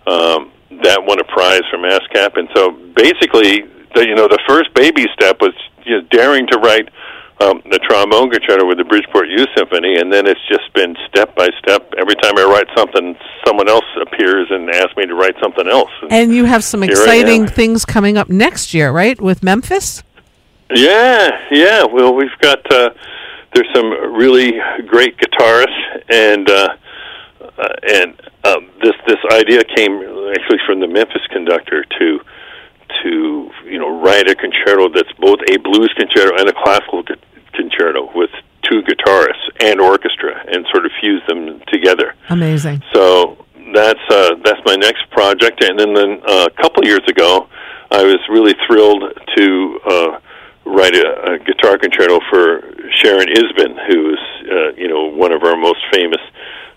um, 0.07 0.53
that 0.83 1.05
won 1.05 1.21
a 1.21 1.25
prize 1.25 1.63
from 1.71 1.83
ASCAP. 1.83 2.39
And 2.39 2.49
so 2.55 2.71
basically, 2.71 3.63
the, 3.95 4.07
you 4.07 4.15
know, 4.15 4.29
the 4.29 4.43
first 4.49 4.73
baby 4.75 5.07
step 5.15 5.41
was 5.41 5.55
you 5.85 6.01
know, 6.01 6.07
daring 6.11 6.47
to 6.49 6.59
write 6.59 6.89
um, 7.41 7.61
the 7.71 7.79
trombone 7.79 8.31
concerto 8.31 8.67
with 8.67 8.79
the 8.79 8.85
Bridgeport 8.85 9.29
Youth 9.29 9.49
Symphony, 9.57 9.97
and 9.97 10.11
then 10.13 10.27
it's 10.27 10.41
just 10.49 10.73
been 10.73 10.97
step 11.09 11.35
by 11.37 11.49
step. 11.59 11.93
Every 11.99 12.15
time 12.17 12.39
I 12.39 12.45
write 12.45 12.67
something, 12.75 13.15
someone 13.47 13.69
else 13.69 13.85
appears 14.01 14.49
and 14.51 14.71
asks 14.71 14.97
me 14.97 15.07
to 15.07 15.15
write 15.15 15.35
something 15.43 15.69
else. 15.69 15.91
and 16.11 16.35
you 16.35 16.45
have 16.47 16.65
some 16.65 16.83
exciting 16.83 17.47
things 17.47 17.85
coming 17.85 18.17
up 18.17 18.31
next 18.31 18.73
year, 18.73 18.91
right? 18.91 19.21
With 19.21 19.43
Memphis? 19.43 20.03
Yeah, 20.75 21.31
yeah. 21.51 21.85
Well, 21.85 22.15
we've 22.15 22.37
got 22.41 22.61
uh, 22.73 22.91
there's 23.55 23.69
some 23.75 23.91
really 24.15 24.53
great 24.87 25.17
guitarists, 25.19 26.03
and 26.09 26.49
uh, 26.49 26.77
uh, 27.59 27.69
and 27.95 28.21
um, 28.45 28.71
this 28.83 28.95
this 29.07 29.19
idea 29.33 29.63
came 29.65 30.03
actually 30.35 30.59
from 30.67 30.81
the 30.81 30.89
Memphis 30.89 31.23
conductor 31.31 31.85
to 31.99 32.21
to 33.03 33.51
you 33.65 33.79
know 33.79 34.01
write 34.01 34.29
a 34.29 34.35
concerto 34.35 34.89
that's 34.89 35.13
both 35.19 35.39
a 35.51 35.57
blues 35.59 35.93
concerto 35.97 36.37
and 36.37 36.49
a 36.49 36.53
classical 36.53 37.03
gu- 37.03 37.15
concerto 37.53 38.11
with 38.15 38.31
two 38.63 38.83
guitarists 38.83 39.49
and 39.61 39.81
orchestra, 39.81 40.45
and 40.49 40.67
sort 40.73 40.85
of 40.85 40.93
fuse 41.01 41.23
them 41.29 41.61
together. 41.69 42.15
Amazing. 42.29 42.83
So 42.93 43.45
that's 43.73 44.01
uh, 44.11 44.35
that's 44.45 44.61
my 44.65 44.77
next 44.77 45.09
project. 45.11 45.63
And 45.63 45.79
then, 45.79 45.95
then 45.95 46.21
uh, 46.27 46.47
a 46.47 46.63
couple 46.63 46.85
years 46.85 47.07
ago, 47.09 47.49
I 47.91 48.03
was 48.03 48.19
really 48.29 48.55
thrilled 48.67 49.05
to 49.37 49.81
uh, 49.87 50.19
write 50.67 50.95
a, 50.95 51.35
a 51.35 51.39
guitar 51.39 51.79
concerto 51.79 52.21
for 52.29 52.61
Sharon 53.03 53.29
Isbin, 53.29 53.79
who 53.87 54.11
is 54.11 54.23
uh, 54.51 54.73
you 54.77 54.89
know 54.89 55.07
one 55.07 55.33
of 55.33 55.43
our 55.43 55.57
most 55.57 55.81
famous 55.93 56.21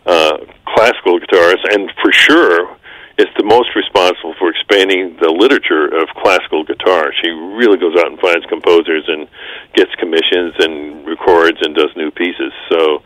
uh, 0.06 0.38
classical 0.68 1.20
guitarists, 1.20 1.66
and 1.74 1.92
for 2.02 2.12
sure 2.12 2.78
is 3.18 3.28
the 3.38 3.44
most 3.44 3.76
responsible 3.76 4.34
for 4.40 4.50
expanding 4.50 5.18
the 5.20 5.30
literature 5.30 5.88
of 5.88 6.08
classical 6.16 6.64
guitar. 6.64 7.12
She 7.22 7.30
really 7.30 7.78
goes 7.78 7.98
out 8.00 8.08
and 8.08 8.18
finds 8.20 8.46
composers 8.46 9.04
and 9.08 9.28
gets 9.76 9.94
commissions 9.96 10.54
and 10.60 11.06
records 11.06 11.58
and 11.62 11.76
does 11.76 11.92
new 11.98 12.12
pieces. 12.12 12.54
So 12.72 13.04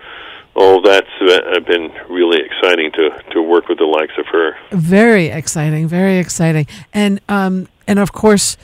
all 0.56 0.82
that's 0.82 1.10
uh, 1.20 1.60
been 1.66 1.92
really 2.10 2.42
exciting 2.46 2.92
to 2.92 3.10
to 3.32 3.42
work 3.42 3.68
with 3.68 3.80
the 3.80 3.86
likes 3.86 4.14
of 4.20 4.28
her. 4.28 4.56
Very 4.72 5.28
exciting. 5.28 5.88
Very 5.88 6.20
exciting. 6.20 6.68
And 6.94 7.20
um 7.28 7.68
and 7.88 7.98
of 7.98 8.12
course 8.12 8.56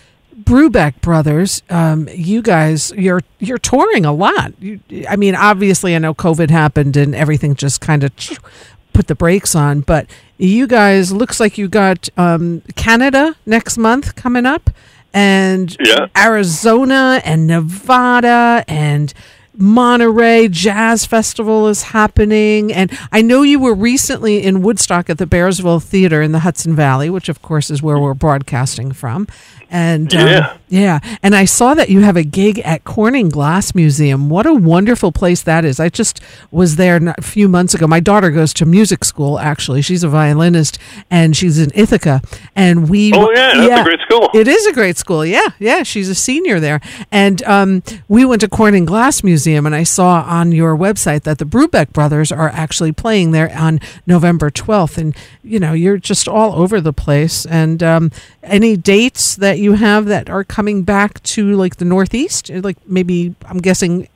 Brubeck 0.43 1.01
Brothers, 1.01 1.61
um, 1.69 2.07
you 2.13 2.41
guys, 2.41 2.91
you're 2.91 3.21
you're 3.39 3.57
touring 3.57 4.05
a 4.05 4.13
lot. 4.13 4.53
You, 4.61 4.79
I 5.09 5.15
mean, 5.15 5.35
obviously, 5.35 5.95
I 5.95 5.99
know 5.99 6.13
COVID 6.13 6.49
happened 6.49 6.95
and 6.97 7.13
everything 7.15 7.55
just 7.55 7.81
kind 7.81 8.03
of 8.03 8.11
put 8.93 9.07
the 9.07 9.15
brakes 9.15 9.55
on. 9.55 9.81
But 9.81 10.07
you 10.37 10.67
guys, 10.67 11.11
looks 11.11 11.39
like 11.39 11.57
you 11.57 11.67
got 11.67 12.09
um, 12.17 12.61
Canada 12.75 13.35
next 13.45 13.77
month 13.77 14.15
coming 14.15 14.45
up, 14.45 14.69
and 15.13 15.75
Yeah. 15.79 16.07
Arizona 16.17 17.21
and 17.25 17.45
Nevada 17.47 18.63
and 18.67 19.13
Monterey 19.59 20.47
Jazz 20.47 21.05
Festival 21.05 21.67
is 21.67 21.83
happening. 21.83 22.71
And 22.73 22.97
I 23.11 23.21
know 23.21 23.41
you 23.43 23.59
were 23.59 23.73
recently 23.75 24.41
in 24.43 24.61
Woodstock 24.61 25.09
at 25.09 25.17
the 25.17 25.27
Bearsville 25.27 25.83
Theater 25.83 26.21
in 26.21 26.31
the 26.31 26.39
Hudson 26.39 26.75
Valley, 26.75 27.09
which 27.09 27.29
of 27.29 27.41
course 27.41 27.69
is 27.69 27.83
where 27.83 27.99
we're 27.99 28.13
broadcasting 28.13 28.91
from. 28.93 29.27
And 29.71 30.11
um, 30.15 30.25
Yeah. 30.27 30.57
yeah, 30.69 30.99
and 31.21 31.35
I 31.35 31.45
saw 31.45 31.75
that 31.75 31.89
you 31.89 31.99
have 31.99 32.17
a 32.17 32.23
gig 32.23 32.57
at 32.65 32.83
Corning 32.85 33.29
Glass 33.29 33.75
Museum. 33.75 34.27
What 34.27 34.47
a 34.47 34.53
wonderful 34.53 35.11
place 35.11 35.43
that 35.43 35.63
is. 35.63 35.79
I 35.79 35.89
just 35.89 36.21
was 36.49 36.77
there 36.77 36.95
a 37.15 37.21
few 37.21 37.47
months 37.47 37.75
ago. 37.75 37.85
My 37.85 37.99
daughter 37.99 38.31
goes 38.31 38.51
to 38.55 38.65
music 38.65 39.05
school 39.05 39.37
actually. 39.37 39.83
She's 39.83 40.03
a 40.03 40.09
violinist 40.09 40.79
and 41.11 41.37
she's 41.37 41.59
in 41.59 41.69
Ithaca 41.75 42.21
and 42.55 42.89
we 42.89 43.11
Oh, 43.13 43.29
yeah, 43.29 43.53
that's 43.67 43.81
a 43.81 43.83
great 43.83 43.99
school. 43.99 44.29
It 44.33 44.47
is 44.47 44.65
a 44.65 44.73
great 44.73 44.97
school. 44.97 45.23
Yeah. 45.23 45.49
Yeah, 45.59 45.83
she's 45.83 46.09
a 46.09 46.15
senior 46.15 46.59
there. 46.59 46.81
And 47.11 47.43
um, 47.43 47.83
we 48.07 48.25
went 48.25 48.41
to 48.41 48.49
Corning 48.49 48.85
Glass 48.85 49.23
Museum 49.23 49.48
and 49.55 49.75
I 49.75 49.83
saw 49.83 50.21
on 50.21 50.51
your 50.51 50.75
website 50.75 51.23
that 51.23 51.37
the 51.37 51.45
Brubeck 51.45 51.93
brothers 51.93 52.31
are 52.31 52.49
actually 52.49 52.91
playing 52.91 53.31
there 53.31 53.51
on 53.55 53.79
November 54.05 54.49
12th 54.49 54.97
and 54.97 55.15
you 55.43 55.59
know, 55.59 55.73
you're 55.73 55.97
just 55.97 56.27
all 56.27 56.53
over 56.53 56.81
the 56.81 56.93
place 56.93 57.45
and 57.45 57.81
um, 57.81 58.11
any 58.43 58.77
dates 58.77 59.35
that 59.35 59.59
you 59.59 59.73
have 59.73 60.05
that 60.05 60.29
are 60.29 60.43
coming 60.43 60.83
back 60.83 61.21
to 61.23 61.55
like 61.55 61.77
the 61.77 61.85
Northeast, 61.85 62.49
like 62.49 62.77
maybe 62.87 63.35
I'm 63.45 63.59
guessing 63.59 64.07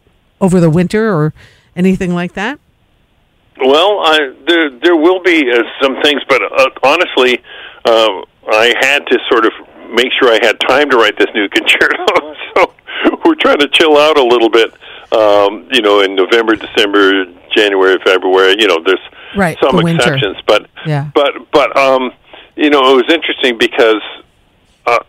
over 0.42 0.60
the 0.60 0.70
winter 0.70 1.14
or 1.14 1.34
anything 1.76 2.14
like 2.14 2.34
that? 2.34 2.60
Well, 3.60 4.00
I, 4.04 4.34
there 4.48 4.70
there 4.80 4.96
will 4.96 5.22
be 5.22 5.50
uh, 5.52 5.64
some 5.82 6.02
things, 6.02 6.22
but 6.28 6.42
uh, 6.42 6.70
honestly, 6.84 7.40
uh, 7.86 8.22
I 8.52 8.74
had 8.82 9.06
to 9.08 9.20
sort 9.30 9.46
of 9.46 9.54
make 9.92 10.12
sure 10.20 10.30
I 10.30 10.40
had 10.42 10.60
time 10.62 10.90
to 10.90 10.98
write 10.98 11.18
this 11.18 11.30
new 11.34 11.48
concerto. 11.56 12.36
so 12.56 12.74
we're 13.26 13.36
trying 13.36 13.60
to 13.60 13.70
chill 13.70 13.98
out 13.98 14.18
a 14.18 14.24
little 14.24 14.50
bit. 14.50 14.74
Um, 15.14 15.68
you 15.72 15.82
know, 15.82 16.02
in 16.02 16.16
November, 16.16 16.56
December, 16.56 17.26
January, 17.52 18.00
February. 18.04 18.56
You 18.60 18.68
know, 18.68 18.80
there's 18.86 19.00
Right, 19.36 19.58
some 19.62 19.76
the 19.78 19.84
exceptions, 19.88 20.38
but 20.48 20.68
Yeah. 20.86 21.08
but 21.14 21.34
but 21.52 21.76
um, 21.78 22.12
you 22.56 22.70
know, 22.70 22.80
it 22.92 22.96
was 23.06 23.14
interesting 23.14 23.58
because 23.58 24.02
uh, 24.86 25.00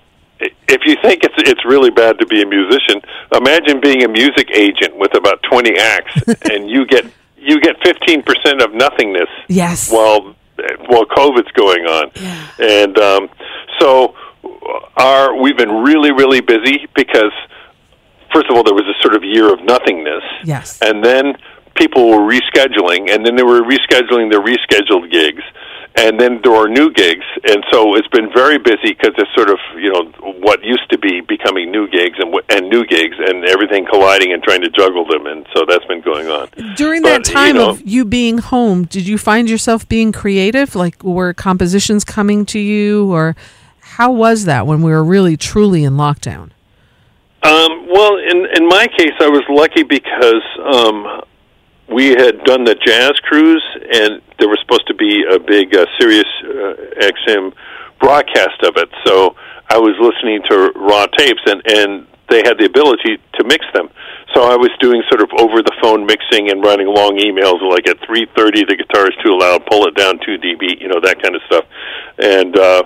i- 0.41 0.51
if 0.69 0.81
you 0.87 0.97
think 1.03 1.25
it's 1.25 1.35
it's 1.51 1.65
really 1.65 1.91
bad 1.91 2.19
to 2.19 2.27
be 2.27 2.43
a 2.43 2.47
musician, 2.47 3.01
imagine 3.35 3.81
being 3.81 4.03
a 4.05 4.09
music 4.09 4.51
agent 4.55 4.97
with 4.97 5.15
about 5.15 5.43
twenty 5.43 5.77
acts, 5.79 6.23
and 6.51 6.69
you 6.71 6.87
get 6.87 7.05
you 7.39 7.61
get 7.61 7.77
fifteen 7.85 8.23
percent 8.23 8.61
of 8.63 8.73
nothingness 8.75 9.29
Yes. 9.49 9.91
while 9.91 10.35
while 10.87 11.05
COVID's 11.07 11.51
going 11.53 11.85
on, 11.87 12.11
and 12.59 12.99
um, 12.99 13.29
so 13.81 14.15
our 14.97 15.35
we've 15.35 15.57
been 15.57 15.83
really 15.83 16.13
really 16.13 16.41
busy 16.41 16.87
because 16.95 17.33
first 18.35 18.51
of 18.51 18.57
all 18.57 18.65
there 18.65 18.75
was 18.75 18.85
a 18.87 19.01
sort 19.03 19.15
of 19.15 19.23
year 19.25 19.53
of 19.53 19.63
nothingness. 19.63 20.25
Yes. 20.45 20.79
And 20.83 21.03
then 21.05 21.37
people 21.77 22.09
were 22.11 22.19
rescheduling, 22.29 23.11
and 23.13 23.25
then 23.25 23.37
they 23.37 23.43
were 23.43 23.63
rescheduling 23.63 24.31
their 24.31 24.41
rescheduled 24.43 25.11
gigs, 25.11 25.43
and 25.97 26.21
then 26.21 26.41
there 26.43 26.55
are 26.55 26.69
new 26.69 26.91
gigs, 26.93 27.25
and 27.49 27.65
so 27.73 27.97
it's 27.97 28.07
been 28.09 28.29
very 28.35 28.59
busy 28.59 28.95
because 28.95 29.15
it's 29.19 29.31
sort 29.35 29.49
of 29.51 29.59
you 29.77 29.93
know 29.93 30.05
what 30.41 30.63
used 30.63 30.89
to 30.91 30.99
be 30.99 31.21
becoming 31.21 31.71
new 31.71 31.89
gigs 31.89 32.17
and 32.19 32.35
and 32.51 32.69
new 32.69 32.85
gigs 32.85 33.17
and 33.19 33.45
everything 33.45 33.87
colliding 33.87 34.33
and 34.33 34.43
trying 34.43 34.61
to 34.63 34.71
juggle 34.71 35.07
them, 35.07 35.27
and 35.27 35.47
so 35.55 35.65
that's 35.69 35.85
been 35.87 36.01
going 36.01 36.29
on. 36.29 36.49
During 36.77 37.03
But, 37.03 37.25
that 37.25 37.33
time 37.33 37.55
you 37.57 37.63
know- 37.63 37.71
of 37.71 37.83
you 37.85 38.05
being 38.05 38.39
home, 38.39 38.85
did 38.85 39.07
you 39.07 39.19
find 39.19 39.49
yourself 39.49 39.89
being 39.89 40.13
creative? 40.13 40.75
Like, 40.75 41.03
were 41.03 41.33
compositions 41.35 42.05
coming 42.05 42.45
to 42.47 42.59
you, 42.59 43.13
or 43.13 43.37
how 43.97 44.11
was 44.13 44.45
that 44.47 44.67
when 44.67 44.83
we 44.83 44.91
were 44.91 45.05
really 45.05 45.37
truly 45.37 45.85
in 45.85 45.95
lockdown? 45.95 46.51
Um, 47.45 47.87
well, 47.93 48.17
in 48.17 48.47
in 48.57 48.67
my 48.67 48.87
case, 48.97 49.13
I 49.21 49.29
was 49.29 49.45
lucky 49.51 49.83
because 49.83 50.45
um, 50.65 51.21
we 51.93 52.17
had 52.17 52.43
done 52.45 52.65
the 52.65 52.75
jazz 52.75 53.13
cruise, 53.29 53.65
and 53.85 54.23
there 54.39 54.49
was 54.49 54.59
supposed 54.65 54.87
to 54.89 54.95
be 54.95 55.23
a 55.29 55.39
big 55.39 55.77
uh, 55.77 55.85
Sirius 56.01 56.25
uh, 56.41 57.05
XM 57.05 57.53
broadcast 58.01 58.65
of 58.65 58.77
it. 58.81 58.89
So 59.05 59.37
I 59.69 59.77
was 59.77 59.93
listening 60.01 60.41
to 60.49 60.73
raw 60.75 61.05
tapes, 61.05 61.45
and 61.45 61.61
and 61.69 62.07
they 62.31 62.41
had 62.49 62.57
the 62.57 62.65
ability 62.65 63.21
to 63.37 63.45
mix 63.45 63.67
them. 63.75 63.91
So 64.33 64.49
I 64.49 64.57
was 64.57 64.71
doing 64.81 65.03
sort 65.13 65.21
of 65.21 65.29
over 65.39 65.61
the 65.61 65.77
phone 65.83 66.07
mixing 66.07 66.49
and 66.51 66.65
writing 66.65 66.89
long 66.89 67.21
emails, 67.21 67.61
like 67.61 67.87
at 67.87 68.01
three 68.07 68.25
thirty, 68.35 68.65
the 68.65 68.75
guitar 68.75 69.05
is 69.05 69.17
too 69.23 69.37
loud, 69.37 69.67
pull 69.69 69.85
it 69.85 69.95
down 69.95 70.17
two 70.25 70.41
dB, 70.41 70.81
you 70.81 70.89
know 70.89 71.01
that 71.05 71.21
kind 71.23 71.37
of 71.37 71.43
stuff, 71.45 71.65
and. 72.17 72.57
uh 72.57 72.83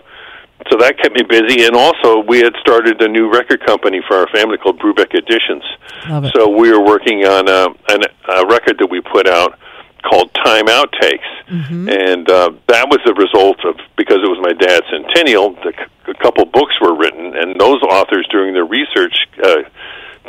so 0.71 0.77
that 0.79 0.99
kept 0.99 1.15
me 1.15 1.23
busy, 1.23 1.65
and 1.67 1.75
also 1.77 2.21
we 2.21 2.39
had 2.39 2.55
started 2.61 3.01
a 3.03 3.09
new 3.09 3.31
record 3.33 3.65
company 3.67 4.01
for 4.07 4.17
our 4.17 4.29
family 4.29 4.59
called 4.59 4.79
Brubeck 4.79 5.15
Editions. 5.15 5.65
So 6.35 6.49
we 6.49 6.71
were 6.71 6.85
working 6.85 7.25
on 7.25 7.49
a, 7.49 7.67
an, 7.89 8.03
a 8.29 8.47
record 8.47 8.79
that 8.79 8.89
we 8.91 9.01
put 9.01 9.27
out 9.29 9.59
called 10.03 10.33
Time 10.35 10.67
Outtakes, 10.67 11.27
Mm-hmm. 11.49 11.89
and 11.89 12.29
uh, 12.29 12.51
that 12.67 12.89
was 12.91 13.01
the 13.07 13.15
result 13.15 13.65
of 13.65 13.81
because 13.97 14.19
it 14.23 14.29
was 14.29 14.37
my 14.43 14.53
dad's 14.53 14.85
centennial. 14.93 15.55
The, 15.65 15.73
a 16.13 16.15
couple 16.21 16.45
books 16.45 16.75
were 16.79 16.95
written, 16.95 17.35
and 17.35 17.59
those 17.59 17.81
authors, 17.83 18.27
during 18.31 18.53
their 18.53 18.67
research, 18.67 19.17
uh, 19.43 19.63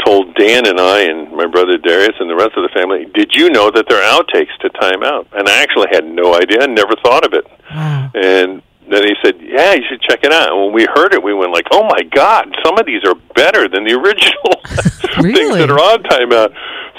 told 0.05 0.33
Dan 0.35 0.65
and 0.65 0.79
I 0.79 1.01
and 1.01 1.29
my 1.33 1.45
brother 1.45 1.77
Darius 1.77 2.15
and 2.21 2.29
the 2.29 2.37
rest 2.37 2.55
of 2.55 2.63
the 2.63 2.69
family, 2.73 3.03
"Did 3.13 3.35
you 3.35 3.49
know 3.49 3.69
that 3.69 3.89
there 3.89 4.01
are 4.01 4.07
outtakes 4.15 4.55
to 4.61 4.69
Time 4.79 5.03
Out?" 5.03 5.27
And 5.33 5.49
I 5.49 5.61
actually 5.61 5.87
had 5.91 6.05
no 6.05 6.35
idea, 6.35 6.63
and 6.63 6.73
never 6.73 6.95
thought 7.03 7.25
of 7.25 7.33
it. 7.33 7.45
Wow. 7.69 8.11
And 8.15 8.61
then 8.91 9.03
he 9.03 9.13
said, 9.23 9.35
"Yeah, 9.41 9.73
you 9.73 9.83
should 9.89 10.01
check 10.01 10.23
it 10.23 10.31
out." 10.31 10.51
And 10.51 10.61
when 10.61 10.73
we 10.73 10.87
heard 10.95 11.13
it, 11.13 11.23
we 11.23 11.33
went 11.33 11.51
like, 11.51 11.67
"Oh 11.71 11.83
my 11.83 12.03
God! 12.13 12.53
Some 12.65 12.77
of 12.77 12.85
these 12.85 13.03
are 13.05 13.15
better 13.35 13.67
than 13.67 13.83
the 13.83 13.93
original 13.93 14.53
things 15.33 15.55
that 15.55 15.69
are 15.69 15.79
on 15.79 16.03
timeout." 16.03 16.53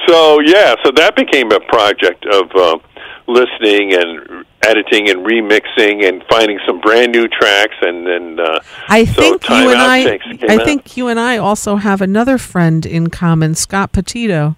So 0.07 0.41
yeah, 0.41 0.75
so 0.85 0.91
that 0.93 1.15
became 1.17 1.53
a 1.53 1.61
project 1.61 2.27
of 2.27 2.51
uh, 2.55 2.79
listening 3.27 3.95
and 3.95 4.45
editing 4.63 5.09
and 5.09 5.25
remixing 5.25 6.07
and 6.07 6.23
finding 6.31 6.59
some 6.67 6.81
brand 6.81 7.13
new 7.13 7.29
tracks, 7.29 7.77
and 7.81 8.07
then 8.07 8.41
uh, 8.41 8.61
I 8.89 9.05
so 9.05 9.39
think 9.39 9.49
you 9.49 9.71
and 9.71 9.81
I. 9.81 10.19
I 10.49 10.57
out. 10.57 10.65
think 10.65 10.97
you 10.97 11.09
and 11.09 11.19
I 11.19 11.39
also 11.39 11.77
have 11.77 12.01
another 12.01 12.39
friend 12.39 12.85
in 12.85 13.11
common, 13.11 13.55
Scott 13.55 13.93
Petito. 13.93 14.57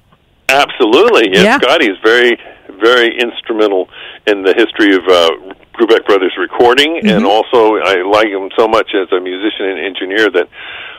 Absolutely, 0.48 1.30
yes. 1.32 1.44
Yeah. 1.44 1.58
Scotty 1.58 1.86
is 1.86 1.96
very, 2.02 2.38
very 2.80 3.18
instrumental 3.18 3.88
in 4.26 4.42
the 4.42 4.52
history 4.54 4.94
of 4.94 5.02
uh, 5.08 5.54
Brubeck 5.72 6.06
Brothers 6.06 6.34
recording, 6.38 7.00
Mm-hmm. 7.02 7.08
and 7.08 7.24
also 7.26 7.76
I 7.82 8.02
like 8.02 8.28
him 8.28 8.50
so 8.58 8.68
much 8.68 8.90
as 8.94 9.10
a 9.12 9.20
musician 9.20 9.66
and 9.66 9.78
engineer 9.80 10.30
that 10.30 10.48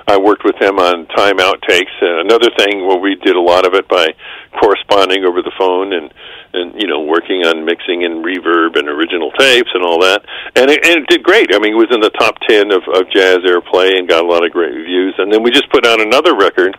I 0.07 0.17
worked 0.17 0.43
with 0.43 0.55
him 0.59 0.80
on 0.80 1.05
time 1.07 1.38
outtakes. 1.38 1.93
And 2.01 2.28
another 2.28 2.49
thing 2.57 2.86
where 2.88 2.97
we 2.97 3.15
did 3.15 3.36
a 3.36 3.41
lot 3.41 3.65
of 3.65 3.74
it 3.74 3.88
by 3.88 4.13
corresponding 4.59 5.24
over 5.26 5.41
the 5.41 5.51
phone 5.57 5.93
and 5.93 6.13
and 6.53 6.80
you 6.80 6.88
know 6.88 7.01
working 7.01 7.45
on 7.45 7.65
mixing 7.65 8.03
and 8.03 8.24
reverb 8.24 8.78
and 8.78 8.88
original 8.89 9.32
tapes 9.32 9.69
and 9.74 9.84
all 9.84 10.01
that. 10.01 10.26
And 10.55 10.69
it, 10.69 10.86
and 10.86 11.03
it 11.03 11.07
did 11.07 11.24
great. 11.24 11.53
I 11.53 11.59
mean, 11.59 11.74
it 11.74 11.78
was 11.78 11.91
in 11.91 12.01
the 12.01 12.11
top 12.11 12.36
ten 12.47 12.71
of, 12.71 12.84
of 12.93 13.09
jazz 13.11 13.39
airplay 13.45 13.97
and 13.97 14.07
got 14.09 14.24
a 14.24 14.28
lot 14.28 14.45
of 14.45 14.51
great 14.51 14.74
reviews. 14.74 15.15
And 15.17 15.32
then 15.32 15.41
we 15.43 15.51
just 15.51 15.69
put 15.71 15.86
out 15.86 16.01
another 16.01 16.36
record 16.36 16.78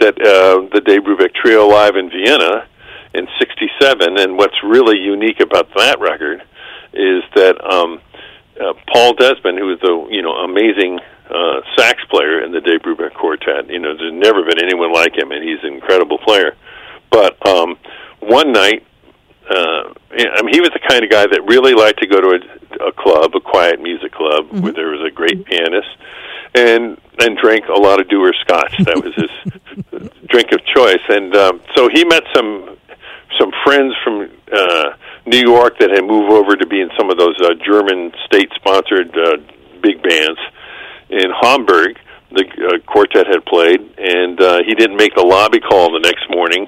that 0.00 0.14
uh, 0.20 0.66
the 0.74 0.80
Dave 0.84 1.02
Brubeck 1.02 1.34
Trio 1.34 1.68
live 1.68 1.96
in 1.96 2.10
Vienna 2.10 2.66
in 3.14 3.28
'67. 3.38 4.18
And 4.18 4.36
what's 4.36 4.56
really 4.64 4.98
unique 4.98 5.40
about 5.40 5.68
that 5.76 6.00
record 6.00 6.42
is 6.96 7.22
that 7.34 7.56
um, 7.64 8.00
uh, 8.60 8.74
Paul 8.92 9.14
Desmond, 9.14 9.58
who 9.58 9.72
is 9.72 9.80
the 9.80 10.06
you 10.10 10.22
know 10.22 10.32
amazing 10.32 11.00
uh, 11.28 11.60
sax 11.76 12.04
player 12.10 12.42
in 12.42 12.52
the 12.52 12.60
Dave 12.60 12.82
Brubeck 12.82 13.14
Quartet, 13.14 13.70
you 13.70 13.78
know, 13.78 13.96
there's 13.96 14.12
never 14.12 14.42
been 14.44 14.62
anyone 14.62 14.92
like 14.92 15.16
him, 15.16 15.32
and 15.32 15.42
he's 15.42 15.62
an 15.62 15.74
incredible 15.74 16.18
player. 16.18 16.56
But 17.10 17.34
um, 17.46 17.76
one 18.20 18.52
night, 18.52 18.86
uh, 19.48 19.92
I 20.10 20.42
mean, 20.42 20.54
he 20.54 20.60
was 20.60 20.70
the 20.70 20.80
kind 20.88 21.04
of 21.04 21.10
guy 21.10 21.26
that 21.26 21.42
really 21.46 21.74
liked 21.74 22.00
to 22.00 22.06
go 22.06 22.20
to 22.20 22.38
a, 22.38 22.88
a 22.88 22.92
club, 22.92 23.34
a 23.34 23.40
quiet 23.40 23.80
music 23.80 24.12
club, 24.12 24.50
where 24.50 24.72
there 24.72 24.90
was 24.90 25.06
a 25.06 25.10
great 25.10 25.44
pianist, 25.44 25.88
and 26.54 26.98
and 27.18 27.36
drank 27.38 27.66
a 27.68 27.78
lot 27.78 28.00
of 28.00 28.08
Dewar 28.08 28.32
Scotch. 28.40 28.74
That 28.84 29.02
was 29.02 29.14
his 29.14 30.10
drink 30.28 30.52
of 30.52 30.64
choice. 30.66 31.02
And 31.08 31.34
um, 31.36 31.60
so 31.74 31.88
he 31.88 32.04
met 32.04 32.24
some 32.34 32.76
some 33.38 33.52
friends 33.64 33.94
from 34.02 34.30
uh, 34.52 34.94
New 35.26 35.40
York 35.40 35.78
that 35.78 35.90
had 35.90 36.04
moved 36.04 36.30
over 36.32 36.54
to 36.56 36.66
be 36.66 36.80
in 36.80 36.90
some 36.98 37.10
of 37.10 37.16
those 37.18 37.36
uh, 37.40 37.54
German 37.64 38.12
state-sponsored 38.26 39.16
uh, 39.16 39.36
big 39.82 40.02
bands 40.02 40.38
in 41.08 41.30
Hamburg. 41.40 41.98
The 42.30 42.44
uh, 42.44 42.78
quartet 42.90 43.26
had 43.26 43.44
played, 43.46 43.80
and 43.98 44.40
uh, 44.40 44.62
he 44.66 44.74
didn't 44.74 44.96
make 44.96 45.14
the 45.14 45.22
lobby 45.24 45.60
call 45.60 45.92
the 45.92 46.00
next 46.00 46.28
morning, 46.28 46.66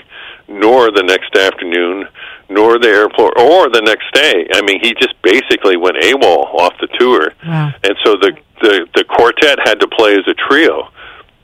nor 0.48 0.90
the 0.92 1.02
next 1.02 1.34
afternoon, 1.36 2.06
nor 2.48 2.78
the 2.78 2.88
airport, 2.88 3.38
or 3.38 3.68
the 3.68 3.82
next 3.82 4.06
day. 4.14 4.46
I 4.54 4.62
mean, 4.62 4.78
he 4.80 4.94
just 4.94 5.20
basically 5.22 5.76
went 5.76 5.96
AWOL 5.96 6.54
off 6.54 6.74
the 6.80 6.86
tour, 6.98 7.32
Wow. 7.46 7.72
and 7.82 7.96
so 8.04 8.12
the 8.16 8.36
the 8.62 8.86
the 8.94 9.04
quartet 9.04 9.58
had 9.66 9.80
to 9.80 9.88
play 9.88 10.12
as 10.14 10.26
a 10.28 10.34
trio, 10.48 10.88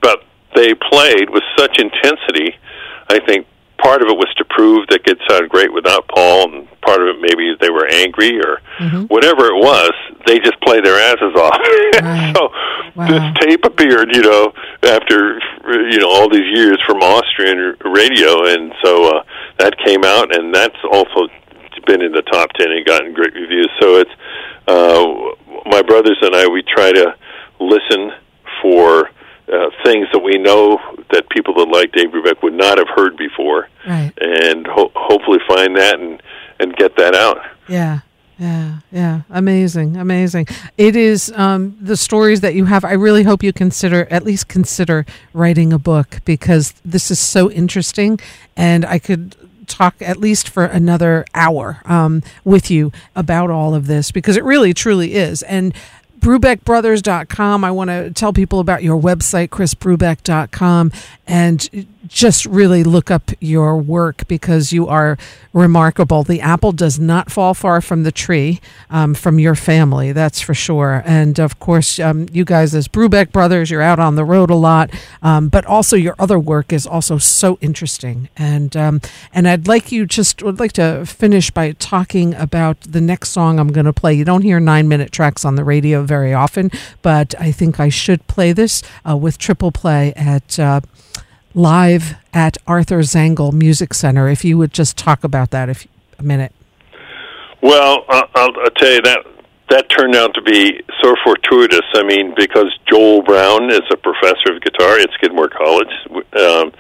but 0.01 0.25
they 0.55 0.73
played 0.75 1.29
with 1.29 1.43
such 1.59 1.79
intensity. 1.79 2.55
I 3.11 3.19
think 3.27 3.47
part 3.83 4.03
of 4.03 4.09
it 4.09 4.17
was 4.17 4.33
to 4.39 4.45
prove 4.51 4.87
they 4.89 4.99
could 4.99 5.19
sound 5.29 5.49
great 5.51 5.73
without 5.73 6.07
Paul, 6.09 6.53
and 6.53 6.81
part 6.83 7.01
of 7.03 7.09
it 7.09 7.21
maybe 7.21 7.55
they 7.61 7.71
were 7.71 7.87
angry 7.91 8.39
or 8.41 8.61
whatever 9.09 9.47
it 9.47 9.57
was. 9.57 9.93
They 10.27 10.39
just 10.39 10.61
played 10.63 10.85
their 10.85 10.99
asses 10.99 11.35
off. 11.37 11.59
Right. 12.03 12.35
so 12.37 12.49
Wow. 12.95 13.09
this 13.09 13.23
tape 13.41 13.65
appeared, 13.65 14.15
you 14.15 14.23
know, 14.23 14.53
after 14.83 15.39
you 15.91 15.99
know 15.99 16.09
all 16.11 16.29
these 16.29 16.49
years 16.57 16.79
from 16.87 16.99
Austrian 16.99 17.77
radio, 17.85 18.45
and 18.53 18.73
so 18.85 19.17
uh, 19.17 19.23
that 19.59 19.77
came 19.85 20.05
out, 20.05 20.35
and 20.35 20.55
that's 20.55 20.77
also 20.93 21.29
been 21.87 22.03
in 22.03 22.13
the 22.13 22.23
top 22.23 22.51
ten 22.53 22.71
and 22.71 22.85
gotten 22.87 23.13
great 23.15 23.33
reviews. 23.35 23.71
So 23.81 23.97
it's 23.97 24.11
uh, 24.69 25.05
my 25.71 25.81
brothers 25.83 26.19
and 26.23 26.35
I. 26.35 26.47
We 26.49 26.63
try 26.63 26.93
to 26.93 27.15
listen 27.61 28.13
for 28.61 29.11
uh, 29.53 29.71
things 29.85 30.07
that 30.13 30.21
we 30.21 30.39
know 30.39 30.79
that 31.13 31.29
people 31.29 31.55
that 31.55 31.69
like 31.69 31.93
Dave 31.93 32.09
Brubeck 32.11 32.43
would 32.43 32.55
not 32.55 32.79
have 32.79 32.89
heard 32.95 33.17
before, 33.17 33.69
Right. 33.87 34.13
and 34.21 34.67
ho- 34.67 34.91
hopefully 34.95 35.39
find 35.47 35.77
that 35.77 36.01
and 36.01 36.23
and 36.59 36.75
get 36.77 36.97
that 36.97 37.15
out. 37.15 37.39
Yeah. 37.69 38.01
Yeah, 38.39 38.79
yeah, 38.91 39.21
amazing, 39.31 39.97
amazing. 39.97 40.49
It 40.77 40.97
is 40.97 41.31
um, 41.37 41.77
the 41.81 41.97
stories 41.97 42.41
that 42.41 42.55
you 42.55 42.65
have. 42.65 42.85
I 42.85 42.93
really 42.95 43.23
hope 43.23 43.43
you 43.45 43.53
consider, 43.53 44.09
at 44.11 44.25
least 44.25 44.49
consider 44.49 45.07
writing 45.33 45.73
a 45.73 45.79
book 45.79 46.19
because 46.25 46.73
this 46.85 47.11
is 47.13 47.21
so 47.21 47.51
interesting, 47.53 48.19
and 48.57 48.85
I 48.85 48.99
could 48.99 49.37
talk 49.69 49.95
at 50.01 50.17
least 50.17 50.49
for 50.49 50.65
another 50.65 51.25
hour 51.35 51.83
um, 51.85 52.23
with 52.43 52.69
you 52.69 52.91
about 53.15 53.49
all 53.51 53.75
of 53.77 53.87
this 53.87 54.11
because 54.11 54.37
it 54.37 54.43
really, 54.43 54.75
truly 54.75 55.15
is. 55.15 55.43
And 55.45 55.73
BrubeckBrothers.com. 56.23 57.65
I 57.65 57.71
want 57.73 57.91
to 57.91 58.11
tell 58.13 58.33
people 58.33 58.61
about 58.61 58.83
your 58.83 59.01
website, 59.01 59.49
chrisbrubeck.com, 59.49 60.93
and 61.27 61.87
just 62.07 62.47
really 62.47 62.83
look 62.85 63.11
up 63.11 63.31
your 63.41 63.77
work 63.77 64.27
because 64.29 64.73
you 64.73 64.89
are 64.89 65.17
remarkable. 65.53 66.23
The 66.23 66.41
apple 66.41 66.73
does 66.73 66.99
not 66.99 67.31
fall 67.31 67.55
far 67.55 67.81
from 67.81 68.03
the 68.03 68.13
tree 68.13 68.61
um, 68.91 69.15
from 69.15 69.39
your 69.39 69.55
family, 69.55 70.13
that's 70.13 70.41
for 70.41 70.55
sure. 70.55 71.03
And 71.05 71.39
of 71.39 71.59
course, 71.59 71.99
um, 71.99 72.29
you 72.33 72.45
guys, 72.45 72.75
as 72.75 72.89
Brubeck 72.89 73.33
Brothers, 73.33 73.71
you're 73.71 73.83
out 73.83 73.99
on 73.99 74.17
the 74.17 74.25
road 74.25 74.51
a 74.51 74.55
lot, 74.55 74.91
um, 75.23 75.49
but 75.49 75.65
also 75.67 75.97
your 75.97 76.15
other 76.19 76.39
work 76.39 76.73
is 76.73 76.87
also 76.87 77.19
so 77.19 77.59
interesting. 77.61 78.29
And 78.37 78.77
um, 78.77 79.01
and 79.33 79.47
I'd 79.47 79.69
like 79.69 79.93
you 79.93 80.07
just 80.07 80.43
would 80.43 80.59
like 80.59 80.73
to 80.73 81.05
finish 81.07 81.51
by 81.51 81.73
talking 81.73 82.35
about 82.35 82.81
the 82.81 83.01
next 83.01 83.31
song 83.31 83.59
I'm 83.59 83.73
going 83.73 83.87
to 83.87 83.93
play. 83.93 84.15
You 84.15 84.25
don't 84.25 84.43
hear 84.43 84.61
nine 84.61 84.89
minute 84.89 85.13
tracks 85.13 85.45
on 85.45 85.57
the 85.57 85.65
radio 85.65 86.03
very 86.03 86.33
often, 86.33 86.71
but 87.03 87.35
I 87.39 87.53
think 87.53 87.79
I 87.79 87.89
should 87.89 88.27
play 88.27 88.53
this 88.53 88.83
uh, 89.09 89.17
with 89.17 89.39
triple 89.39 89.73
play 89.73 90.13
at. 90.15 90.59
Uh, 90.59 90.81
live 91.55 92.17
at 92.33 92.59
Arthur 92.67 93.01
Zankel 93.01 93.53
Music 93.53 93.95
Center. 93.95 94.29
If 94.29 94.45
you 94.45 94.59
would 94.59 94.73
just 94.73 94.97
talk 94.97 95.25
about 95.25 95.51
that 95.51 95.69
if 95.69 95.87
a 96.19 96.23
minute. 96.23 96.53
Well, 97.63 98.05
I'll, 98.09 98.29
I'll 98.35 98.53
tell 98.77 98.91
you 98.91 99.03
that 99.03 99.27
that 99.71 99.89
turned 99.89 100.15
out 100.15 100.35
to 100.35 100.43
be 100.43 100.85
so 101.01 101.15
fortuitous. 101.25 101.87
I 101.95 102.03
mean, 102.05 102.35
because 102.37 102.69
Joel 102.91 103.23
Brown 103.23 103.73
is 103.73 103.81
a 103.91 103.97
professor 103.97 104.53
of 104.53 104.61
guitar 104.61 104.99
at 104.99 105.09
Skidmore 105.17 105.49
College. 105.49 105.89
Um, 106.37 106.73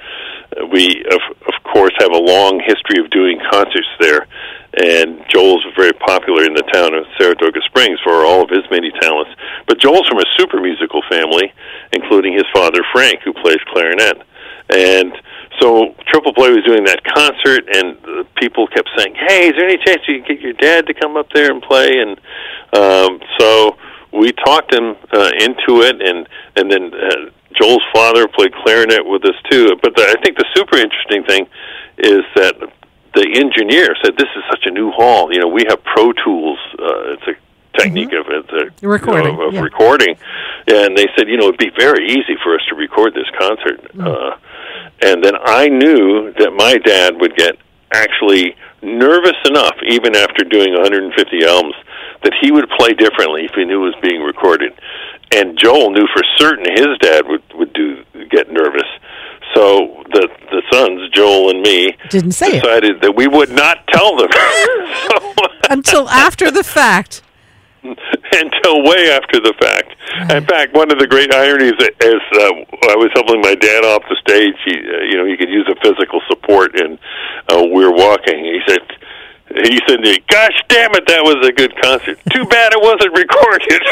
we, 0.68 1.00
of, 1.08 1.22
of 1.48 1.56
course, 1.72 1.92
have 1.98 2.12
a 2.12 2.20
long 2.20 2.60
history 2.60 3.00
of 3.00 3.08
doing 3.10 3.40
concerts 3.50 3.88
there, 3.98 4.28
and 4.76 5.24
Joel's 5.32 5.64
very 5.74 5.94
popular 5.94 6.44
in 6.44 6.52
the 6.52 6.68
town 6.68 6.92
of 6.92 7.08
Saratoga 7.16 7.60
Springs 7.64 7.98
for 8.04 8.26
all 8.26 8.44
of 8.44 8.50
his 8.50 8.68
many 8.70 8.92
talents. 9.00 9.32
But 9.66 9.80
Joel's 9.80 10.06
from 10.08 10.18
a 10.18 10.28
super 10.36 10.60
musical 10.60 11.00
family, 11.08 11.48
including 11.92 12.34
his 12.34 12.44
father 12.52 12.84
Frank, 12.92 13.20
who 13.24 13.32
plays 13.32 13.64
clarinet, 13.72 14.20
and 14.72 15.12
so 15.60 15.94
Triple 16.08 16.32
Play 16.34 16.50
was 16.50 16.64
doing 16.64 16.84
that 16.84 17.04
concert, 17.04 17.68
and 17.76 17.96
the 18.02 18.26
people 18.36 18.66
kept 18.66 18.88
saying, 18.96 19.14
"Hey, 19.14 19.48
is 19.48 19.54
there 19.56 19.68
any 19.68 19.78
chance 19.84 20.00
you 20.08 20.22
can 20.22 20.34
get 20.34 20.40
your 20.40 20.54
dad 20.54 20.86
to 20.86 20.94
come 20.94 21.16
up 21.16 21.28
there 21.34 21.50
and 21.50 21.62
play?" 21.62 21.98
And 21.98 22.20
um, 22.72 23.20
so 23.38 23.76
we 24.12 24.32
talked 24.32 24.72
him 24.72 24.96
uh, 25.12 25.30
into 25.40 25.82
it, 25.82 26.00
and 26.00 26.28
and 26.56 26.70
then 26.70 26.92
uh, 26.94 27.30
Joel's 27.60 27.84
father 27.92 28.28
played 28.28 28.52
clarinet 28.54 29.04
with 29.04 29.24
us 29.24 29.36
too. 29.50 29.76
But 29.82 29.94
the, 29.96 30.02
I 30.02 30.20
think 30.22 30.36
the 30.36 30.46
super 30.54 30.76
interesting 30.76 31.24
thing 31.24 31.46
is 31.98 32.24
that 32.36 32.56
the 33.14 33.26
engineer 33.36 33.94
said, 34.02 34.16
"This 34.16 34.28
is 34.36 34.42
such 34.50 34.64
a 34.66 34.70
new 34.70 34.90
hall. 34.90 35.32
You 35.32 35.40
know, 35.40 35.48
we 35.48 35.64
have 35.68 35.82
Pro 35.84 36.12
Tools. 36.12 36.58
Uh, 36.78 37.12
it's 37.12 37.28
a 37.28 37.78
technique 37.78 38.10
mm-hmm. 38.10 38.32
of 38.32 38.44
it, 38.44 38.72
the, 38.80 38.88
recording, 38.88 39.32
you 39.32 39.38
know, 39.38 39.48
of 39.48 39.54
yeah. 39.54 39.60
recording." 39.60 40.16
And 40.66 40.96
they 40.96 41.08
said, 41.16 41.28
"You 41.28 41.36
know, 41.36 41.48
it'd 41.48 41.58
be 41.58 41.72
very 41.76 42.08
easy 42.08 42.36
for 42.42 42.54
us 42.54 42.62
to 42.68 42.74
record 42.74 43.14
this 43.14 43.28
concert." 43.38 43.82
Mm. 43.94 44.06
Uh, 44.06 44.36
and 45.02 45.22
then 45.22 45.34
I 45.44 45.68
knew 45.68 46.32
that 46.38 46.52
my 46.52 46.76
dad 46.78 47.20
would 47.20 47.36
get 47.36 47.56
actually 47.92 48.56
nervous 48.82 49.36
enough, 49.46 49.76
even 49.88 50.16
after 50.16 50.44
doing 50.44 50.72
150 50.72 51.44
albums, 51.44 51.74
that 52.22 52.32
he 52.40 52.50
would 52.50 52.68
play 52.78 52.92
differently 52.94 53.44
if 53.44 53.52
he 53.54 53.64
knew 53.64 53.82
it 53.82 53.86
was 53.86 53.94
being 54.02 54.22
recorded. 54.22 54.72
And 55.34 55.58
Joel 55.58 55.90
knew 55.90 56.06
for 56.12 56.22
certain 56.38 56.66
his 56.70 56.98
dad 57.00 57.26
would 57.26 57.42
would 57.54 57.72
do 57.72 58.04
get 58.30 58.50
nervous. 58.50 58.88
So 59.54 60.02
the 60.12 60.28
the 60.50 60.62
sons, 60.70 61.10
Joel 61.10 61.50
and 61.50 61.62
me, 61.62 61.96
didn't 62.10 62.32
say 62.32 62.60
decided 62.60 62.96
it. 62.96 63.02
that 63.02 63.16
we 63.16 63.26
would 63.26 63.50
not 63.50 63.86
tell 63.88 64.16
them 64.16 64.28
so, 65.08 65.32
until 65.70 66.08
after 66.08 66.50
the 66.50 66.64
fact. 66.64 67.22
until 68.32 68.82
way 68.86 69.10
after 69.10 69.40
the 69.40 69.54
fact. 69.60 69.96
In 70.30 70.44
fact, 70.46 70.74
one 70.74 70.90
of 70.92 70.98
the 70.98 71.06
great 71.06 71.34
ironies 71.34 71.74
is 71.74 72.22
uh, 72.38 72.52
I 72.90 72.96
was 72.96 73.10
helping 73.14 73.40
my 73.40 73.54
dad 73.54 73.84
off 73.84 74.02
the 74.08 74.16
stage. 74.22 74.54
He, 74.64 74.74
uh, 74.78 75.02
you 75.10 75.16
know, 75.18 75.26
he 75.26 75.36
could 75.36 75.50
use 75.50 75.66
a 75.66 75.74
physical 75.82 76.20
support, 76.28 76.78
and 76.78 76.98
uh, 77.50 77.62
we 77.62 77.84
were 77.84 77.92
walking. 77.92 78.38
He 78.38 78.60
said, 78.68 78.82
he 79.54 79.80
said 79.86 79.96
to 79.96 80.02
me, 80.02 80.18
"Gosh 80.28 80.56
damn 80.68 80.94
it, 80.94 81.06
that 81.06 81.22
was 81.22 81.46
a 81.46 81.52
good 81.52 81.74
concert. 81.80 82.18
Too 82.32 82.44
bad 82.46 82.72
it 82.72 82.80
wasn't 82.80 83.12
recorded." 83.16 83.82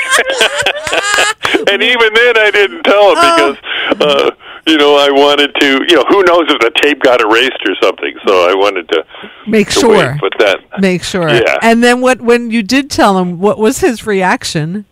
and 1.73 1.83
even 1.83 2.15
then, 2.15 2.39
I 2.39 2.51
didn't 2.51 2.83
tell 2.83 3.13
him 3.13 3.19
oh. 3.19 3.31
because, 3.35 4.01
uh, 4.01 4.31
you 4.67 4.77
know, 4.79 4.97
I 4.97 5.11
wanted 5.11 5.55
to. 5.61 5.85
You 5.89 5.97
know, 5.97 6.05
who 6.09 6.23
knows 6.25 6.47
if 6.49 6.61
the 6.61 6.73
tape 6.83 7.03
got 7.03 7.21
erased 7.21 7.61
or 7.67 7.75
something? 7.83 8.15
So 8.27 8.49
I 8.49 8.55
wanted 8.55 8.89
to 8.91 9.05
make 9.47 9.69
to 9.69 9.81
sure. 9.81 10.17
But 10.21 10.33
that 10.39 10.61
make 10.81 11.03
sure. 11.03 11.29
Yeah. 11.29 11.59
And 11.63 11.83
then, 11.83 12.01
what 12.01 12.21
when 12.21 12.51
you 12.51 12.63
did 12.63 12.91
tell 12.91 13.19
him, 13.19 13.39
what 13.39 13.59
was 13.59 13.81
his 13.81 14.07
reaction? 14.07 14.87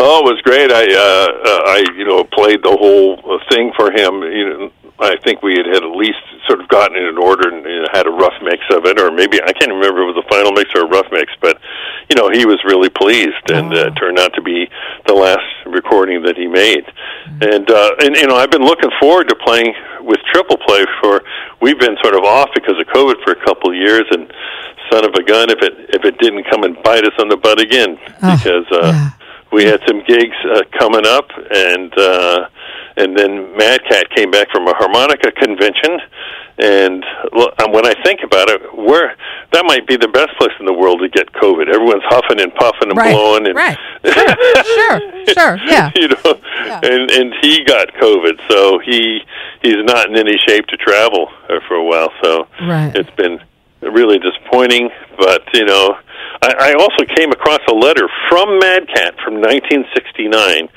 Oh, 0.00 0.20
it 0.20 0.32
was 0.32 0.40
great. 0.42 0.70
I, 0.70 0.84
uh, 0.84 1.28
uh, 1.48 1.62
I, 1.66 1.84
you 1.96 2.04
know, 2.04 2.22
played 2.22 2.62
the 2.62 2.70
whole 2.70 3.18
thing 3.50 3.72
for 3.74 3.90
him. 3.90 4.22
You 4.22 4.48
know, 4.48 4.72
I 5.00 5.16
think 5.24 5.42
we 5.42 5.56
had, 5.56 5.66
had 5.66 5.82
at 5.82 5.90
least 5.90 6.22
sort 6.46 6.60
of 6.60 6.68
gotten 6.68 6.96
it 6.96 7.08
in 7.08 7.18
order 7.18 7.48
and 7.48 7.64
you 7.64 7.80
know, 7.82 7.88
had 7.92 8.06
a 8.06 8.10
rough 8.10 8.34
mix 8.42 8.62
of 8.70 8.84
it, 8.86 9.00
or 9.00 9.10
maybe 9.10 9.40
I 9.42 9.52
can't 9.52 9.72
remember 9.72 10.02
if 10.02 10.08
it 10.08 10.16
was 10.16 10.24
a 10.24 10.28
final 10.28 10.52
mix 10.52 10.70
or 10.74 10.82
a 10.82 10.88
rough 10.88 11.06
mix, 11.10 11.32
but 11.40 11.60
you 12.08 12.16
know 12.16 12.30
he 12.30 12.46
was 12.46 12.62
really 12.64 12.88
pleased, 12.88 13.50
and 13.50 13.72
uh, 13.72 13.90
turned 13.94 14.18
out 14.18 14.34
to 14.34 14.42
be 14.42 14.68
the 15.06 15.14
last 15.14 15.44
recording 15.66 16.22
that 16.22 16.36
he 16.36 16.46
made. 16.46 16.84
Mm-hmm. 16.84 17.42
And 17.42 17.70
uh, 17.70 17.90
and 18.00 18.16
you 18.16 18.26
know 18.26 18.36
I've 18.36 18.50
been 18.50 18.64
looking 18.64 18.90
forward 19.00 19.28
to 19.28 19.36
playing 19.36 19.74
with 20.00 20.20
Triple 20.32 20.58
Play 20.58 20.84
for 21.00 21.22
we've 21.60 21.78
been 21.78 21.96
sort 22.02 22.14
of 22.14 22.24
off 22.24 22.50
because 22.54 22.78
of 22.78 22.86
COVID 22.88 23.22
for 23.24 23.32
a 23.32 23.44
couple 23.44 23.70
of 23.70 23.76
years, 23.76 24.04
and 24.10 24.32
son 24.90 25.04
of 25.04 25.14
a 25.14 25.22
gun 25.22 25.50
if 25.50 25.62
it 25.62 25.74
if 25.90 26.04
it 26.04 26.18
didn't 26.18 26.44
come 26.44 26.64
and 26.64 26.80
bite 26.82 27.04
us 27.04 27.14
on 27.18 27.28
the 27.28 27.36
butt 27.36 27.60
again 27.60 27.98
oh, 28.22 28.36
because 28.36 28.66
uh, 28.72 28.92
yeah. 28.92 29.10
we 29.52 29.64
had 29.64 29.80
some 29.86 30.02
gigs 30.06 30.36
uh, 30.52 30.62
coming 30.78 31.06
up 31.06 31.28
and. 31.50 31.96
uh 31.98 32.48
and 32.98 33.16
then 33.16 33.56
Mad 33.56 33.80
Cat 33.88 34.10
came 34.14 34.30
back 34.30 34.50
from 34.50 34.66
a 34.66 34.74
harmonica 34.74 35.30
convention, 35.32 36.00
and 36.58 37.04
when 37.70 37.86
I 37.86 37.94
think 38.04 38.20
about 38.24 38.50
it, 38.50 38.60
where 38.76 39.14
that 39.52 39.64
might 39.64 39.86
be 39.86 39.96
the 39.96 40.08
best 40.08 40.36
place 40.38 40.52
in 40.58 40.66
the 40.66 40.72
world 40.72 41.00
to 41.00 41.08
get 41.08 41.32
COVID. 41.32 41.68
Everyone's 41.68 42.02
huffing 42.06 42.40
and 42.40 42.52
puffing 42.54 42.90
and 42.90 42.98
right. 42.98 43.12
blowing, 43.12 43.46
and 43.46 43.54
right, 43.54 43.78
sure, 44.04 45.00
sure, 45.26 45.34
sure, 45.34 45.58
yeah, 45.66 45.90
you 45.96 46.08
know, 46.08 46.40
yeah. 46.66 46.80
and 46.82 47.10
and 47.10 47.34
he 47.40 47.62
got 47.64 47.88
COVID, 47.94 48.40
so 48.50 48.80
he 48.80 49.20
he's 49.62 49.84
not 49.84 50.10
in 50.10 50.16
any 50.16 50.36
shape 50.46 50.66
to 50.66 50.76
travel 50.76 51.28
uh, 51.48 51.60
for 51.68 51.74
a 51.74 51.84
while. 51.84 52.10
So 52.22 52.48
right. 52.62 52.94
it's 52.94 53.10
been 53.10 53.40
really 53.80 54.18
disappointing, 54.18 54.90
but 55.16 55.42
you 55.54 55.64
know. 55.64 55.96
I, 56.40 56.54
I 56.70 56.72
also 56.74 57.04
came 57.16 57.32
across 57.32 57.58
a 57.68 57.74
letter 57.74 58.08
from 58.28 58.60
Mad 58.60 58.86
Cat 58.86 59.14
from 59.24 59.40
1969 59.40 60.68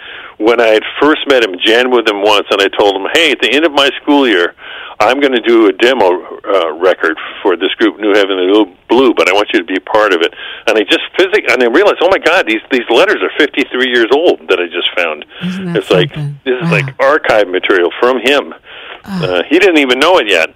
when 0.43 0.59
I 0.59 0.67
had 0.67 0.83
first 1.01 1.27
met 1.27 1.43
him, 1.43 1.55
jammed 1.63 1.93
with 1.93 2.07
him 2.07 2.21
once, 2.21 2.47
and 2.49 2.61
I 2.61 2.67
told 2.67 2.95
him, 2.95 3.07
"Hey, 3.13 3.31
at 3.31 3.39
the 3.41 3.51
end 3.51 3.65
of 3.65 3.71
my 3.71 3.89
school 4.01 4.27
year, 4.27 4.55
I'm 4.99 5.19
going 5.19 5.33
to 5.33 5.41
do 5.41 5.67
a 5.67 5.73
demo 5.73 6.09
uh, 6.43 6.73
record 6.73 7.17
for 7.41 7.55
this 7.55 7.73
group, 7.75 7.99
New 7.99 8.13
Heavenly 8.13 8.47
Blue, 8.89 9.13
but 9.13 9.29
I 9.29 9.33
want 9.33 9.49
you 9.53 9.59
to 9.59 9.65
be 9.65 9.77
a 9.77 9.81
part 9.81 10.13
of 10.13 10.21
it." 10.21 10.33
And 10.67 10.77
I 10.77 10.83
just 10.83 11.03
physically, 11.17 11.45
and 11.49 11.63
I 11.63 11.67
realized, 11.67 11.97
oh 12.01 12.09
my 12.09 12.19
God, 12.19 12.47
these 12.47 12.61
these 12.71 12.89
letters 12.89 13.21
are 13.21 13.31
53 13.37 13.89
years 13.89 14.07
old 14.11 14.47
that 14.49 14.59
I 14.59 14.67
just 14.67 14.89
found. 14.97 15.25
it's 15.75 15.87
something? 15.87 16.09
like 16.09 16.43
this 16.43 16.55
is 16.55 16.63
wow. 16.63 16.71
like 16.71 16.99
archive 16.99 17.47
material 17.47 17.91
from 17.99 18.19
him. 18.19 18.53
Oh. 19.05 19.25
Uh, 19.25 19.43
he 19.49 19.57
didn't 19.59 19.79
even 19.79 19.99
know 19.99 20.19
it 20.19 20.29
yet. 20.29 20.53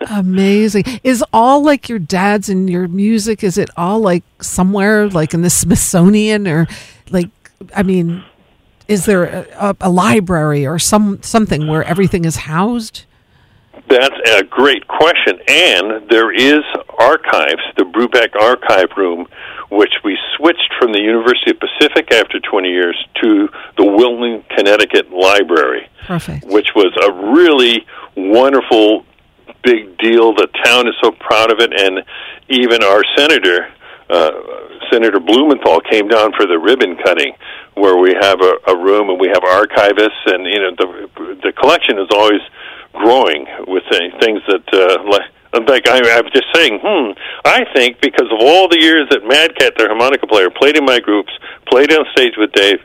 Amazing. 0.10 0.84
Is 1.02 1.24
all 1.32 1.62
like 1.62 1.88
your 1.88 1.98
dad's 1.98 2.48
and 2.48 2.68
your 2.68 2.88
music? 2.88 3.42
Is 3.42 3.56
it 3.56 3.70
all 3.76 4.00
like 4.00 4.24
somewhere 4.42 5.08
like 5.08 5.32
in 5.32 5.42
the 5.42 5.50
Smithsonian 5.50 6.46
or 6.46 6.66
like? 7.10 7.30
I 7.74 7.82
mean, 7.84 8.24
is 8.88 9.06
there 9.06 9.46
a, 9.54 9.76
a, 9.80 9.90
library 9.90 10.66
or 10.66 10.78
some 10.78 11.22
something 11.22 11.66
where 11.66 11.84
everything 11.84 12.24
is 12.24 12.36
housed? 12.36 13.04
That's 13.88 14.14
a 14.30 14.42
great 14.44 14.86
question, 14.88 15.38
and 15.48 16.08
there 16.08 16.32
is 16.32 16.62
archives, 16.98 17.62
the 17.76 17.84
Brubeck 17.84 18.34
Archive 18.40 18.96
Room, 18.96 19.26
which 19.70 19.92
we 20.04 20.16
switched 20.36 20.72
from 20.78 20.92
the 20.92 21.00
University 21.00 21.50
of 21.50 21.58
Pacific 21.60 22.12
after 22.12 22.38
20 22.38 22.68
years 22.68 22.96
to 23.22 23.48
the 23.76 23.84
Wilton, 23.84 24.44
Connecticut 24.56 25.10
Library. 25.10 25.88
Perfect. 26.06 26.44
Which 26.46 26.68
was 26.74 26.92
a 27.02 27.32
really 27.32 27.86
wonderful 28.16 29.04
big 29.62 29.96
deal. 29.98 30.34
The 30.34 30.48
town 30.64 30.88
is 30.88 30.94
so 31.02 31.12
proud 31.12 31.50
of 31.50 31.58
it, 31.60 31.72
and 31.72 32.04
even 32.48 32.82
our 32.82 33.02
senator, 33.16 33.68
uh, 34.12 34.30
Senator 34.92 35.20
Blumenthal, 35.20 35.80
came 35.90 36.08
down 36.08 36.32
for 36.36 36.46
the 36.46 36.58
ribbon 36.58 36.96
cutting 37.02 37.34
where 37.74 37.96
we 37.96 38.14
have 38.20 38.40
a, 38.40 38.52
a 38.68 38.76
room 38.76 39.08
and 39.08 39.18
we 39.18 39.28
have 39.28 39.42
archivists, 39.42 40.22
and 40.26 40.44
you 40.46 40.60
know 40.60 40.72
the 40.76 41.40
the 41.42 41.52
collection 41.52 41.98
is 41.98 42.08
always 42.12 42.42
growing 42.92 43.46
with 43.66 43.84
things 44.20 44.40
that. 44.48 44.64
Uh, 44.72 45.02
like, 45.08 45.28
in 45.54 45.66
fact, 45.66 45.86
I, 45.86 46.00
I 46.00 46.20
was 46.22 46.32
just 46.32 46.48
saying, 46.54 46.80
hmm, 46.82 47.12
I 47.44 47.66
think 47.74 48.00
because 48.00 48.24
of 48.32 48.40
all 48.40 48.68
the 48.68 48.80
years 48.80 49.06
that 49.10 49.20
Mad 49.28 49.54
Cat, 49.58 49.74
their 49.76 49.88
harmonica 49.88 50.26
player, 50.26 50.48
played 50.48 50.78
in 50.78 50.84
my 50.86 50.98
groups, 50.98 51.30
played 51.68 51.92
on 51.92 52.06
stage 52.16 52.32
with 52.38 52.52
Dave, 52.52 52.80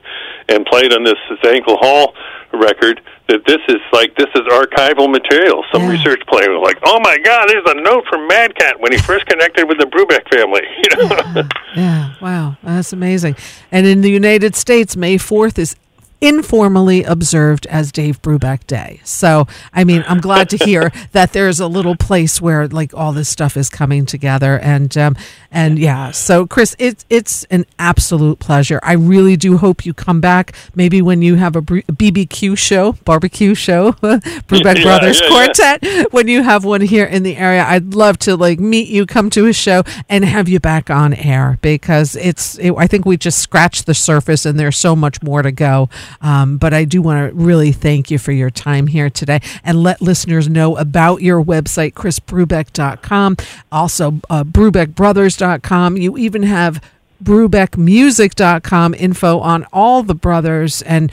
and 0.50 0.66
played 0.66 0.92
on 0.92 1.06
this 1.06 1.16
Zankel 1.42 1.80
Hall 1.80 2.14
record, 2.54 3.02
that 3.28 3.42
this 3.46 3.60
is 3.68 3.82
like 3.92 4.16
this 4.16 4.30
is 4.36 4.42
archival 4.52 5.12
material. 5.12 5.64
Some 5.72 5.84
yeah. 5.84 5.92
research 5.92 6.22
player 6.28 6.52
was 6.52 6.64
like, 6.64 6.80
"Oh 6.86 7.00
my 7.02 7.18
God, 7.18 7.48
there's 7.50 7.66
a 7.68 7.82
note 7.82 8.06
from 8.10 8.28
Mad 8.28 8.56
Cat 8.56 8.80
when 8.80 8.92
he 8.92 8.98
first 8.98 9.26
connected 9.26 9.68
with 9.68 9.78
the 9.80 9.86
Brubeck 9.86 10.28
family." 10.34 10.62
You 10.78 10.96
know? 10.96 11.16
yeah. 11.16 11.44
yeah, 11.76 12.14
wow, 12.22 12.58
that's 12.64 12.94
amazing. 12.94 13.36
And 13.72 13.86
in 13.86 14.02
the 14.02 14.12
United 14.12 14.56
States, 14.56 14.96
May 14.96 15.18
fourth 15.18 15.60
is 15.60 15.76
informally 16.22 17.04
observed 17.04 17.66
as 17.68 17.92
Dave 17.92 18.22
Brubeck 18.22 18.66
Day. 18.68 19.02
So, 19.04 19.48
I 19.74 19.84
mean, 19.84 20.04
I'm 20.08 20.20
glad 20.20 20.50
to 20.52 20.58
hear 20.58 20.92
that 21.12 21.34
there's 21.34 21.60
a 21.60 21.68
little 21.68 21.96
place 21.96 22.42
where 22.42 22.68
like 22.68 22.94
all 22.94 23.14
this 23.14 23.30
stuff 23.30 23.56
is 23.56 23.70
coming 23.70 24.06
together. 24.06 24.60
And 24.60 24.98
um, 24.98 25.16
and 25.52 25.80
yeah, 25.80 26.12
so 26.12 26.46
Chris, 26.46 26.76
it's 26.80 27.06
it's 27.10 27.44
an 27.46 27.66
absolute 27.80 28.40
pleasure. 28.40 28.80
I 28.84 28.94
really 28.94 29.38
do 29.38 29.58
hope 29.58 29.86
you 29.86 29.94
come 29.94 30.22
back. 30.22 30.54
Maybe 30.76 31.02
when 31.02 31.22
you 31.22 31.36
have 31.36 31.56
a 31.56 31.62
BBQ 31.62 32.58
show, 32.58 32.94
barbecue 33.06 33.54
show, 33.56 33.92
Brubeck 34.02 34.78
yeah, 34.78 34.84
Brothers 34.84 35.22
yeah, 35.22 35.28
Quartet. 35.30 35.80
Yeah. 35.82 36.04
When 36.12 36.28
you 36.28 36.44
have 36.44 36.66
one 36.66 36.82
here 36.82 37.06
in 37.06 37.24
the 37.24 37.38
area, 37.38 37.64
I'd 37.64 37.94
love 37.94 38.18
to 38.20 38.36
like 38.36 38.60
meet 38.60 38.88
you, 38.90 39.06
come 39.06 39.30
to 39.32 39.48
a 39.48 39.54
show, 39.54 39.84
and 40.10 40.26
have 40.26 40.50
you 40.50 40.60
back 40.60 40.90
on 40.90 41.14
air 41.14 41.58
because 41.62 42.16
it's. 42.16 42.58
It, 42.60 42.74
I 42.78 42.88
think 42.88 43.06
we 43.06 43.18
just 43.18 43.40
scratched 43.40 43.86
the 43.86 43.94
surface, 43.94 44.46
and 44.46 44.60
there's 44.60 44.78
so 44.78 44.96
much 44.96 45.22
more 45.22 45.42
to 45.42 45.52
go. 45.52 45.90
Um, 46.22 46.58
but 46.58 46.74
I 46.74 46.86
do 46.86 47.02
want 47.02 47.30
to 47.30 47.36
really 47.36 47.72
thank 47.72 48.12
you 48.12 48.18
for 48.18 48.32
your 48.32 48.50
time 48.50 48.88
here 48.88 49.10
today 49.10 49.40
and 49.64 49.84
let 49.84 50.02
listeners 50.02 50.50
know 50.50 50.78
about 50.78 51.22
your 51.22 51.44
website, 51.44 51.94
chrisbrubeck.com, 51.94 53.38
also 53.72 54.20
uh, 54.30 54.44
brubeckbrothers.com. 54.44 55.98
You 55.98 56.18
even 56.18 56.44
have 56.44 56.82
brubeckmusic.com 57.24 58.94
info 58.94 59.40
on 59.40 59.66
all 59.74 60.04
the 60.04 60.16
brothers. 60.16 60.82
And 60.84 61.12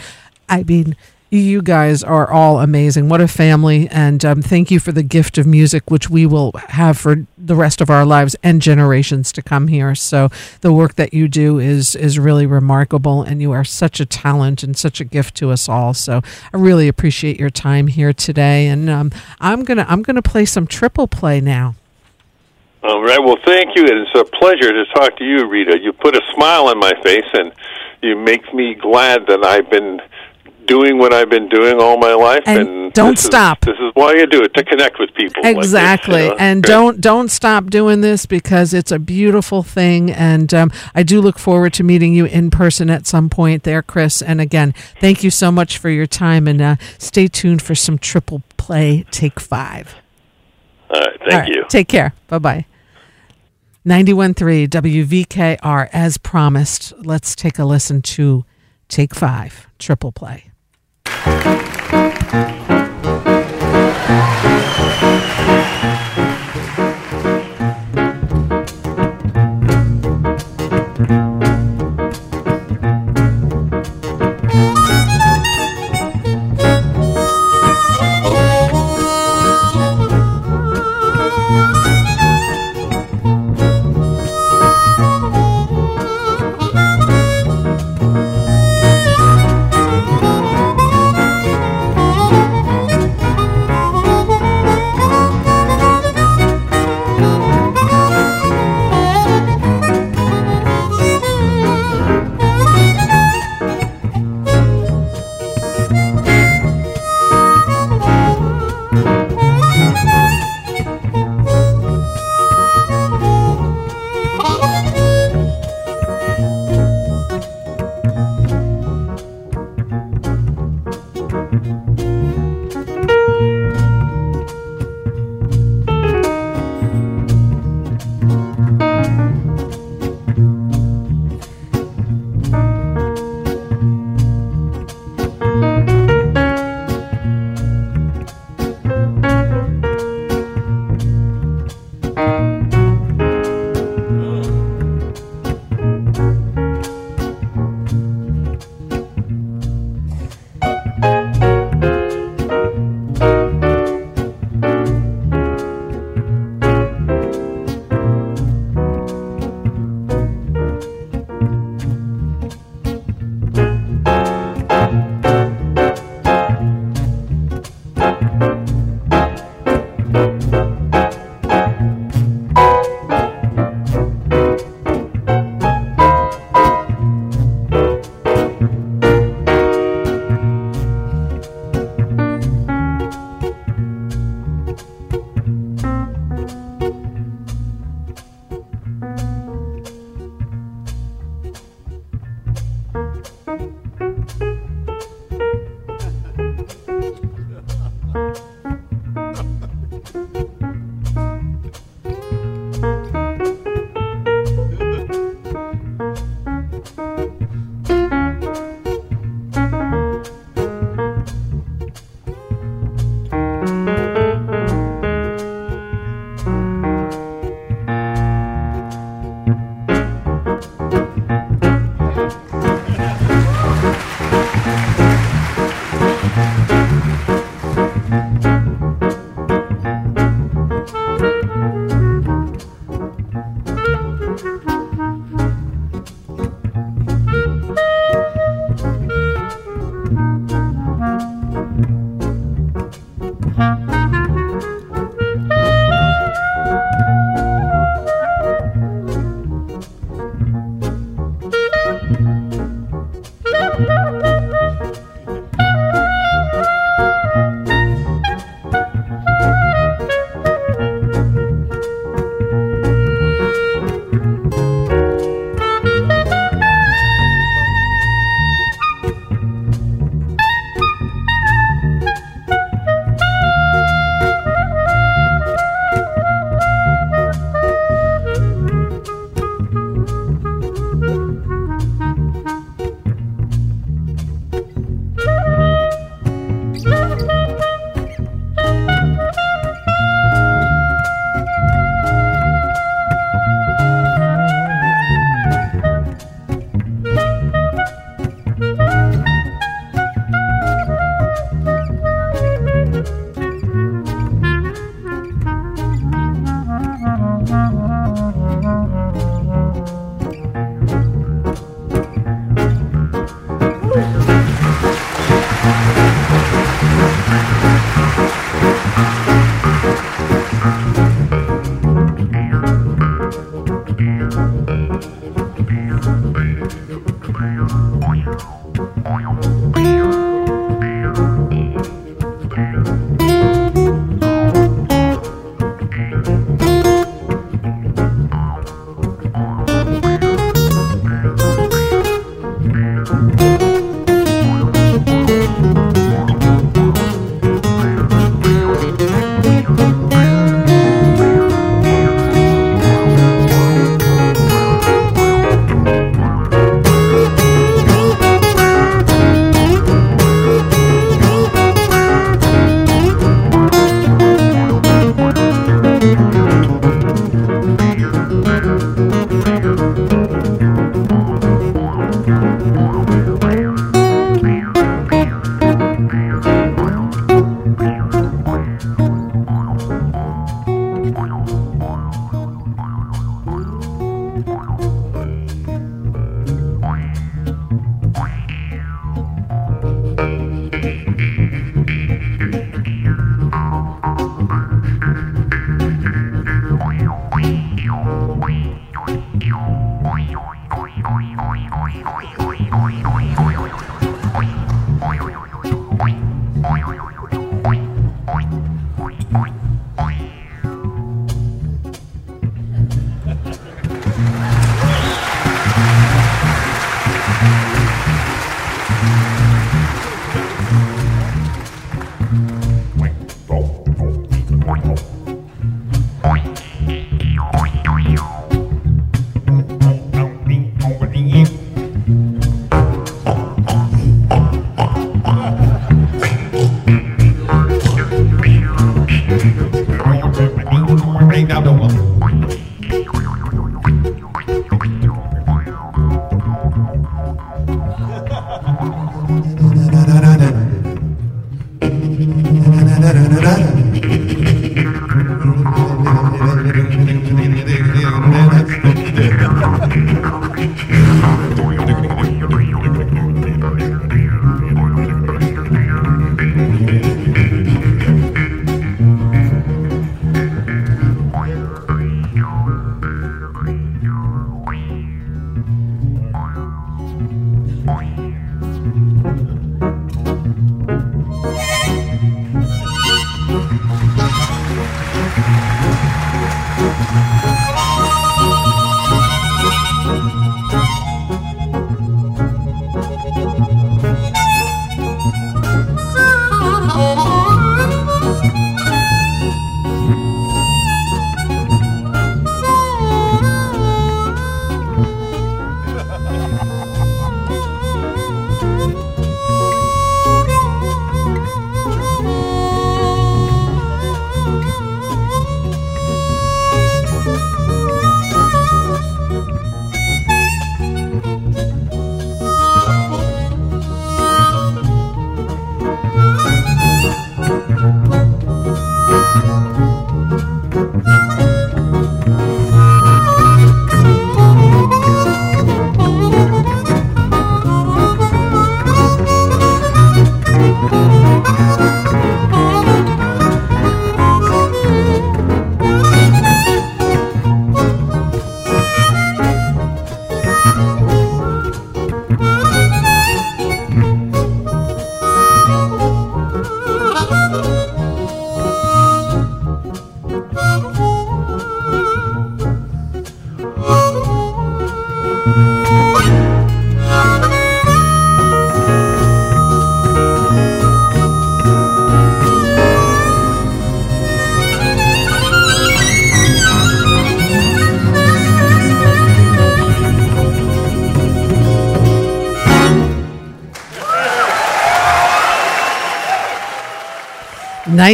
I 0.49 0.63
mean, 0.63 0.97
you 1.39 1.63
guys 1.63 2.03
are 2.03 2.31
all 2.31 2.61
amazing. 2.61 3.09
What 3.09 3.21
a 3.21 3.29
family. 3.29 3.89
And 3.89 4.25
um, 4.25 4.43
thank 4.43 4.71
you 4.71 4.79
for 4.79 4.93
the 4.93 5.03
gift 5.03 5.39
of 5.39 5.47
music, 5.47 5.91
which 5.91 6.09
we 6.09 6.27
will 6.27 6.53
have 6.69 6.99
for 6.99 7.27
the 7.37 7.55
rest 7.55 7.81
of 7.81 7.91
our 7.91 8.05
lives 8.05 8.37
and 8.43 8.61
generations 8.63 9.33
to 9.33 9.43
come 9.43 9.69
here. 9.69 9.95
So 9.95 10.31
the 10.61 10.73
work 10.73 10.95
that 10.97 11.15
you 11.15 11.29
do 11.29 11.59
is, 11.59 11.95
is 11.97 12.19
really 12.19 12.47
remarkable. 12.47 13.23
And 13.23 13.41
you 13.41 13.53
are 13.53 13.65
such 13.65 14.01
a 14.01 14.07
talent 14.07 14.63
and 14.63 14.77
such 14.77 15.01
a 15.01 15.05
gift 15.05 15.35
to 15.37 15.51
us 15.51 15.69
all. 15.69 15.95
So 15.95 16.21
I 16.53 16.57
really 16.57 16.89
appreciate 16.89 17.39
your 17.39 17.51
time 17.51 17.89
here 17.89 18.13
today. 18.13 18.67
And 18.67 18.89
um, 18.89 19.11
I'm 19.41 19.65
going 19.65 19.79
to 19.79 19.91
I'm 19.91 20.03
going 20.03 20.17
to 20.17 20.23
play 20.23 20.45
some 20.45 20.67
triple 20.67 21.07
play 21.07 21.41
now. 21.41 21.75
All 22.83 23.03
right. 23.03 23.19
Well, 23.19 23.39
thank 23.47 23.77
you. 23.77 23.85
It's 23.87 24.11
a 24.15 24.25
pleasure 24.25 24.71
to 24.71 24.85
talk 24.95 25.17
to 25.17 25.25
you, 25.25 25.49
Rita. 25.49 25.79
You 25.81 25.95
put 25.95 26.15
a 26.15 26.21
smile 26.35 26.69
on 26.69 26.79
my 26.79 26.93
face, 27.03 27.25
and 27.33 27.51
you 28.03 28.15
make 28.15 28.53
me 28.53 28.75
glad 28.75 29.27
that 29.29 29.43
I've 29.43 29.71
been 29.71 30.01
doing 30.67 30.99
what 30.99 31.13
I've 31.13 31.31
been 31.31 31.49
doing 31.49 31.81
all 31.81 31.97
my 31.99 32.15
life. 32.15 32.43
And, 32.47 32.59
And, 32.69 32.93
don't 32.95 33.17
this 33.17 33.25
stop. 33.25 33.59
Is, 33.67 33.75
this 33.75 33.79
is 33.81 33.91
why 33.95 34.15
you 34.15 34.27
do 34.27 34.43
it 34.43 34.55
to 34.55 34.63
connect 34.65 34.99
with 35.01 35.13
people. 35.15 35.43
like 35.43 35.57
this, 35.57 35.67
exactly 35.67 36.23
you 36.25 36.29
know? 36.31 36.37
and 36.39 36.63
Great. 36.63 36.71
don't 36.71 37.01
don't 37.01 37.29
stop 37.29 37.67
doing 37.67 38.03
this 38.03 38.25
because 38.25 38.73
it's 38.73 38.93
a 38.93 38.99
beautiful 39.01 39.65
thing 39.65 40.13
and 40.13 40.55
um, 40.55 40.71
i 40.95 41.03
do 41.03 41.21
look 41.21 41.39
forward 41.41 41.73
to 41.75 41.83
meeting 41.83 42.13
you 42.15 42.25
in 42.27 42.51
person 42.51 42.91
at 42.91 43.05
some 43.07 43.29
point 43.29 43.65
there 43.65 43.83
chris 43.83 44.23
and 44.23 44.41
again 44.41 44.73
thank 45.01 45.25
you 45.25 45.31
so 45.31 45.51
much 45.51 45.77
for 45.77 45.91
your 45.91 46.07
time 46.07 46.47
and 46.47 46.61
uh, 46.61 46.77
stay 46.99 47.27
tuned 47.27 47.61
for 47.63 47.75
some 47.75 47.99
triple 47.99 48.43
play 48.57 49.05
take 49.11 49.41
five 49.41 49.97
All 50.91 51.01
right. 51.01 51.19
Thank 51.19 51.33
All 51.33 51.39
right, 51.41 51.49
you. 51.49 51.65
take 51.69 51.89
care 51.89 52.15
bye-bye 52.29 52.65
91.3 53.85 54.69
wvkr 54.69 55.89
as 55.93 56.17
promised 56.19 56.93
let's 57.05 57.35
take 57.35 57.59
a 57.59 57.65
listen 57.65 58.01
to 58.03 58.45
take 58.89 59.15
five 59.17 59.69
triple 59.81 60.13
play 60.13 60.51
thank 61.25 61.65
mm 70.99 71.05
-hmm. 71.07 71.29
you 71.29 71.34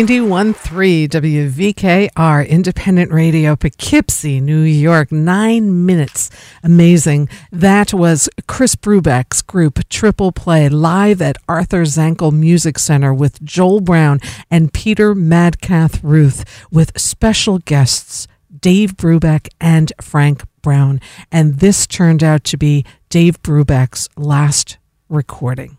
91.3 0.01 1.09
WVKR 1.11 2.49
Independent 2.49 3.13
Radio, 3.13 3.55
Poughkeepsie, 3.55 4.41
New 4.41 4.63
York. 4.63 5.13
Nine 5.13 5.85
minutes. 5.85 6.31
Amazing. 6.63 7.29
That 7.53 7.93
was 7.93 8.27
Chris 8.49 8.75
Brubeck's 8.77 9.43
group 9.43 9.87
Triple 9.91 10.33
Play 10.33 10.71
live 10.71 11.21
at 11.21 11.37
Arthur 11.47 11.83
Zankel 11.83 12.33
Music 12.33 12.79
Center 12.79 13.13
with 13.13 13.45
Joel 13.45 13.83
Brown 13.83 14.21
and 14.51 14.73
Peter 14.73 15.15
Madcat 15.15 16.01
Ruth 16.03 16.47
with 16.73 16.99
special 16.99 17.59
guests 17.59 18.27
Dave 18.59 18.97
Brubeck 18.97 19.49
and 19.61 19.93
Frank 20.01 20.45
Brown. 20.63 21.03
And 21.31 21.59
this 21.59 21.87
turned 21.87 22.25
out 22.25 22.45
to 22.45 22.57
be 22.57 22.87
Dave 23.11 23.43
Brubeck's 23.43 24.09
last 24.17 24.79
recording. 25.11 25.77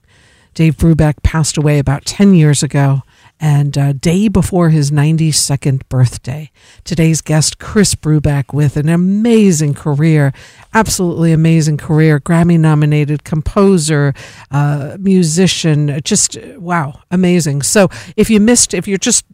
Dave 0.54 0.78
Brubeck 0.78 1.24
passed 1.24 1.58
away 1.58 1.80
about 1.80 2.06
10 2.06 2.36
years 2.36 2.62
ago 2.62 3.02
and 3.42 3.76
uh, 3.76 3.94
day 3.94 4.28
before 4.28 4.70
his 4.70 4.92
92nd 4.92 5.82
birthday. 5.90 6.52
Today's 6.84 7.22
guest, 7.22 7.58
Chris 7.58 7.96
Brubeck, 7.96 8.54
with 8.54 8.78
an 8.78 8.88
amazing 8.88 9.74
career, 9.74 10.32
absolutely 10.76 11.34
amazing 11.34 11.78
career, 11.78 12.20
Grammy 12.20 12.60
nominated 12.60 13.24
composer, 13.24 14.14
uh, 14.52 14.96
musician, 15.00 16.00
just 16.04 16.38
wow, 16.58 17.02
amazing. 17.10 17.64
So 17.64 17.90
if 18.16 18.30
you 18.30 18.40
missed, 18.40 18.76
if 18.76 18.88
you're 18.88 19.00
just 19.00 19.26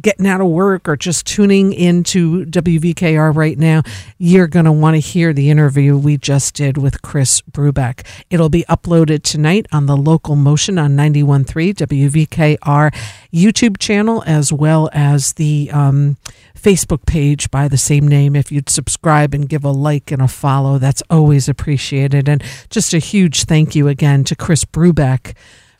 getting 0.00 0.26
out 0.26 0.40
of 0.40 0.48
work 0.48 0.88
or 0.88 0.96
just 0.96 1.26
tuning 1.26 1.72
into 1.72 2.44
WVKR 2.46 3.34
right 3.34 3.58
now, 3.58 3.82
you're 4.18 4.46
going 4.46 4.64
to 4.64 4.72
want 4.72 4.94
to 4.94 5.00
hear 5.00 5.32
the 5.32 5.50
interview 5.50 5.96
we 5.96 6.16
just 6.16 6.54
did 6.54 6.76
with 6.76 7.02
Chris 7.02 7.40
Brubeck. 7.42 8.04
It'll 8.30 8.48
be 8.48 8.64
uploaded 8.68 9.22
tonight 9.22 9.66
on 9.72 9.86
the 9.86 9.96
local 9.96 10.36
motion 10.36 10.78
on 10.78 10.96
91.3 10.96 11.74
WVKR 11.74 12.94
YouTube 13.32 13.78
channel 13.78 14.22
as 14.26 14.52
well 14.52 14.90
as 14.92 15.34
the 15.34 15.70
um, 15.72 16.16
Facebook 16.58 17.06
page 17.06 17.50
by 17.50 17.68
the 17.68 17.78
same 17.78 18.08
name. 18.08 18.34
If 18.34 18.50
you'd 18.50 18.70
subscribe 18.70 19.34
and 19.34 19.48
give 19.48 19.64
a 19.64 19.70
like 19.70 20.10
and 20.10 20.22
a 20.22 20.28
follow, 20.28 20.78
that's 20.78 21.02
always 21.10 21.48
appreciated. 21.48 22.28
And 22.28 22.42
just 22.70 22.94
a 22.94 22.98
huge 22.98 23.44
thank 23.44 23.74
you 23.74 23.88
again 23.88 24.24
to 24.24 24.34
Chris 24.36 24.64
Brubeck 24.64 25.34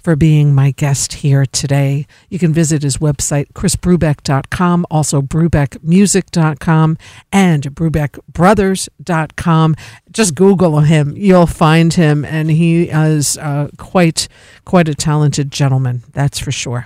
for 0.05 0.15
being 0.15 0.55
my 0.55 0.71
guest 0.73 1.15
here 1.15 1.47
today. 1.47 2.07
You 2.29 2.39
can 2.39 2.53
visit 2.53 2.83
his 2.83 2.99
website, 2.99 3.51
chrisbrubeck.com, 3.55 4.85
also 4.91 5.23
brubeckmusic.com, 5.23 6.99
and 7.33 7.63
brubeckbrothers.com. 7.75 9.77
Just 10.13 10.35
Google 10.35 10.81
him. 10.81 11.17
You'll 11.17 11.47
find 11.47 11.95
him, 11.95 12.27
and 12.27 12.51
he 12.51 12.91
is 12.91 13.39
uh, 13.39 13.71
quite, 13.79 14.29
quite 14.67 14.91
a 14.91 14.95
talented 14.95 15.51
gentleman, 15.51 16.03
that's 16.13 16.39
for 16.39 16.53
sure. 16.53 16.85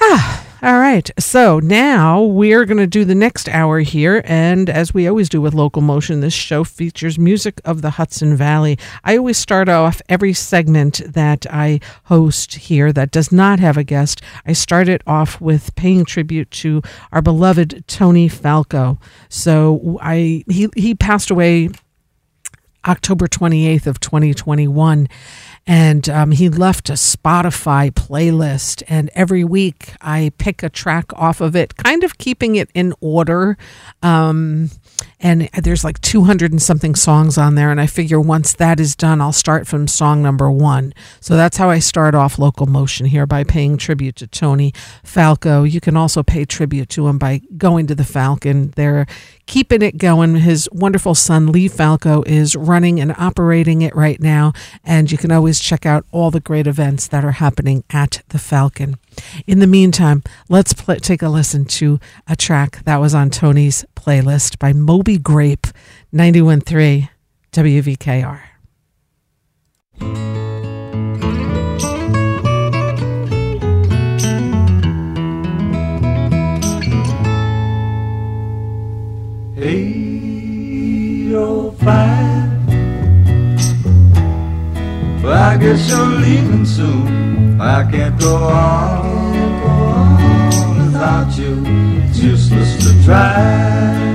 Ah. 0.00 0.42
All 0.62 0.78
right. 0.78 1.10
So 1.18 1.60
now 1.60 2.22
we're 2.22 2.64
going 2.64 2.78
to 2.78 2.86
do 2.86 3.04
the 3.04 3.14
next 3.14 3.46
hour 3.50 3.80
here. 3.80 4.22
And 4.24 4.70
as 4.70 4.94
we 4.94 5.06
always 5.06 5.28
do 5.28 5.40
with 5.42 5.52
Local 5.52 5.82
Motion, 5.82 6.20
this 6.20 6.32
show 6.32 6.64
features 6.64 7.18
music 7.18 7.60
of 7.66 7.82
the 7.82 7.90
Hudson 7.90 8.34
Valley. 8.34 8.78
I 9.04 9.18
always 9.18 9.36
start 9.36 9.68
off 9.68 10.00
every 10.08 10.32
segment 10.32 11.02
that 11.06 11.44
I 11.50 11.80
host 12.04 12.54
here 12.54 12.90
that 12.94 13.10
does 13.10 13.30
not 13.30 13.60
have 13.60 13.76
a 13.76 13.84
guest. 13.84 14.22
I 14.46 14.54
start 14.54 14.88
it 14.88 15.02
off 15.06 15.42
with 15.42 15.74
paying 15.76 16.06
tribute 16.06 16.50
to 16.52 16.80
our 17.12 17.20
beloved 17.20 17.84
Tony 17.86 18.26
Falco. 18.26 18.98
So 19.28 19.98
I 20.00 20.42
he, 20.48 20.70
he 20.74 20.94
passed 20.94 21.30
away 21.30 21.68
October 22.86 23.26
28th 23.26 23.86
of 23.86 24.00
2021 24.00 25.08
and 25.66 26.08
um, 26.08 26.30
he 26.30 26.48
left 26.48 26.88
a 26.90 26.94
Spotify 26.94 27.90
playlist. 27.90 28.82
And 28.88 29.10
every 29.14 29.44
week 29.44 29.94
I 30.00 30.32
pick 30.38 30.62
a 30.62 30.70
track 30.70 31.06
off 31.14 31.40
of 31.40 31.56
it, 31.56 31.76
kind 31.76 32.04
of 32.04 32.18
keeping 32.18 32.56
it 32.56 32.70
in 32.74 32.94
order. 33.00 33.58
Um, 34.02 34.70
and 35.20 35.48
there's 35.62 35.84
like 35.84 36.00
200 36.02 36.52
and 36.52 36.60
something 36.60 36.94
songs 36.94 37.38
on 37.38 37.54
there 37.54 37.70
and 37.70 37.80
i 37.80 37.86
figure 37.86 38.20
once 38.20 38.52
that 38.54 38.78
is 38.78 38.94
done 38.94 39.20
i'll 39.20 39.32
start 39.32 39.66
from 39.66 39.88
song 39.88 40.22
number 40.22 40.50
one. 40.50 40.92
So 41.20 41.36
that's 41.36 41.56
how 41.56 41.70
i 41.70 41.78
start 41.78 42.14
off 42.14 42.38
local 42.38 42.66
motion 42.66 43.06
here 43.06 43.26
by 43.26 43.44
paying 43.44 43.76
tribute 43.76 44.16
to 44.16 44.26
tony 44.26 44.72
falco. 45.02 45.62
You 45.62 45.80
can 45.80 45.96
also 45.96 46.22
pay 46.22 46.44
tribute 46.44 46.88
to 46.90 47.08
him 47.08 47.18
by 47.18 47.40
going 47.56 47.86
to 47.86 47.94
the 47.94 48.04
falcon. 48.04 48.72
They're 48.76 49.06
keeping 49.46 49.82
it 49.82 49.96
going. 49.96 50.36
His 50.36 50.68
wonderful 50.72 51.14
son 51.14 51.52
lee 51.52 51.68
falco 51.68 52.22
is 52.24 52.56
running 52.56 53.00
and 53.00 53.14
operating 53.16 53.82
it 53.82 53.94
right 53.94 54.20
now 54.20 54.52
and 54.84 55.10
you 55.10 55.18
can 55.18 55.32
always 55.32 55.60
check 55.60 55.86
out 55.86 56.04
all 56.12 56.30
the 56.30 56.40
great 56.40 56.66
events 56.66 57.06
that 57.08 57.24
are 57.24 57.32
happening 57.32 57.84
at 57.90 58.22
the 58.28 58.38
falcon. 58.38 58.98
In 59.46 59.60
the 59.60 59.66
meantime, 59.66 60.22
let's 60.48 60.74
play, 60.74 60.98
take 60.98 61.22
a 61.22 61.28
listen 61.28 61.64
to 61.64 61.98
a 62.26 62.36
track 62.36 62.84
that 62.84 62.98
was 62.98 63.14
on 63.14 63.30
Tony's 63.30 63.84
playlist 63.94 64.58
by 64.58 64.72
Moby 64.72 65.05
Grape, 65.14 65.68
91.3 66.12 67.08
WVKR. 67.52 68.40
Hey, 79.54 81.32
oh, 81.34 81.70
five. 81.70 82.66
Well, 85.22 85.32
I 85.32 85.56
guess 85.56 85.88
you're 85.88 86.04
leaving 86.04 86.66
soon. 86.66 87.60
I 87.60 87.88
can't 87.88 88.20
go 88.20 88.34
on 88.34 89.26
without 90.84 91.38
you. 91.38 91.62
It's 92.08 92.18
useless 92.18 92.76
to 92.84 93.04
try 93.04 94.05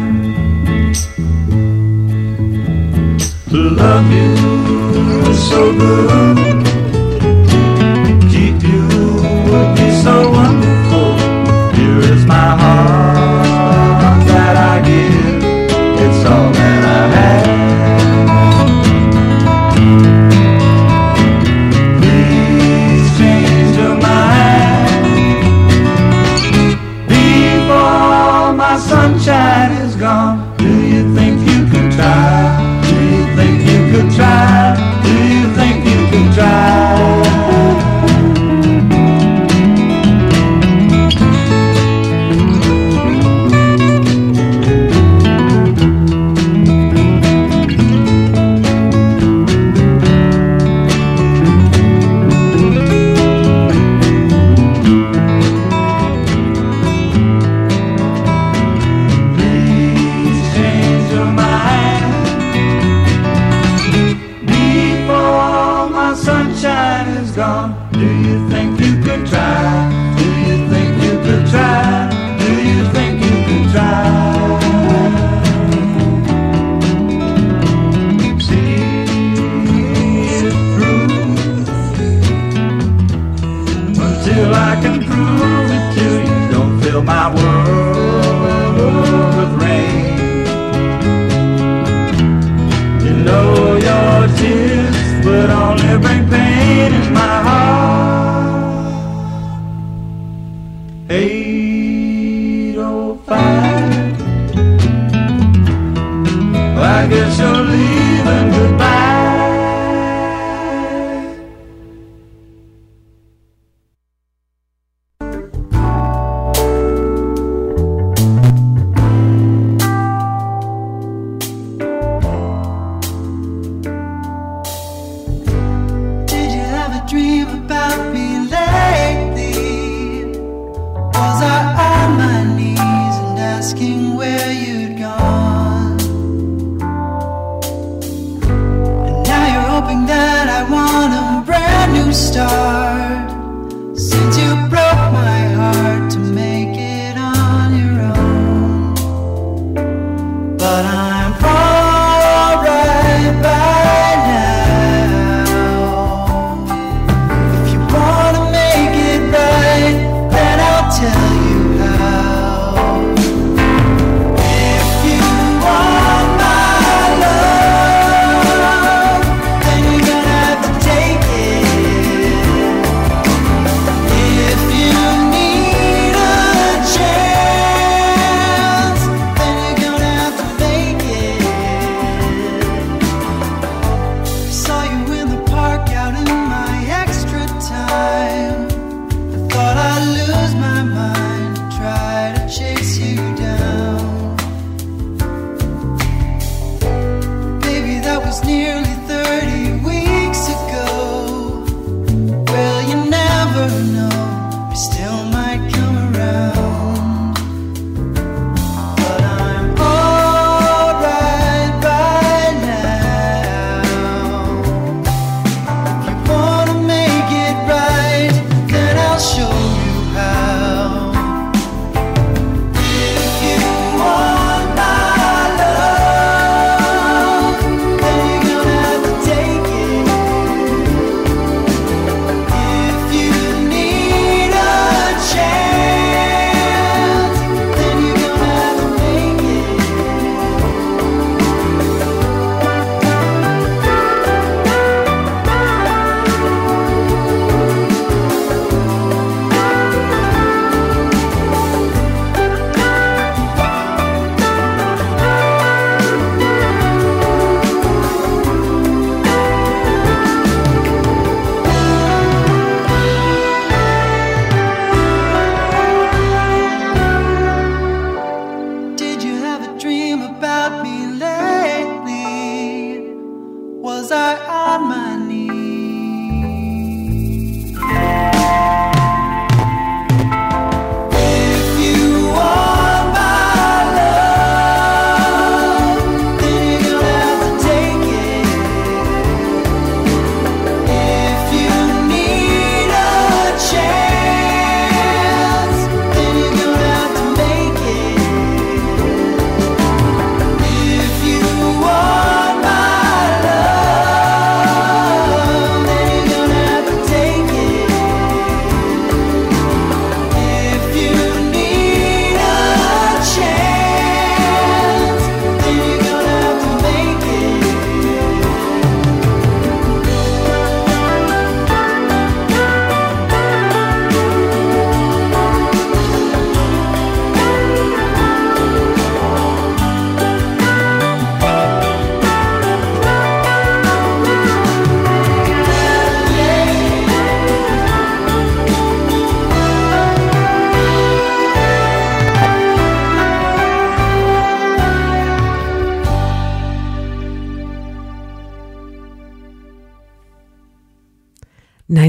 to 3.52 3.70
love 3.72 4.10
you 4.14 4.32
is 5.30 5.50
so 5.50 5.78
good. 5.78 6.66
Keep 8.32 8.64
you 8.64 8.84
would 9.50 9.76
be 9.76 9.92
so 10.02 10.32
wonderful. 10.32 10.61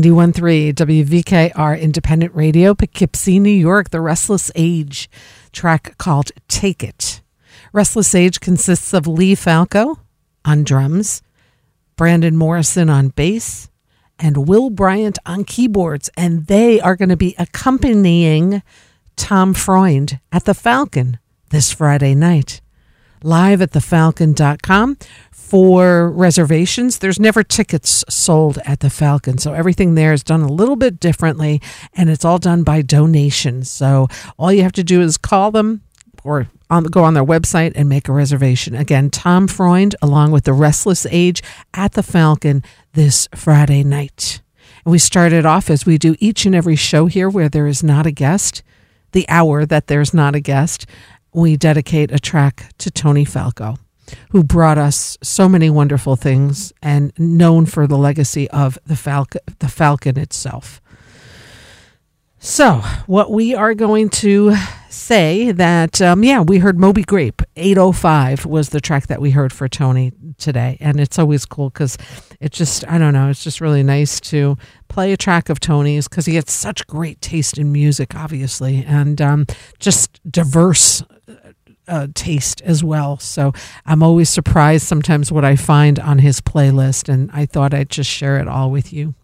91.3 0.02 0.74
WVKR 0.74 1.80
Independent 1.80 2.34
Radio, 2.34 2.74
Poughkeepsie, 2.74 3.38
New 3.38 3.50
York, 3.50 3.90
The 3.90 4.00
Restless 4.00 4.50
Age 4.56 5.08
track 5.52 5.96
called 5.96 6.32
Take 6.48 6.82
It. 6.82 7.20
Restless 7.72 8.12
Age 8.12 8.40
consists 8.40 8.92
of 8.92 9.06
Lee 9.06 9.36
Falco 9.36 10.00
on 10.44 10.64
drums, 10.64 11.22
Brandon 11.94 12.36
Morrison 12.36 12.90
on 12.90 13.10
bass, 13.10 13.70
and 14.18 14.48
Will 14.48 14.70
Bryant 14.70 15.20
on 15.24 15.44
keyboards. 15.44 16.10
And 16.16 16.46
they 16.48 16.80
are 16.80 16.96
going 16.96 17.08
to 17.10 17.16
be 17.16 17.36
accompanying 17.38 18.60
Tom 19.14 19.54
Freund 19.54 20.18
at 20.32 20.46
the 20.46 20.54
Falcon 20.54 21.20
this 21.50 21.72
Friday 21.72 22.16
night. 22.16 22.60
Live 23.22 23.62
at 23.62 23.70
thefalcon.com 23.70 24.96
for 25.52 26.10
reservations. 26.12 27.00
There's 27.00 27.20
never 27.20 27.42
tickets 27.42 28.06
sold 28.08 28.58
at 28.64 28.80
the 28.80 28.88
Falcon. 28.88 29.36
So 29.36 29.52
everything 29.52 29.96
there 29.96 30.14
is 30.14 30.24
done 30.24 30.40
a 30.40 30.50
little 30.50 30.76
bit 30.76 30.98
differently 30.98 31.60
and 31.92 32.08
it's 32.08 32.24
all 32.24 32.38
done 32.38 32.62
by 32.62 32.80
donation. 32.80 33.62
So 33.62 34.08
all 34.38 34.50
you 34.50 34.62
have 34.62 34.72
to 34.72 34.82
do 34.82 35.02
is 35.02 35.18
call 35.18 35.50
them 35.50 35.82
or 36.24 36.48
on, 36.70 36.84
go 36.84 37.04
on 37.04 37.12
their 37.12 37.22
website 37.22 37.72
and 37.74 37.86
make 37.86 38.08
a 38.08 38.14
reservation. 38.14 38.74
Again, 38.74 39.10
Tom 39.10 39.46
Freund 39.46 39.94
along 40.00 40.30
with 40.30 40.44
the 40.44 40.54
Restless 40.54 41.04
Age 41.10 41.42
at 41.74 41.92
the 41.92 42.02
Falcon 42.02 42.64
this 42.94 43.28
Friday 43.34 43.84
night. 43.84 44.40
And 44.86 44.92
we 44.92 44.98
started 44.98 45.44
off 45.44 45.68
as 45.68 45.84
we 45.84 45.98
do 45.98 46.16
each 46.18 46.46
and 46.46 46.54
every 46.54 46.76
show 46.76 47.04
here 47.04 47.28
where 47.28 47.50
there 47.50 47.66
is 47.66 47.82
not 47.82 48.06
a 48.06 48.10
guest, 48.10 48.62
the 49.12 49.28
hour 49.28 49.66
that 49.66 49.88
there's 49.88 50.14
not 50.14 50.34
a 50.34 50.40
guest, 50.40 50.86
we 51.34 51.58
dedicate 51.58 52.10
a 52.10 52.18
track 52.18 52.72
to 52.78 52.90
Tony 52.90 53.26
Falco 53.26 53.76
who 54.30 54.42
brought 54.42 54.78
us 54.78 55.18
so 55.22 55.48
many 55.48 55.70
wonderful 55.70 56.16
things 56.16 56.72
and 56.82 57.12
known 57.18 57.66
for 57.66 57.86
the 57.86 57.98
legacy 57.98 58.48
of 58.50 58.78
the 58.86 58.96
Falcon, 58.96 59.40
the 59.58 59.68
Falcon 59.68 60.18
itself. 60.18 60.80
So, 62.44 62.82
what 63.06 63.30
we 63.30 63.54
are 63.54 63.72
going 63.72 64.08
to 64.10 64.56
say 64.90 65.52
that, 65.52 66.02
um, 66.02 66.24
yeah, 66.24 66.40
we 66.40 66.58
heard 66.58 66.76
Moby 66.76 67.04
Grape. 67.04 67.40
805 67.54 68.46
was 68.46 68.70
the 68.70 68.80
track 68.80 69.06
that 69.06 69.20
we 69.20 69.30
heard 69.30 69.52
for 69.52 69.68
Tony 69.68 70.12
today. 70.38 70.76
And 70.80 70.98
it's 70.98 71.20
always 71.20 71.46
cool 71.46 71.70
because 71.70 71.96
it 72.40 72.50
just, 72.50 72.84
I 72.88 72.98
don't 72.98 73.12
know, 73.12 73.28
it's 73.28 73.44
just 73.44 73.60
really 73.60 73.84
nice 73.84 74.18
to 74.22 74.58
play 74.88 75.12
a 75.12 75.16
track 75.16 75.50
of 75.50 75.60
Tony's 75.60 76.08
because 76.08 76.26
he 76.26 76.34
has 76.34 76.50
such 76.50 76.84
great 76.88 77.20
taste 77.20 77.58
in 77.58 77.70
music, 77.70 78.16
obviously, 78.16 78.84
and 78.84 79.22
um, 79.22 79.46
just 79.78 80.20
diverse 80.28 81.04
uh, 81.88 82.08
taste 82.14 82.60
as 82.62 82.82
well. 82.84 83.18
So 83.18 83.52
I'm 83.84 84.02
always 84.02 84.28
surprised 84.28 84.86
sometimes 84.86 85.32
what 85.32 85.44
I 85.44 85.56
find 85.56 85.98
on 85.98 86.18
his 86.18 86.40
playlist, 86.40 87.08
and 87.08 87.30
I 87.32 87.46
thought 87.46 87.74
I'd 87.74 87.90
just 87.90 88.10
share 88.10 88.38
it 88.38 88.48
all 88.48 88.70
with 88.70 88.92
you. 88.92 89.14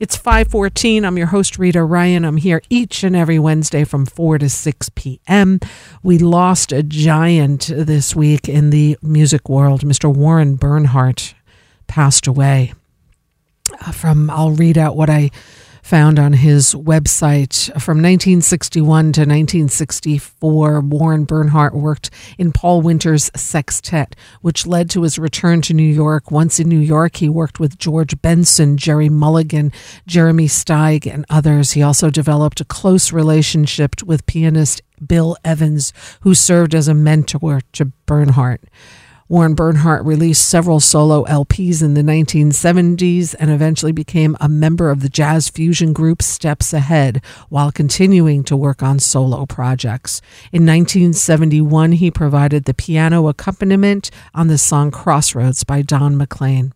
It's 0.00 0.16
514. 0.16 1.04
I'm 1.04 1.18
your 1.18 1.28
host, 1.28 1.58
Rita 1.58 1.82
Ryan. 1.84 2.24
I'm 2.24 2.38
here 2.38 2.62
each 2.70 3.04
and 3.04 3.14
every 3.14 3.38
Wednesday 3.38 3.84
from 3.84 4.06
4 4.06 4.38
to 4.38 4.48
6 4.48 4.88
p.m. 4.94 5.60
We 6.02 6.18
lost 6.18 6.72
a 6.72 6.82
giant 6.82 7.70
this 7.72 8.16
week 8.16 8.48
in 8.48 8.70
the 8.70 8.98
music 9.02 9.48
world. 9.48 9.82
Mr. 9.82 10.12
Warren 10.12 10.56
Bernhardt 10.56 11.34
passed 11.86 12.26
away. 12.26 12.72
Uh, 13.80 13.92
from, 13.92 14.30
I'll 14.30 14.52
read 14.52 14.78
out 14.78 14.96
what 14.96 15.10
I 15.10 15.30
found 15.92 16.18
on 16.18 16.32
his 16.32 16.72
website. 16.74 17.66
From 17.78 17.98
1961 17.98 19.12
to 19.12 19.20
1964, 19.20 20.80
Warren 20.80 21.24
Bernhardt 21.24 21.74
worked 21.74 22.08
in 22.38 22.50
Paul 22.50 22.80
Winter's 22.80 23.30
sextet, 23.36 24.16
which 24.40 24.66
led 24.66 24.88
to 24.88 25.02
his 25.02 25.18
return 25.18 25.60
to 25.60 25.74
New 25.74 25.82
York. 25.82 26.30
Once 26.30 26.58
in 26.58 26.66
New 26.66 26.78
York, 26.78 27.16
he 27.16 27.28
worked 27.28 27.60
with 27.60 27.78
George 27.78 28.18
Benson, 28.22 28.78
Gerry 28.78 29.10
Mulligan, 29.10 29.70
Jeremy 30.06 30.46
Steig, 30.46 31.06
and 31.06 31.26
others. 31.28 31.72
He 31.72 31.82
also 31.82 32.08
developed 32.08 32.62
a 32.62 32.64
close 32.64 33.12
relationship 33.12 34.02
with 34.02 34.24
pianist 34.24 34.80
Bill 35.06 35.36
Evans, 35.44 35.92
who 36.20 36.34
served 36.34 36.74
as 36.74 36.88
a 36.88 36.94
mentor 36.94 37.60
to 37.72 37.84
Bernhardt. 38.06 38.62
Warren 39.32 39.54
Bernhardt 39.54 40.04
released 40.04 40.46
several 40.46 40.78
solo 40.78 41.24
LPs 41.24 41.82
in 41.82 41.94
the 41.94 42.02
1970s 42.02 43.34
and 43.40 43.50
eventually 43.50 43.90
became 43.90 44.36
a 44.42 44.46
member 44.46 44.90
of 44.90 45.00
the 45.00 45.08
jazz 45.08 45.48
fusion 45.48 45.94
group 45.94 46.20
Steps 46.20 46.74
Ahead 46.74 47.24
while 47.48 47.72
continuing 47.72 48.44
to 48.44 48.54
work 48.54 48.82
on 48.82 48.98
solo 48.98 49.46
projects. 49.46 50.20
In 50.52 50.66
1971, 50.66 51.92
he 51.92 52.10
provided 52.10 52.66
the 52.66 52.74
piano 52.74 53.26
accompaniment 53.26 54.10
on 54.34 54.48
the 54.48 54.58
song 54.58 54.90
Crossroads 54.90 55.64
by 55.64 55.80
Don 55.80 56.18
McLean. 56.18 56.74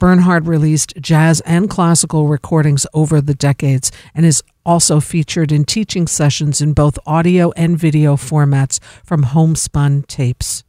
Bernhardt 0.00 0.46
released 0.46 0.94
jazz 1.00 1.40
and 1.42 1.70
classical 1.70 2.26
recordings 2.26 2.84
over 2.94 3.20
the 3.20 3.34
decades 3.36 3.92
and 4.12 4.26
is 4.26 4.42
also 4.66 4.98
featured 4.98 5.52
in 5.52 5.64
teaching 5.64 6.08
sessions 6.08 6.60
in 6.60 6.72
both 6.72 6.98
audio 7.06 7.52
and 7.52 7.78
video 7.78 8.16
formats 8.16 8.80
from 9.04 9.22
homespun 9.22 10.02
tapes. 10.08 10.64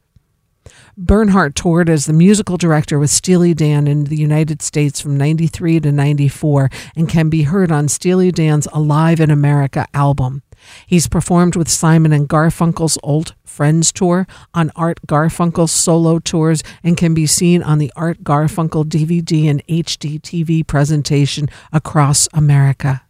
Bernhardt 0.96 1.54
toured 1.54 1.88
as 1.88 2.04
the 2.04 2.12
musical 2.12 2.58
director 2.58 2.98
with 2.98 3.10
Steely 3.10 3.54
Dan 3.54 3.86
in 3.86 4.04
the 4.04 4.16
United 4.16 4.60
States 4.60 5.00
from 5.00 5.16
93 5.16 5.80
to 5.80 5.90
94 5.92 6.70
and 6.94 7.08
can 7.08 7.30
be 7.30 7.44
heard 7.44 7.72
on 7.72 7.88
Steely 7.88 8.30
Dan's 8.30 8.68
Alive 8.72 9.18
in 9.18 9.30
America 9.30 9.86
album. 9.94 10.42
He's 10.86 11.08
performed 11.08 11.56
with 11.56 11.70
Simon 11.70 12.12
and 12.12 12.28
Garfunkel's 12.28 12.98
Old 13.02 13.34
Friends 13.42 13.92
tour, 13.92 14.26
on 14.54 14.70
Art 14.76 15.00
Garfunkel's 15.06 15.72
solo 15.72 16.18
tours, 16.18 16.62
and 16.82 16.96
can 16.96 17.14
be 17.14 17.26
seen 17.26 17.62
on 17.62 17.78
the 17.78 17.92
Art 17.96 18.22
Garfunkel 18.22 18.84
DVD 18.84 19.48
and 19.50 19.66
HD 19.66 20.20
TV 20.20 20.66
presentation 20.66 21.48
across 21.72 22.28
America. 22.32 23.02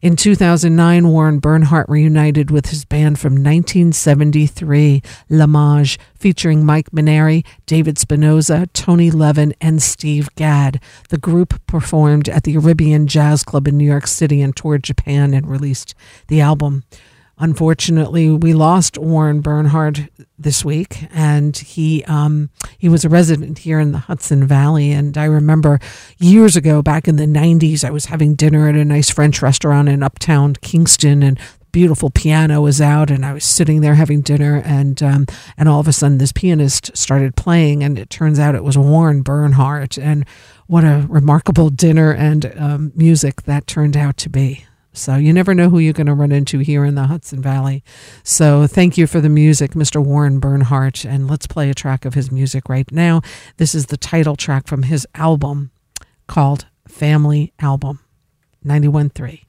In 0.00 0.14
2009, 0.14 1.08
Warren 1.08 1.40
Bernhardt 1.40 1.88
reunited 1.88 2.52
with 2.52 2.66
his 2.66 2.84
band 2.84 3.18
from 3.18 3.32
1973, 3.32 5.02
L'Image, 5.28 5.98
featuring 6.14 6.64
Mike 6.64 6.92
Mainieri, 6.92 7.44
David 7.66 7.96
Spinozza, 7.96 8.68
Tony 8.72 9.10
Levin, 9.10 9.54
and 9.60 9.82
Steve 9.82 10.28
Gadd. 10.36 10.80
The 11.08 11.18
group 11.18 11.60
performed 11.66 12.28
at 12.28 12.44
the 12.44 12.54
Iridium 12.54 13.08
Jazz 13.08 13.42
Club 13.42 13.66
in 13.66 13.76
New 13.76 13.86
York 13.86 14.06
City 14.06 14.40
and 14.40 14.54
toured 14.54 14.84
Japan 14.84 15.34
and 15.34 15.50
released 15.50 15.96
the 16.28 16.40
album. 16.40 16.84
Unfortunately, 17.40 18.30
we 18.30 18.52
lost 18.52 18.98
Warren 18.98 19.40
Bernhardt 19.40 20.08
this 20.38 20.64
week, 20.64 21.06
and 21.12 21.56
he 21.56 22.02
um, 22.04 22.50
he 22.78 22.88
was 22.88 23.04
a 23.04 23.08
resident 23.08 23.58
here 23.58 23.78
in 23.78 23.92
the 23.92 23.98
Hudson 23.98 24.46
Valley. 24.46 24.90
And 24.90 25.16
I 25.16 25.24
remember 25.24 25.78
years 26.18 26.56
ago, 26.56 26.82
back 26.82 27.06
in 27.06 27.16
the 27.16 27.26
'90s, 27.26 27.84
I 27.84 27.90
was 27.90 28.06
having 28.06 28.34
dinner 28.34 28.68
at 28.68 28.74
a 28.74 28.84
nice 28.84 29.10
French 29.10 29.40
restaurant 29.40 29.88
in 29.88 30.02
Uptown 30.02 30.54
Kingston, 30.54 31.22
and 31.22 31.38
beautiful 31.70 32.10
piano 32.10 32.60
was 32.62 32.80
out, 32.80 33.10
and 33.10 33.24
I 33.24 33.32
was 33.32 33.44
sitting 33.44 33.82
there 33.82 33.94
having 33.94 34.20
dinner, 34.20 34.60
and 34.64 35.00
um, 35.02 35.26
and 35.56 35.68
all 35.68 35.80
of 35.80 35.88
a 35.88 35.92
sudden, 35.92 36.18
this 36.18 36.32
pianist 36.32 36.96
started 36.96 37.36
playing, 37.36 37.84
and 37.84 37.98
it 37.98 38.10
turns 38.10 38.38
out 38.38 38.54
it 38.54 38.64
was 38.64 38.76
Warren 38.76 39.22
Bernhardt, 39.22 39.96
and 39.96 40.26
what 40.66 40.84
a 40.84 41.06
remarkable 41.08 41.70
dinner 41.70 42.12
and 42.12 42.52
um, 42.56 42.92
music 42.94 43.42
that 43.42 43.66
turned 43.66 43.96
out 43.96 44.16
to 44.18 44.28
be. 44.28 44.64
So 44.98 45.16
you 45.16 45.32
never 45.32 45.54
know 45.54 45.70
who 45.70 45.78
you're 45.78 45.92
going 45.92 46.06
to 46.08 46.14
run 46.14 46.32
into 46.32 46.58
here 46.58 46.84
in 46.84 46.94
the 46.94 47.04
Hudson 47.04 47.40
Valley. 47.40 47.84
So 48.22 48.66
thank 48.66 48.98
you 48.98 49.06
for 49.06 49.20
the 49.20 49.28
music, 49.28 49.72
Mr. 49.72 50.04
Warren 50.04 50.40
Bernhardt. 50.40 51.04
And 51.04 51.28
let's 51.28 51.46
play 51.46 51.70
a 51.70 51.74
track 51.74 52.04
of 52.04 52.14
his 52.14 52.30
music 52.30 52.68
right 52.68 52.90
now. 52.90 53.22
This 53.56 53.74
is 53.74 53.86
the 53.86 53.96
title 53.96 54.36
track 54.36 54.66
from 54.66 54.82
his 54.84 55.06
album 55.14 55.70
called 56.26 56.66
Family 56.86 57.52
Album 57.60 58.00
91 58.64 59.10
3. 59.10 59.47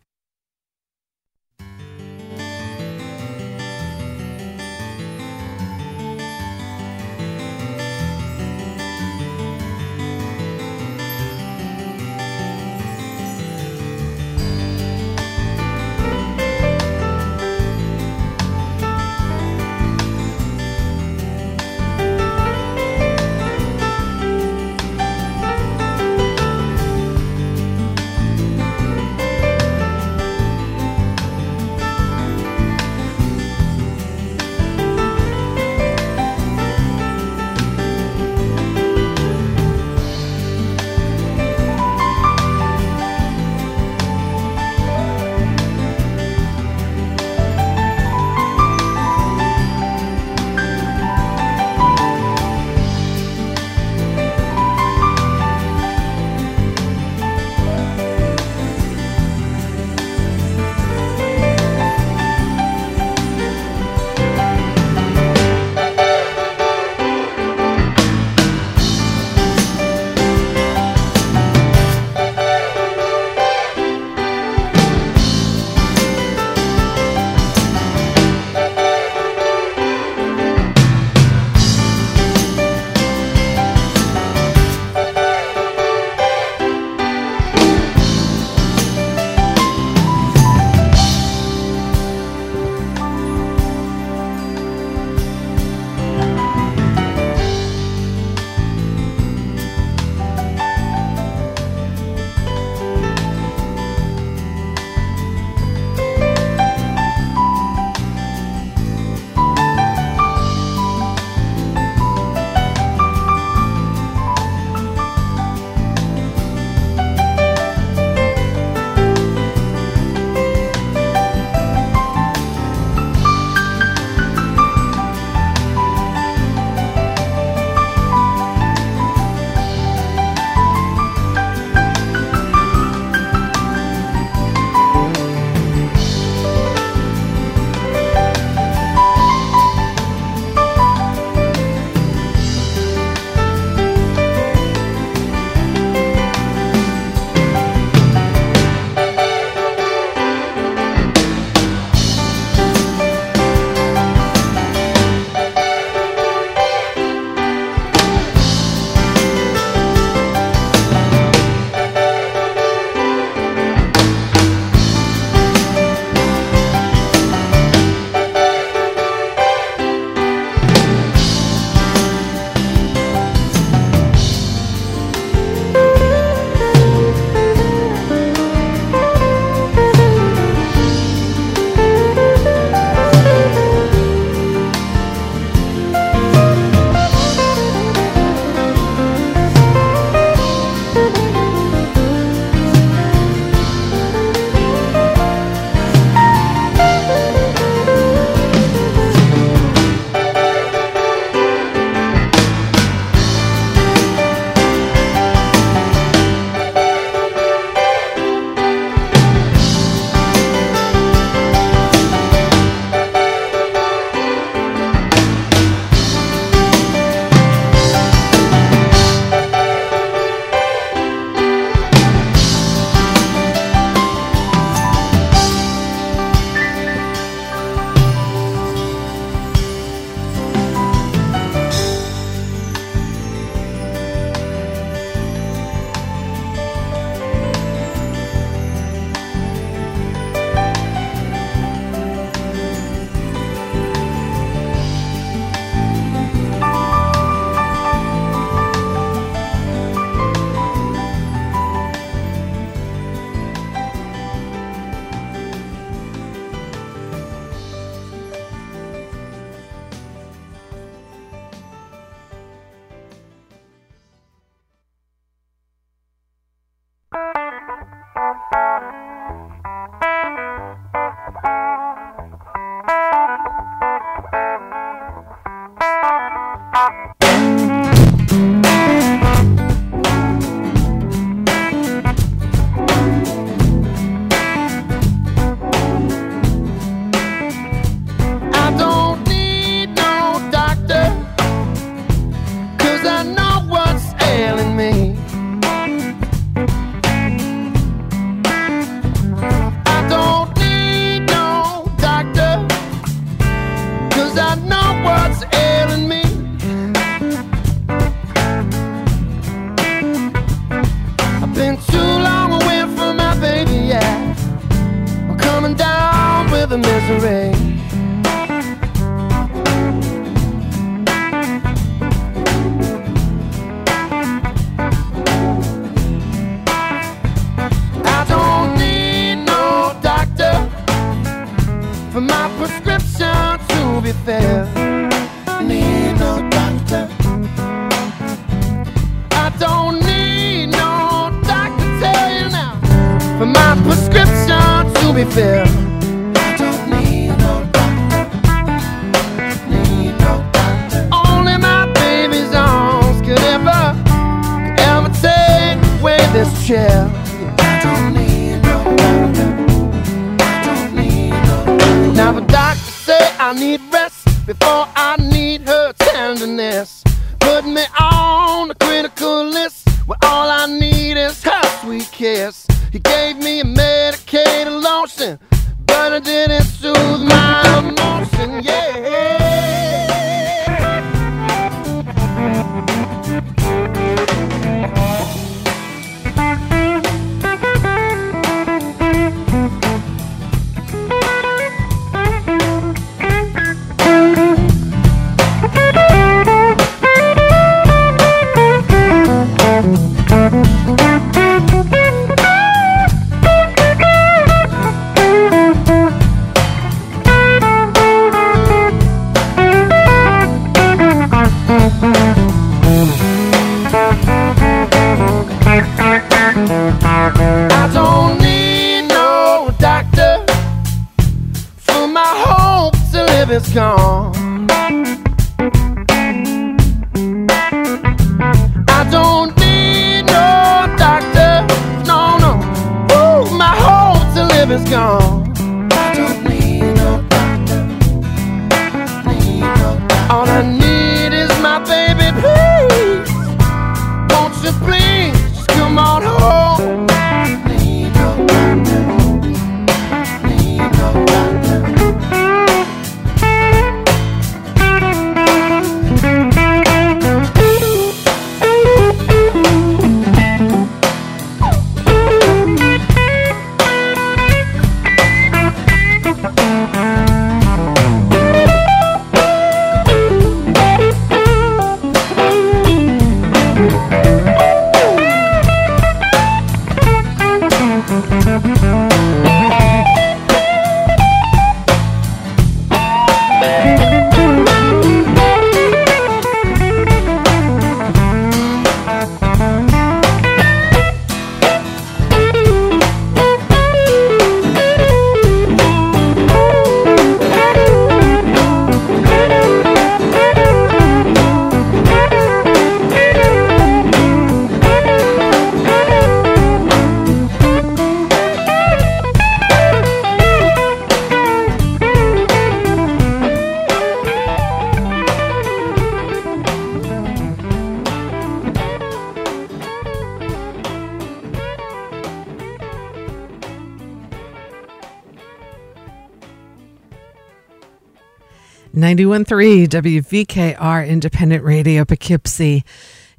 91.3 529.19 529.85
WVKR 529.89 531.05
Independent 531.05 531.61
Radio 531.61 532.05
Poughkeepsie, 532.05 532.85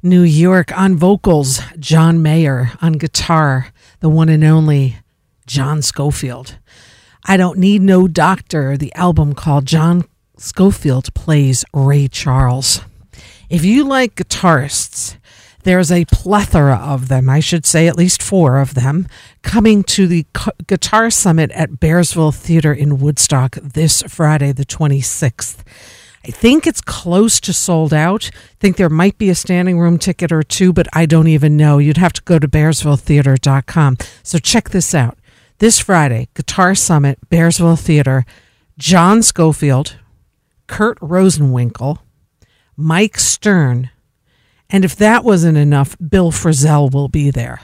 New 0.03 0.21
York. 0.21 0.71
On 0.77 0.95
vocals, 0.95 1.59
John 1.79 2.21
Mayer. 2.21 2.71
On 2.83 2.93
guitar, 2.93 3.69
the 3.99 4.07
one 4.07 4.29
and 4.29 4.43
only 4.43 4.97
John 5.47 5.81
Scofield. 5.81 6.59
I 7.25 7.35
Don't 7.35 7.57
Need 7.57 7.81
No 7.81 8.07
Doctor, 8.07 8.77
the 8.77 8.93
album 8.93 9.33
called 9.33 9.65
John 9.65 10.05
Scofield 10.37 11.11
Plays 11.15 11.65
Ray 11.73 12.07
Charles. 12.07 12.81
If 13.49 13.65
you 13.65 13.83
like 13.83 14.13
guitarists, 14.13 15.17
there's 15.63 15.91
a 15.91 16.05
plethora 16.05 16.75
of 16.75 17.07
them. 17.07 17.27
I 17.27 17.39
should 17.39 17.65
say 17.65 17.87
at 17.87 17.97
least 17.97 18.21
four 18.21 18.59
of 18.59 18.75
them 18.75 19.07
coming 19.41 19.83
to 19.83 20.07
the 20.07 20.25
Guitar 20.67 21.09
Summit 21.09 21.51
at 21.51 21.71
Bearsville 21.79 22.35
Theater 22.35 22.73
in 22.73 22.99
Woodstock 22.99 23.55
this 23.55 24.03
Friday, 24.07 24.51
the 24.51 24.65
26th. 24.65 25.63
I 26.23 26.29
think 26.29 26.67
it's 26.67 26.81
close 26.81 27.39
to 27.41 27.53
sold 27.53 27.93
out. 27.93 28.29
I 28.33 28.55
think 28.59 28.77
there 28.77 28.89
might 28.89 29.17
be 29.17 29.29
a 29.29 29.35
standing 29.35 29.79
room 29.79 29.97
ticket 29.97 30.31
or 30.31 30.43
two, 30.43 30.71
but 30.71 30.87
I 30.93 31.07
don't 31.07 31.27
even 31.27 31.57
know. 31.57 31.79
You'd 31.79 31.97
have 31.97 32.13
to 32.13 32.21
go 32.21 32.37
to 32.37 32.47
bearsvilletheater.com. 32.47 33.97
So 34.21 34.37
check 34.37 34.69
this 34.69 34.93
out. 34.93 35.17
This 35.57 35.79
Friday, 35.79 36.29
Guitar 36.35 36.75
Summit, 36.75 37.17
Bearsville 37.29 37.79
Theater, 37.79 38.25
John 38.77 39.23
Scofield, 39.23 39.97
Kurt 40.67 40.99
Rosenwinkel, 40.99 41.99
Mike 42.77 43.19
Stern, 43.19 43.89
and 44.69 44.85
if 44.85 44.95
that 44.95 45.23
wasn't 45.23 45.57
enough, 45.57 45.97
Bill 45.97 46.31
Frisell 46.31 46.91
will 46.91 47.09
be 47.09 47.29
there. 47.29 47.59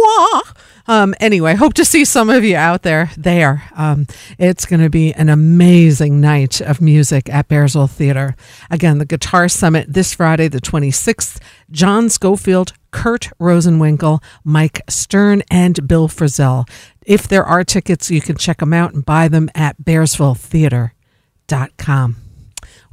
Wah! 0.00 0.42
Um, 0.88 1.14
anyway, 1.18 1.54
hope 1.54 1.74
to 1.74 1.84
see 1.84 2.04
some 2.04 2.30
of 2.30 2.44
you 2.44 2.54
out 2.56 2.82
there 2.82 3.10
there. 3.16 3.64
Um, 3.74 4.06
it's 4.38 4.66
going 4.66 4.80
to 4.80 4.90
be 4.90 5.12
an 5.12 5.28
amazing 5.28 6.20
night 6.20 6.60
of 6.60 6.80
music 6.80 7.28
at 7.28 7.48
Bearsville 7.48 7.90
Theater. 7.90 8.36
Again, 8.70 8.98
the 8.98 9.04
Guitar 9.04 9.48
Summit 9.48 9.92
this 9.92 10.14
Friday, 10.14 10.46
the 10.46 10.60
26th. 10.60 11.40
John 11.70 12.08
Scofield, 12.08 12.72
Kurt 12.92 13.30
Rosenwinkel, 13.40 14.22
Mike 14.44 14.80
Stern, 14.88 15.42
and 15.50 15.88
Bill 15.88 16.06
Frisell. 16.08 16.68
If 17.04 17.26
there 17.26 17.44
are 17.44 17.64
tickets, 17.64 18.08
you 18.10 18.20
can 18.20 18.36
check 18.36 18.58
them 18.58 18.72
out 18.72 18.94
and 18.94 19.04
buy 19.04 19.26
them 19.28 19.50
at 19.54 19.82
bearsvilletheater.com. 19.82 22.16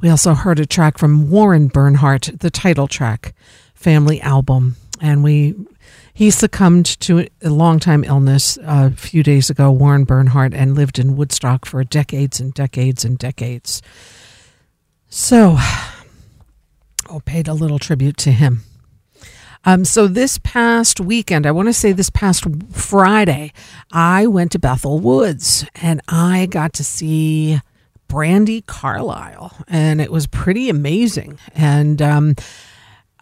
We 0.00 0.10
also 0.10 0.34
heard 0.34 0.58
a 0.58 0.66
track 0.66 0.98
from 0.98 1.30
Warren 1.30 1.68
Bernhardt, 1.68 2.40
the 2.40 2.50
title 2.50 2.88
track, 2.88 3.34
family 3.74 4.20
album. 4.20 4.74
And 5.00 5.24
we 5.24 5.54
He 6.14 6.30
succumbed 6.30 6.86
to 7.00 7.26
a 7.42 7.50
long 7.50 7.80
time 7.80 8.04
illness 8.04 8.56
uh, 8.58 8.90
a 8.92 8.96
few 8.96 9.24
days 9.24 9.50
ago, 9.50 9.72
Warren 9.72 10.04
Bernhardt, 10.04 10.54
and 10.54 10.76
lived 10.76 11.00
in 11.00 11.16
Woodstock 11.16 11.66
for 11.66 11.82
decades 11.82 12.38
and 12.38 12.54
decades 12.54 13.04
and 13.04 13.18
decades. 13.18 13.82
So, 15.08 15.56
I 15.58 17.18
paid 17.24 17.48
a 17.48 17.52
little 17.52 17.80
tribute 17.80 18.16
to 18.18 18.30
him. 18.30 18.62
Um, 19.64 19.84
so 19.84 20.06
this 20.06 20.38
past 20.38 21.00
weekend, 21.00 21.46
I 21.46 21.50
want 21.50 21.68
to 21.68 21.72
say 21.72 21.90
this 21.90 22.10
past 22.10 22.44
Friday, 22.70 23.52
I 23.90 24.28
went 24.28 24.52
to 24.52 24.58
Bethel 24.60 25.00
Woods 25.00 25.66
and 25.74 26.00
I 26.06 26.46
got 26.46 26.74
to 26.74 26.84
see 26.84 27.60
Brandi 28.08 28.64
Carlile, 28.64 29.56
and 29.66 30.00
it 30.00 30.12
was 30.12 30.26
pretty 30.26 30.68
amazing. 30.68 31.38
And 31.54 32.00
um, 32.00 32.36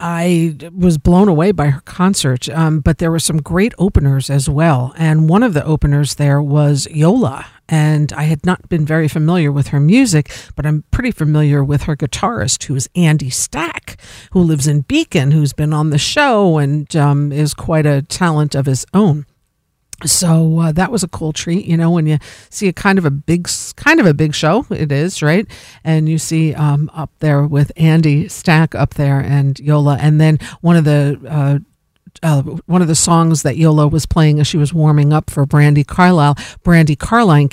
I 0.05 0.57
was 0.75 0.97
blown 0.97 1.29
away 1.29 1.53
by 1.53 1.67
her 1.67 1.79
concert, 1.79 2.49
um, 2.49 2.81
but 2.81 2.97
there 2.97 3.09
were 3.09 3.19
some 3.19 3.41
great 3.41 3.73
openers 3.79 4.29
as 4.29 4.49
well. 4.49 4.93
And 4.97 5.29
one 5.29 5.43
of 5.43 5.53
the 5.53 5.63
openers 5.63 6.15
there 6.15 6.41
was 6.41 6.89
Yola. 6.91 7.45
And 7.69 8.11
I 8.11 8.23
had 8.23 8.45
not 8.45 8.67
been 8.67 8.85
very 8.85 9.07
familiar 9.07 9.49
with 9.49 9.67
her 9.67 9.79
music, 9.79 10.29
but 10.57 10.65
I'm 10.65 10.83
pretty 10.91 11.11
familiar 11.11 11.63
with 11.63 11.83
her 11.83 11.95
guitarist, 11.95 12.65
who 12.65 12.75
is 12.75 12.89
Andy 12.97 13.29
Stack, 13.29 13.97
who 14.33 14.41
lives 14.41 14.67
in 14.67 14.81
Beacon, 14.81 15.31
who's 15.31 15.53
been 15.53 15.71
on 15.71 15.89
the 15.89 15.97
show 15.97 16.57
and 16.57 16.93
um, 16.97 17.31
is 17.31 17.53
quite 17.53 17.85
a 17.85 18.01
talent 18.01 18.55
of 18.55 18.65
his 18.65 18.85
own 18.93 19.25
so 20.05 20.59
uh, 20.59 20.71
that 20.71 20.91
was 20.91 21.03
a 21.03 21.07
cool 21.07 21.33
treat 21.33 21.65
you 21.65 21.77
know 21.77 21.89
when 21.89 22.05
you 22.05 22.17
see 22.49 22.67
a 22.67 22.73
kind 22.73 22.97
of 22.97 23.05
a 23.05 23.11
big 23.11 23.47
kind 23.75 23.99
of 23.99 24.05
a 24.05 24.13
big 24.13 24.33
show 24.33 24.65
it 24.69 24.91
is 24.91 25.21
right? 25.21 25.47
And 25.83 26.07
you 26.07 26.17
see 26.17 26.53
um, 26.53 26.89
up 26.93 27.11
there 27.19 27.45
with 27.45 27.71
andy 27.77 28.27
stack 28.27 28.75
up 28.75 28.95
there 28.95 29.19
and 29.19 29.59
yola 29.59 29.97
and 29.99 30.19
then 30.19 30.39
one 30.61 30.75
of 30.75 30.85
the 30.85 31.19
uh, 31.27 31.59
uh, 32.21 32.41
one 32.41 32.81
of 32.81 32.87
the 32.87 32.95
songs 32.95 33.41
that 33.43 33.57
Yola 33.57 33.87
was 33.87 34.05
playing 34.05 34.39
as 34.39 34.47
she 34.47 34.57
was 34.57 34.73
warming 34.73 35.11
up 35.11 35.29
for 35.29 35.45
Brandi 35.45 35.85
Carlile, 35.85 36.35
Brandi 36.63 36.97
Carlile, 36.97 37.49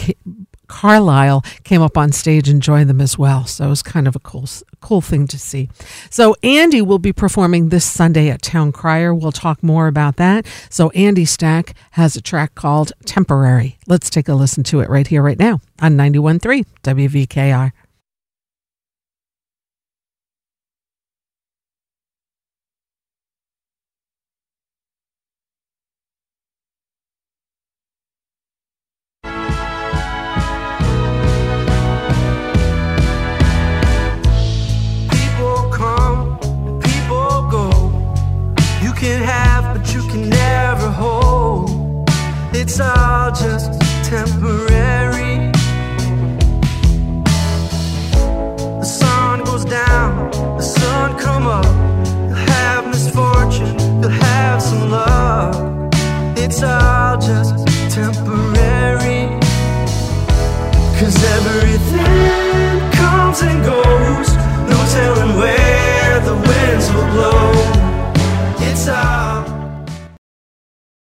Carlile 0.70 1.44
came 1.64 1.82
up 1.82 1.98
on 1.98 2.12
stage 2.12 2.48
and 2.48 2.62
joined 2.62 2.88
them 2.88 3.00
as 3.00 3.18
well. 3.18 3.44
So 3.44 3.66
it 3.66 3.68
was 3.68 3.82
kind 3.82 4.06
of 4.06 4.14
a 4.14 4.20
cool, 4.20 4.48
cool 4.80 5.00
thing 5.00 5.26
to 5.26 5.38
see. 5.38 5.68
So 6.10 6.36
Andy 6.44 6.80
will 6.80 7.00
be 7.00 7.12
performing 7.12 7.70
this 7.70 7.84
Sunday 7.84 8.30
at 8.30 8.40
Town 8.40 8.70
Crier. 8.70 9.12
We'll 9.12 9.32
talk 9.32 9.62
more 9.64 9.88
about 9.88 10.16
that. 10.16 10.46
So 10.70 10.90
Andy 10.90 11.24
Stack 11.24 11.74
has 11.92 12.14
a 12.14 12.22
track 12.22 12.54
called 12.54 12.92
Temporary. 13.04 13.78
Let's 13.88 14.08
take 14.08 14.28
a 14.28 14.34
listen 14.34 14.62
to 14.64 14.78
it 14.80 14.88
right 14.88 15.06
here, 15.06 15.22
right 15.22 15.38
now 15.38 15.60
on 15.82 15.96
91.3 15.96 16.64
WVKR. 16.84 17.72